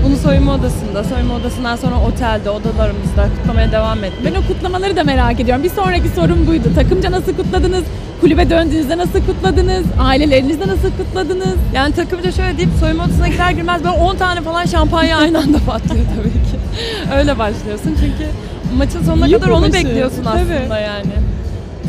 Bunu 0.06 0.16
soyunma 0.16 0.54
odasında, 0.56 1.04
soyunma 1.04 1.36
odasından 1.36 1.76
sonra 1.76 1.96
otelde, 2.08 2.50
odalarımızda 2.50 3.28
kutlamaya 3.38 3.72
devam 3.72 4.04
ettik. 4.04 4.20
Ben 4.26 4.42
o 4.42 4.48
kutlamaları 4.48 4.96
da 4.96 5.04
merak 5.04 5.40
ediyorum. 5.40 5.64
Bir 5.64 5.70
sonraki 5.70 6.10
sorum 6.10 6.48
buydu. 6.48 6.68
Takımca 6.76 7.12
nasıl 7.12 7.36
kutladınız? 7.36 7.84
Kulübe 8.22 8.50
döndüğünüzde 8.50 8.98
nasıl 8.98 9.26
kutladınız? 9.26 9.86
Ailelerinizle 10.00 10.68
nasıl 10.68 10.92
kutladınız? 10.98 11.58
Yani 11.76 11.96
takımca 11.96 12.32
şöyle 12.32 12.58
deyip 12.58 12.70
soyunma 12.80 13.04
odasına 13.04 13.28
girer 13.28 13.52
girmez 13.52 13.84
böyle 13.84 13.96
10 13.96 14.16
tane 14.16 14.42
falan 14.42 14.66
şampanya 14.66 15.18
aynı 15.18 15.38
anda 15.38 15.58
patlıyor 15.58 16.06
tabii 16.16 16.30
ki. 16.30 16.58
Öyle 17.18 17.40
başlıyorsun 17.40 17.98
çünkü 18.00 18.30
maçın 18.76 19.03
sonuna 19.03 19.32
kadar 19.32 19.47
onu 19.47 19.73
bekliyorsun 19.73 20.23
tabii. 20.23 20.53
aslında 20.53 20.80
yani. 20.80 21.13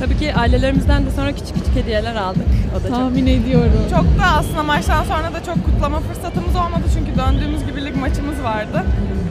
Tabii 0.00 0.18
ki 0.18 0.34
ailelerimizden 0.34 1.06
de 1.06 1.10
sonra 1.10 1.32
küçük 1.32 1.54
küçük 1.54 1.76
hediyeler 1.76 2.16
aldık. 2.16 2.46
O 2.72 2.84
da 2.84 2.88
çok 2.88 2.96
Tahmin 2.96 3.26
ediyorum. 3.26 3.82
Çok 3.90 4.04
da 4.18 4.26
aslında 4.38 4.62
maçtan 4.62 5.04
sonra 5.04 5.34
da 5.34 5.44
çok 5.46 5.64
kutlama 5.64 6.00
fırsatımız 6.00 6.56
olmadı 6.56 6.84
çünkü 6.94 7.18
döndüğümüz 7.18 7.66
gibi 7.66 7.84
lig 7.84 7.96
maçımız 7.96 8.42
vardı. 8.44 8.84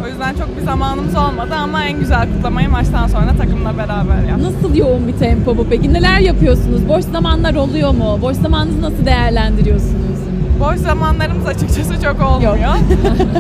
O 0.06 0.08
yüzden 0.08 0.36
çok 0.36 0.58
bir 0.58 0.62
zamanımız 0.62 1.16
olmadı 1.16 1.54
ama 1.56 1.86
en 1.86 2.00
güzel 2.00 2.28
kutlamayı 2.34 2.70
maçtan 2.70 3.08
sonra 3.08 3.36
takımla 3.38 3.78
beraber 3.78 4.30
yaptık. 4.30 4.48
Nasıl 4.48 4.76
yoğun 4.76 5.08
bir 5.08 5.14
tempo 5.14 5.58
bu 5.58 5.68
peki? 5.70 5.94
Neler 5.94 6.20
yapıyorsunuz? 6.20 6.90
Boş 6.90 7.04
zamanlar 7.04 7.56
oluyor 7.56 7.92
mu? 7.92 8.20
Boş 8.22 8.38
zamanınızı 8.38 8.82
nasıl 8.82 9.06
değerlendiriyorsunuz? 9.06 10.05
Boş 10.60 10.76
zamanlarımız 10.78 11.48
açıkçası 11.48 12.02
çok 12.02 12.22
olmuyor. 12.22 12.56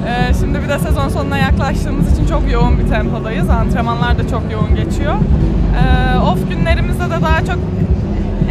Ee, 0.07 0.34
şimdi 0.39 0.61
bir 0.63 0.70
de 0.70 0.80
sezon 0.80 1.09
sonuna 1.09 1.38
yaklaştığımız 1.38 2.13
için 2.13 2.28
çok 2.28 2.51
yoğun 2.51 2.80
bir 2.80 2.88
tempodayız. 2.89 3.49
Antrenmanlar 3.49 4.18
da 4.18 4.28
çok 4.28 4.41
yoğun 4.51 4.76
geçiyor. 4.76 5.13
Ee, 5.16 6.20
off 6.20 6.49
günlerimizde 6.49 7.03
de 7.03 7.22
daha 7.24 7.39
çok 7.45 7.57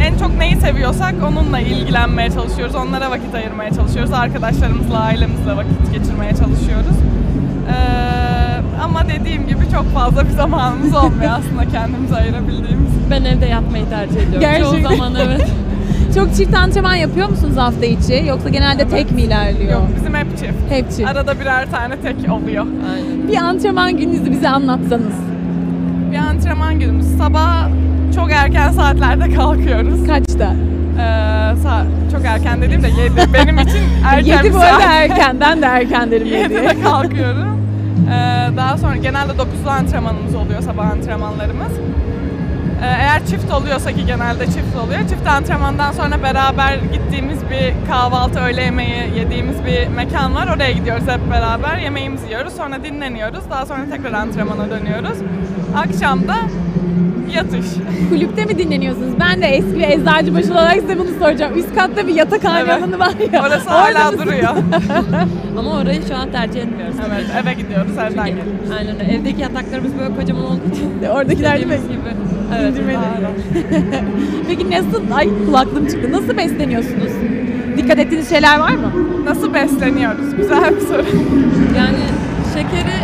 en 0.01 0.17
çok 0.17 0.37
neyi 0.37 0.55
seviyorsak 0.55 1.13
onunla 1.29 1.59
ilgilenmeye 1.59 2.29
çalışıyoruz. 2.31 2.75
Onlara 2.75 3.11
vakit 3.11 3.35
ayırmaya 3.35 3.71
çalışıyoruz. 3.73 4.13
Arkadaşlarımızla, 4.13 4.99
ailemizle 4.99 5.55
vakit 5.57 5.93
geçirmeye 5.93 6.31
çalışıyoruz. 6.31 6.97
Ee, 7.69 7.73
ama 8.83 9.01
dediğim 9.09 9.47
gibi 9.47 9.71
çok 9.71 9.93
fazla 9.93 10.25
bir 10.25 10.31
zamanımız 10.31 10.95
olmuyor 10.95 11.31
aslında 11.31 11.71
kendimize 11.71 12.15
ayırabildiğimiz. 12.15 12.91
Ben 13.11 13.23
evde 13.23 13.45
yatmayı 13.45 13.89
tercih 13.89 14.15
ediyorum. 14.15 14.39
Gerçekten. 14.39 14.71
Çoğu 14.83 14.97
zaman 14.97 15.15
evet. 15.15 15.47
Çok 16.15 16.35
çift 16.35 16.55
antrenman 16.55 16.95
yapıyor 16.95 17.29
musunuz 17.29 17.57
hafta 17.57 17.85
içi? 17.85 18.23
Yoksa 18.27 18.49
genelde 18.49 18.87
tek 18.87 19.11
mi 19.11 19.21
ilerliyor? 19.21 19.71
Yok 19.71 19.87
bizim 19.99 20.13
hep 20.15 20.37
çift. 20.37 20.53
Hep 20.71 20.91
çift. 20.91 21.09
Arada 21.09 21.39
birer 21.39 21.71
tane 21.71 21.95
tek 21.99 22.15
oluyor. 22.31 22.65
Aynen. 22.93 23.27
Bir 23.27 23.37
antrenman 23.37 23.97
gününüzü 23.97 24.31
bize 24.31 24.49
anlatsanız. 24.49 25.13
Bir 26.11 26.17
antrenman 26.17 26.79
günümüz. 26.79 27.05
Sabah 27.17 27.67
çok 28.15 28.31
erken 28.31 28.71
saatlerde 28.71 29.33
kalkıyoruz. 29.35 30.07
Kaçta? 30.07 30.53
Ee, 30.99 31.01
sa- 31.63 31.85
çok 32.11 32.25
erken 32.25 32.61
dediğim 32.61 32.83
de 32.83 32.87
7. 32.87 33.33
Benim 33.33 33.59
için 33.59 33.79
erken 34.05 34.35
7 34.37 34.43
bir 34.43 34.53
bu 34.53 34.57
arada 34.59 34.71
saat. 34.79 34.81
erken. 34.89 35.37
Ben 35.39 35.61
de 35.61 35.65
erken 35.65 36.11
derim 36.11 36.27
7. 36.27 36.53
7'de 36.53 36.81
kalkıyorum. 36.83 37.61
Ee, 38.09 38.57
daha 38.57 38.77
sonra 38.77 38.95
genelde 38.95 39.31
9'da 39.31 39.71
antrenmanımız 39.71 40.35
oluyor 40.35 40.61
sabah 40.61 40.85
antrenmanlarımız. 40.91 41.71
Ee, 42.83 42.85
eğer 42.85 43.25
çift 43.25 43.53
oluyorsa 43.53 43.91
ki 43.91 44.05
genelde 44.05 44.45
çift 44.45 44.75
oluyor. 44.85 44.99
Çift 45.09 45.27
antrenmandan 45.27 45.91
sonra 45.91 46.23
beraber 46.23 46.77
gittiğimiz 46.93 47.39
bir 47.49 47.87
kahvaltı, 47.91 48.39
öğle 48.39 48.61
yemeği 48.63 48.95
yediğimiz 49.17 49.65
bir 49.65 49.87
mekan 49.87 50.35
var. 50.35 50.47
Oraya 50.55 50.71
gidiyoruz 50.71 51.03
hep 51.07 51.31
beraber. 51.31 51.77
Yemeğimizi 51.77 52.25
yiyoruz. 52.27 52.53
Sonra 52.53 52.83
dinleniyoruz. 52.83 53.49
Daha 53.49 53.65
sonra 53.65 53.79
tekrar 53.91 54.13
antrenmana 54.13 54.69
dönüyoruz. 54.69 55.17
Akşam 55.77 56.27
da 56.27 56.35
yatış. 57.35 57.65
Kulüpte 58.09 58.45
mi 58.45 58.57
dinleniyorsunuz? 58.57 59.19
Ben 59.19 59.41
de 59.41 59.45
eski 59.47 59.79
bir 59.79 59.87
eczacıbaşı 59.87 60.51
olarak 60.53 60.75
size 60.79 60.99
bunu 60.99 61.07
soracağım. 61.19 61.57
Üst 61.59 61.75
katta 61.75 62.07
bir 62.07 62.15
yatakhane 62.15 62.59
Evet. 62.59 62.71
alanı 62.83 62.99
var 62.99 63.13
ya. 63.33 63.41
Orası 63.47 63.69
hala 63.69 64.11
mısınız? 64.11 64.25
duruyor. 64.27 64.49
Ama 65.59 65.71
orayı 65.71 66.01
şu 66.07 66.15
an 66.15 66.31
tercih 66.31 66.61
etmiyoruz. 66.61 66.95
Evet 67.09 67.25
eve 67.43 67.53
gidiyoruz 67.53 67.91
evden 67.97 68.25
geliyoruz. 68.27 68.71
Aynen 68.79 68.95
öyle. 68.99 69.13
Evdeki 69.13 69.41
yataklarımız 69.41 69.91
böyle 69.99 70.15
kocaman 70.15 70.43
olduğu 70.45 70.69
için. 70.73 71.03
Oradakiler 71.13 71.55
değil 71.55 71.67
mi? 71.67 71.79
gibi. 71.89 72.14
Evet. 72.59 72.71
İndirmeli. 72.71 72.97
Peki 74.47 74.71
nasıl, 74.71 75.01
ay 75.15 75.29
kulaklığım 75.45 75.87
çıktı. 75.87 76.11
Nasıl 76.11 76.37
besleniyorsunuz? 76.37 77.11
Dikkat 77.77 77.99
ettiğiniz 77.99 78.29
şeyler 78.29 78.59
var 78.59 78.71
mı? 78.71 78.91
Nasıl 79.25 79.53
besleniyoruz? 79.53 80.35
Güzel 80.37 80.75
bir 80.75 80.81
soru. 80.81 81.05
Yani 81.77 82.03
şekeri 82.53 82.95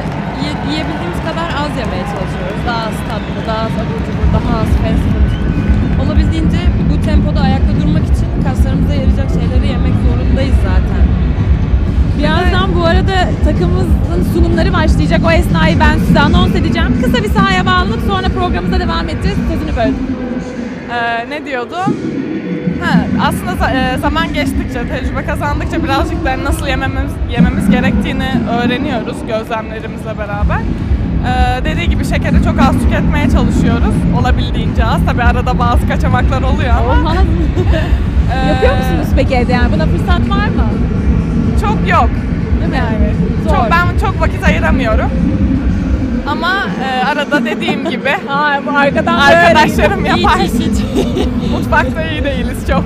ye- 0.45 0.61
yiyebildiğimiz 0.69 1.21
kadar 1.27 1.47
az 1.61 1.71
yemeye 1.81 2.05
çalışıyoruz. 2.13 2.61
Daha 2.67 2.81
az 2.89 2.97
tatlı, 3.09 3.39
daha 3.47 3.61
az 3.67 3.73
abur 3.81 3.99
cubur, 4.07 4.27
daha 4.37 4.51
az 4.61 4.67
fast 4.81 5.03
food. 5.11 5.29
Olabildiğince 6.01 6.59
bu 6.89 7.05
tempoda 7.05 7.39
ayakta 7.39 7.71
durmak 7.81 8.03
için 8.13 8.29
kaslarımıza 8.45 8.93
yarayacak 8.93 9.29
şeyleri 9.37 9.67
yemek 9.73 9.95
zorundayız 10.05 10.57
zaten. 10.69 11.03
Birazdan 12.21 12.75
bu 12.75 12.85
arada 12.85 13.13
takımımızın 13.43 14.33
sunumları 14.33 14.73
başlayacak. 14.73 15.21
O 15.25 15.31
esnayı 15.31 15.79
ben 15.79 15.97
size 16.07 16.19
anons 16.19 16.55
edeceğim. 16.55 17.01
Kısa 17.03 17.23
bir 17.23 17.29
sahaya 17.29 17.65
bağlanıp 17.65 17.99
sonra 18.07 18.29
programımıza 18.29 18.79
devam 18.79 19.09
edeceğiz. 19.09 19.37
Sözünü 19.51 19.75
böldüm. 19.75 20.07
Ee, 20.93 21.29
ne 21.29 21.45
diyordum? 21.45 21.95
Ha, 22.83 22.99
aslında 23.27 23.71
e, 23.71 23.97
zaman 23.97 24.33
geçtikçe, 24.33 24.87
tecrübe 24.87 25.25
kazandıkça 25.25 25.83
birazcık 25.83 26.25
da 26.25 26.43
nasıl 26.43 26.67
yememiz, 26.67 27.11
yememiz 27.31 27.69
gerektiğini 27.69 28.29
öğreniyoruz 28.61 29.17
gözlemlerimizle 29.27 30.17
beraber. 30.17 30.59
Ee, 31.27 31.65
dediği 31.65 31.89
gibi 31.89 32.05
şekeri 32.05 32.43
çok 32.43 32.59
az 32.59 32.83
tüketmeye 32.83 33.29
çalışıyoruz. 33.29 33.95
Olabildiğince 34.21 34.85
az. 34.85 35.05
Tabi 35.05 35.23
arada 35.23 35.59
bazı 35.59 35.87
kaçamaklar 35.87 36.41
oluyor 36.41 36.73
ama. 36.79 36.93
Olmaz. 36.99 37.17
Ee, 38.45 38.49
Yapıyor 38.49 38.73
musunuz 38.77 39.07
peki 39.15 39.35
evde 39.35 39.51
yani? 39.51 39.73
Buna 39.73 39.85
fırsat 39.85 40.29
var 40.29 40.47
mı? 40.47 40.65
Çok 41.61 41.89
yok. 41.89 42.09
Değil 42.59 42.71
mi? 42.71 42.77
Yani 42.77 43.13
Zor. 43.43 43.55
çok, 43.55 43.71
ben 43.71 43.99
çok 44.07 44.21
vakit 44.21 44.43
ayıramıyorum. 44.43 45.09
Ama 46.27 46.53
e, 46.83 47.05
arada 47.05 47.45
dediğim 47.45 47.89
gibi 47.89 48.09
Ha, 48.27 48.59
bu 48.65 48.77
arkadan 48.77 49.17
arkadaşlarım 49.19 50.03
böyle- 50.03 50.19
yapar. 50.21 50.39
Hiç, 50.39 50.53
hiç, 50.53 50.77
hiç. 50.95 51.27
Mutfakta 51.51 52.03
iyi 52.03 52.23
değiliz 52.23 52.67
çok. 52.67 52.83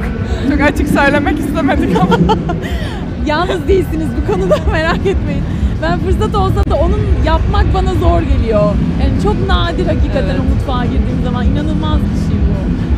Çok 0.52 0.62
açık 0.62 0.88
söylemek 0.90 1.40
istemedik 1.40 1.98
ama. 2.02 2.18
Yalnız 3.26 3.68
değilsiniz 3.68 4.08
bu 4.22 4.34
konuda 4.34 4.56
merak 4.72 4.98
etmeyin. 5.06 5.44
Ben 5.82 6.00
fırsat 6.00 6.36
olsa 6.36 6.66
da 6.70 6.76
onun 6.76 7.02
yapmak 7.26 7.66
bana 7.74 7.94
zor 7.94 8.22
geliyor. 8.22 8.64
Yani 9.02 9.24
çok 9.24 9.48
nadir 9.48 9.86
hakikaten 9.86 10.36
o 10.40 10.44
mutfağa 10.56 10.86
girdiğim 10.86 11.24
zaman 11.24 11.46
inanılmaz 11.46 12.00
bir 12.00 12.30
şey. 12.30 12.35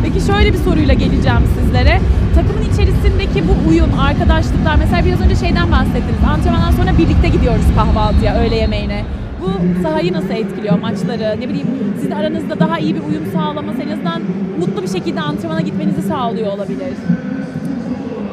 Peki 0.08 0.26
şöyle 0.26 0.54
bir 0.54 0.58
soruyla 0.58 0.94
geleceğim 0.94 1.44
sizlere. 1.60 2.00
Takımın 2.36 2.62
içerisindeki 2.74 3.44
bu 3.48 3.70
uyum, 3.70 4.00
arkadaşlıklar, 4.00 4.76
mesela 4.80 5.06
biraz 5.06 5.22
önce 5.22 5.36
şeyden 5.36 5.72
bahsettiniz. 5.72 6.24
Antrenmandan 6.34 6.72
sonra 6.72 6.98
birlikte 6.98 7.28
gidiyoruz 7.28 7.66
kahvaltıya, 7.76 8.36
öğle 8.36 8.56
yemeğine. 8.56 9.06
Bu 9.42 9.48
sahayı 9.84 10.14
nasıl 10.14 10.30
etkiliyor 10.30 10.80
maçları? 10.80 11.42
Ne 11.42 11.50
bileyim 11.50 11.68
sizin 11.96 12.12
aranızda 12.12 12.60
daha 12.60 12.80
iyi 12.80 12.96
bir 12.96 13.00
uyum 13.00 13.26
sağlaması 13.34 13.82
en 13.82 13.90
azından 13.90 14.22
mutlu 14.60 14.84
bir 14.84 14.88
şekilde 14.88 15.22
antrenmana 15.22 15.62
gitmenizi 15.62 16.02
sağlıyor 16.02 16.54
olabilir. 16.54 16.94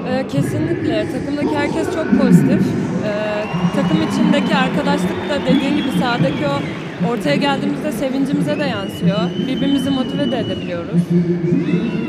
Ee, 0.09 0.27
kesinlikle. 0.29 1.07
Takımdaki 1.13 1.57
herkes 1.57 1.95
çok 1.95 2.21
pozitif. 2.21 2.63
Ee, 3.05 3.45
takım 3.77 3.99
içindeki 4.09 4.57
arkadaşlık 4.57 5.19
da 5.31 5.35
dediğin 5.47 5.77
gibi 5.77 5.91
sahadaki 6.01 6.47
o 6.47 6.84
ortaya 7.11 7.37
geldiğimizde 7.37 7.93
sevincimize 7.93 8.59
de 8.59 8.65
yansıyor. 8.65 9.19
Birbirimizi 9.49 9.91
motive 9.91 10.31
de 10.31 10.39
edebiliyoruz. 10.39 11.03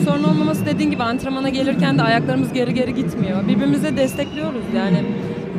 Sorun 0.05 0.23
olmaması 0.23 0.65
dediğin 0.65 0.91
gibi 0.91 1.03
antrenmana 1.03 1.49
gelirken 1.49 1.97
de 1.97 2.01
ayaklarımız 2.01 2.53
geri 2.53 2.73
geri 2.73 2.95
gitmiyor. 2.95 3.47
Birbirimize 3.47 3.97
destekliyoruz 3.97 4.63
yani. 4.77 4.97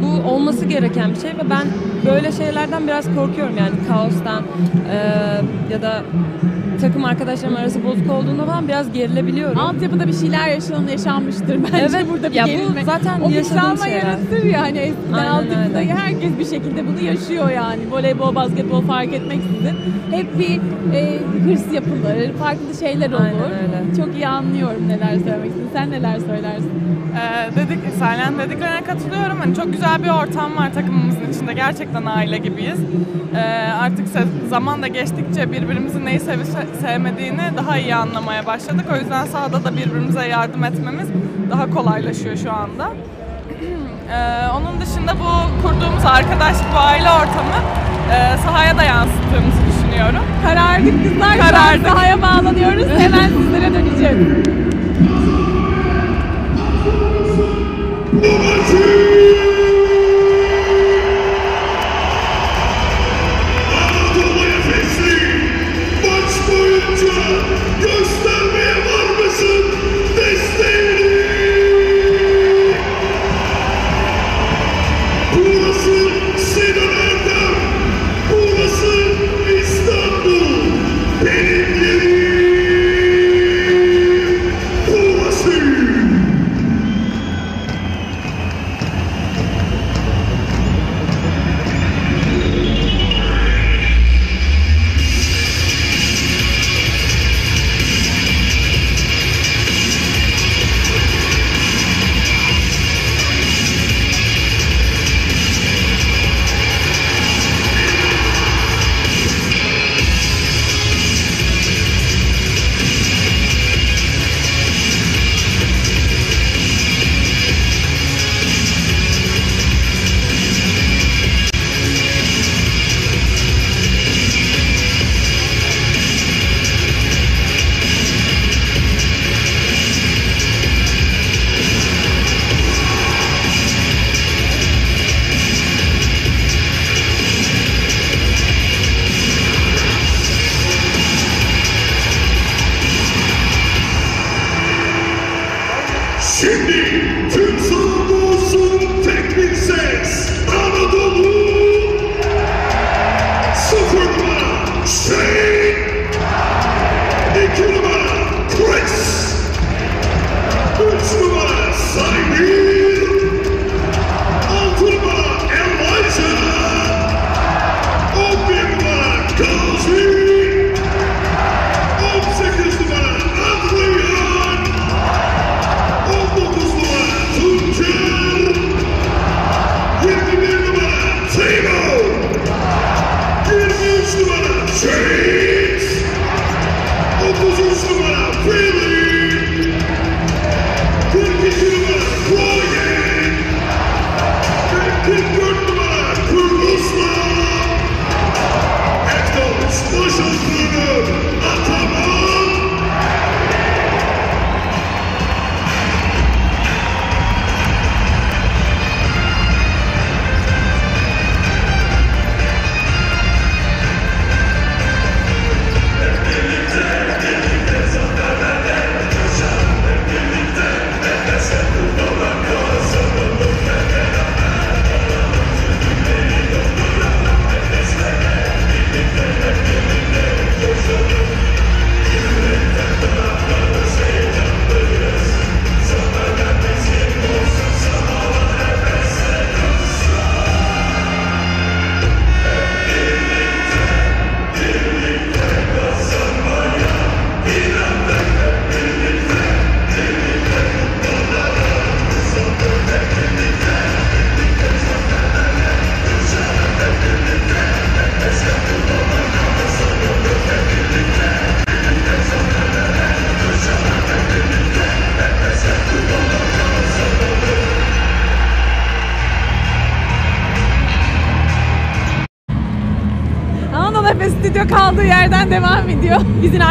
Bu 0.02 0.28
olması 0.30 0.64
gereken 0.64 1.10
bir 1.14 1.20
şey 1.20 1.30
ve 1.30 1.50
ben 1.50 1.66
böyle 2.06 2.32
şeylerden 2.32 2.86
biraz 2.86 3.14
korkuyorum 3.14 3.56
yani 3.58 3.72
kaostan 3.88 4.42
eee, 4.42 5.40
ya 5.72 5.82
da 5.82 6.02
takım 6.78 7.04
arkadaşlarım 7.04 7.56
arası 7.56 7.84
bozuk 7.84 8.10
olduğunda 8.10 8.44
falan 8.46 8.68
biraz 8.68 8.92
gerilebiliyorum. 8.92 9.58
Altyapıda 9.58 10.06
bir 10.06 10.12
şeyler 10.12 10.48
yaşanan 10.48 10.88
yaşanmıştır 10.88 11.58
bence 11.64 11.96
Evet, 11.96 12.06
burada 12.10 12.30
bir 12.30 12.34
ya 12.36 12.44
bu 12.44 12.48
gerilme. 12.48 12.84
zaten 12.84 13.20
o 13.20 13.30
yaşadığım 13.30 13.78
şeyler. 13.78 13.96
yaratır 13.98 14.44
yani 14.44 14.78
eskiden 14.78 15.12
Aynen 15.12 15.30
altyapıda 15.30 15.78
herkes 15.78 16.38
bir 16.38 16.44
şekilde 16.44 16.86
bunu 16.86 17.00
yaşıyor 17.00 17.50
yani. 17.50 17.80
Voleybol, 17.90 18.34
basketbol 18.34 18.82
fark 18.82 19.12
etmeksizin. 19.12 19.76
Hep 20.10 20.38
bir 20.38 20.60
e, 20.94 21.18
hırs 21.44 21.72
yapılır, 21.74 22.32
farklı 22.38 22.74
şeyler 22.80 23.08
olur. 23.10 23.20
Aynen 23.20 23.42
öyle. 23.42 23.96
Çok 23.96 24.14
iyi 24.14 24.28
anlıyorum 24.28 24.88
neler 24.88 25.08
söylemek 25.18 25.46
istediğini. 25.46 25.70
Sen 25.72 25.90
neler 25.90 26.18
söylersin? 26.18 26.70
Ee, 27.16 27.56
dedik, 27.56 27.78
Salen 27.98 28.38
dediklerine 28.38 28.84
katılıyorum. 28.84 29.38
Hani 29.38 29.54
çok 29.54 29.72
güzel 29.72 30.02
bir 30.04 30.08
ortam 30.08 30.56
var 30.56 30.74
takımımızın 30.74 31.32
içinde. 31.34 31.52
Gerçekten 31.52 32.04
aile 32.06 32.38
gibiyiz. 32.38 32.78
Ee, 33.34 33.38
artık 33.80 34.06
zaman 34.50 34.82
da 34.82 34.86
geçtikçe 34.86 35.52
birbirimizin 35.52 36.04
neyi 36.06 36.20
sevip 36.20 36.46
se- 36.46 36.65
sevmediğini 36.80 37.42
daha 37.56 37.78
iyi 37.78 37.94
anlamaya 37.94 38.46
başladık. 38.46 38.86
O 38.92 38.96
yüzden 38.96 39.24
sahada 39.26 39.64
da 39.64 39.76
birbirimize 39.76 40.28
yardım 40.28 40.64
etmemiz 40.64 41.08
daha 41.50 41.70
kolaylaşıyor 41.70 42.36
şu 42.36 42.52
anda. 42.52 42.90
Ee, 44.12 44.48
onun 44.48 44.80
dışında 44.80 45.12
bu 45.20 45.62
kurduğumuz 45.62 46.04
arkadaşlık, 46.04 46.66
bu 46.74 46.78
aile 46.78 47.10
ortamı 47.10 47.58
e, 48.12 48.36
sahaya 48.44 48.78
da 48.78 48.82
yansıttığımızı 48.82 49.58
düşünüyorum. 49.68 50.24
Karardık 50.44 51.04
kızlar. 51.04 51.38
Karardık. 51.38 51.86
Şu 51.86 51.90
an 51.90 51.94
Sahaya 51.94 52.22
bağlanıyoruz. 52.22 52.86
Hemen 52.98 53.28
sizlere 53.28 53.74
döneceğim. 53.74 54.42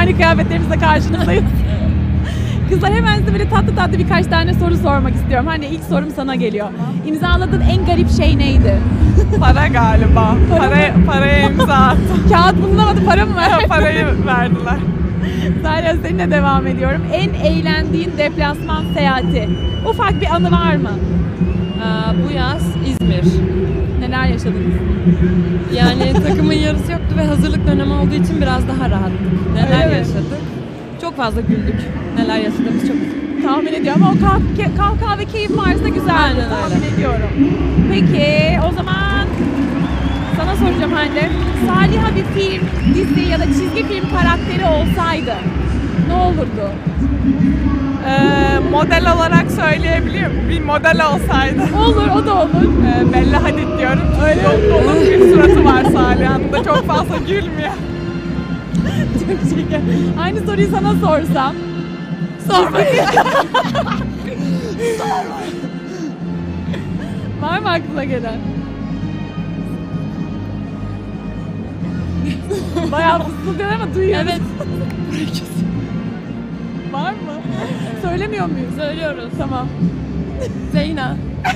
Aynı 0.05 0.17
kıyafetlerimizle 0.17 0.79
karşınızdayız. 0.79 1.43
Kızlar 2.69 2.93
hemen 2.93 3.17
size 3.19 3.33
böyle 3.33 3.49
tatlı 3.49 3.75
tatlı 3.75 3.99
birkaç 3.99 4.25
tane 4.25 4.53
soru 4.53 4.77
sormak 4.77 5.15
istiyorum. 5.15 5.47
Hani 5.47 5.65
ilk 5.65 5.83
sorum 5.83 6.09
sana 6.15 6.35
geliyor. 6.35 6.67
İmzaladığın 7.05 7.61
en 7.61 7.85
garip 7.85 8.11
şey 8.11 8.37
neydi? 8.37 8.75
Para 9.39 9.67
galiba. 9.67 10.35
Para, 10.57 10.93
paraya 11.05 11.49
imza 11.49 11.73
attım. 11.73 12.29
Kağıt 12.31 12.63
bulunamadı, 12.63 13.05
para 13.05 13.25
mı 13.25 13.35
ver? 13.35 13.67
Parayı 13.67 14.05
verdiler. 14.05 14.77
Salih 15.63 16.01
seninle 16.03 16.31
devam 16.31 16.67
ediyorum. 16.67 17.01
En 17.13 17.33
eğlendiğin 17.33 18.11
deplasman 18.17 18.83
seyahati. 18.93 19.49
Ufak 19.89 20.21
bir 20.21 20.35
anı 20.35 20.51
var 20.51 20.75
mı? 20.75 20.91
Aa, 21.83 22.13
bu 22.27 22.33
yaz 22.33 22.63
İzmir. 22.87 23.23
Neler 23.99 24.09
Neler 24.09 24.27
yaşadınız? 24.27 24.75
Yani 25.73 26.13
takımın 26.13 26.53
yarısı 26.53 26.91
yoktu 26.91 27.04
ve 27.17 27.25
hazırlık 27.27 27.67
dönemi 27.67 27.93
olduğu 27.93 28.13
için 28.15 28.41
biraz 28.41 28.67
daha 28.67 28.89
rahattık. 28.89 29.53
Neler 29.55 29.75
Öyle 29.85 29.85
mi? 29.93 29.97
yaşadık? 29.97 30.41
Çok 31.01 31.17
fazla 31.17 31.41
güldük. 31.41 31.75
Neler 32.17 32.37
yaşadığımız 32.37 32.87
çok 32.87 32.95
Tahmin 33.43 33.73
ediyorum 33.73 34.03
ama 34.03 34.11
o 34.11 34.15
kah- 34.15 34.77
kahkaha 34.77 35.17
ve 35.19 35.25
keyif 35.25 35.57
varsa 35.57 35.87
güzel 35.89 36.15
Aynen 36.23 36.37
öyle. 36.37 36.49
tahmin 36.49 36.93
ediyorum. 36.95 37.29
Peki 37.91 38.59
o 38.69 38.71
zaman 38.71 39.25
sana 40.37 40.55
soracağım 40.55 40.91
Hande. 40.93 41.29
Saliha 41.67 42.07
bir 42.15 42.41
film, 42.41 42.63
dizi 42.95 43.29
ya 43.31 43.39
da 43.39 43.45
çizgi 43.45 43.83
film 43.87 44.05
karakteri 44.17 44.65
olsaydı 44.65 45.33
ne 46.07 46.13
olurdu? 46.13 46.71
Ee, 48.07 48.59
model 48.71 49.13
olarak 49.15 49.51
söyleyebilirim. 49.51 50.49
Bir 50.49 50.61
model 50.61 51.01
olsaydı. 51.13 51.61
Olur, 51.85 52.07
o 52.21 52.25
da 52.25 52.35
olur. 52.35 52.73
Ee, 52.87 53.13
Bella 53.13 53.43
Hadid 53.43 53.77
diyorum. 53.79 54.01
Öyle 54.25 54.43
dolu 54.69 55.01
bir 55.01 55.19
suratı 55.33 55.65
var 55.65 55.83
Saliha'nın 55.83 56.53
da 56.53 56.63
çok 56.63 56.87
fazla 56.87 57.17
gülmüyor. 57.17 57.73
Çok 59.19 59.49
şeker. 59.59 59.81
Aynı 60.21 60.39
soruyu 60.39 60.67
sana 60.67 60.93
sorsam. 60.93 61.55
Sor 62.47 62.67
bakayım. 62.73 63.05
Var 67.41 67.59
mı 67.59 67.69
aklına 67.69 68.03
gelen? 68.03 68.39
Bayağı 72.91 73.19
fısıldıyor 73.23 73.71
ama 73.71 73.95
duyuyoruz. 73.95 74.27
Evet. 74.29 74.41
Var 76.95 77.11
mı? 77.11 77.41
Söylemiyor 78.01 78.45
muyuz? 78.45 78.75
Söylüyoruz. 78.75 79.29
Tamam. 79.37 79.67
Zeyna. 80.71 81.15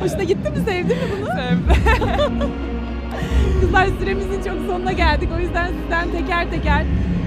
Hoşuna 0.00 0.22
gitti 0.22 0.50
mi? 0.50 0.56
Sevdin 0.66 0.96
mi 0.96 1.02
bunu? 1.20 1.26
Sevdim. 1.26 1.66
Kızlar 3.60 3.86
süremizin 4.00 4.42
çok 4.42 4.58
sonuna 4.66 4.92
geldik. 4.92 5.28
O 5.36 5.40
yüzden 5.40 5.68
sizden 5.82 6.10
teker 6.10 6.50
teker 6.50 6.84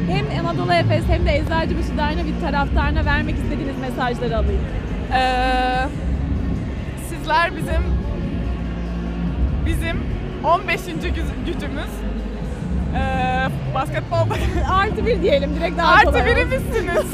hem 0.10 0.46
Anadolu 0.46 0.74
Efes 0.74 1.04
hem 1.10 1.26
de 1.26 1.36
Eczacıbaşı 1.38 1.90
Dynamit 1.94 2.42
taraftarına 2.42 3.06
vermek 3.06 3.36
istediğiniz 3.36 3.76
mesajları 3.82 4.38
alayım. 4.38 4.62
Ee, 5.14 5.86
sizler 7.10 7.56
bizim 7.58 7.84
bizim 9.66 9.98
15. 10.44 10.80
güz- 11.16 11.46
gücümüz. 11.46 11.92
Ee, 12.98 13.48
basketbolda 13.76 14.34
Artı 14.72 15.06
bir 15.06 15.22
diyelim 15.22 15.56
direkt 15.56 15.78
daha 15.78 15.94
Artı 15.94 16.06
kolay 16.06 16.26
biri 16.26 16.46
misiniz? 16.46 17.14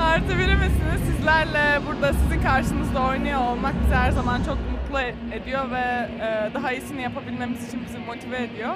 Artı 0.00 0.28
biri 0.38 0.54
misiniz? 0.54 1.00
Sizlerle 1.16 1.80
burada 1.86 2.12
sizin 2.12 2.42
karşınızda 2.42 3.02
oynuyor 3.02 3.40
olmak 3.40 3.74
bizi 3.84 3.94
her 3.94 4.10
zaman 4.10 4.38
çok 4.44 4.58
mutlu 4.72 5.00
ediyor 5.32 5.70
ve 5.70 6.08
e, 6.24 6.54
daha 6.54 6.72
iyisini 6.72 7.02
yapabilmemiz 7.02 7.68
için 7.68 7.82
bizi 7.86 7.98
motive 7.98 8.36
ediyor. 8.42 8.74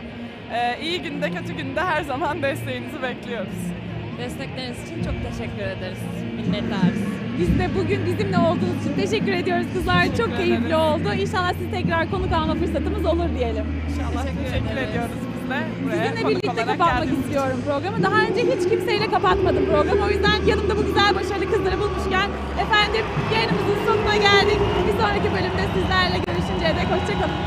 E, 0.54 0.78
iyi 0.82 1.02
günde 1.02 1.30
kötü 1.30 1.52
günde 1.52 1.80
her 1.80 2.02
zaman 2.02 2.42
desteğinizi 2.42 3.02
bekliyoruz. 3.02 3.60
Destekleriniz 4.18 4.82
için 4.84 5.04
çok 5.04 5.14
teşekkür 5.30 5.62
ederiz. 5.62 5.98
Minnettarız. 6.36 7.29
Biz 7.40 7.58
de 7.58 7.66
bugün 7.78 8.00
bizimle 8.06 8.38
olduğunuz 8.38 8.78
için 8.82 8.94
teşekkür 9.02 9.32
ediyoruz 9.32 9.66
kızlar. 9.74 10.02
Teşekkür 10.02 10.18
çok 10.18 10.36
keyifli 10.36 10.66
ederiz. 10.66 10.74
oldu. 10.74 11.08
İnşallah 11.24 11.52
sizi 11.58 11.70
tekrar 11.70 12.10
konuk 12.10 12.32
alma 12.32 12.54
fırsatımız 12.54 13.04
olur 13.04 13.28
diyelim. 13.38 13.64
İnşallah 13.90 14.22
teşekkür, 14.24 14.76
ediyoruz 14.86 15.16
biz 15.24 15.50
de. 15.50 15.60
Buraya 15.84 16.08
Sizinle 16.08 16.28
birlikte 16.28 16.48
kapatmak 16.64 16.88
geldiğiniz 16.88 17.18
için. 17.18 17.22
istiyorum 17.22 17.58
programı. 17.66 18.02
Daha 18.02 18.18
önce 18.26 18.40
hiç 18.52 18.62
kimseyle 18.70 19.06
kapatmadım 19.10 19.64
programı. 19.72 20.02
O 20.06 20.10
yüzden 20.14 20.38
yanımda 20.50 20.76
bu 20.78 20.82
güzel 20.86 21.10
başarılı 21.18 21.46
kızları 21.52 21.76
bulmuşken 21.82 22.28
efendim 22.64 23.04
yayınımızın 23.34 23.78
sonuna 23.86 24.16
geldik. 24.28 24.58
Bir 24.86 24.94
sonraki 25.02 25.28
bölümde 25.36 25.64
sizlerle 25.74 26.18
görüşünceye 26.26 26.72
dek 26.78 26.88
hoşçakalın. 26.94 27.38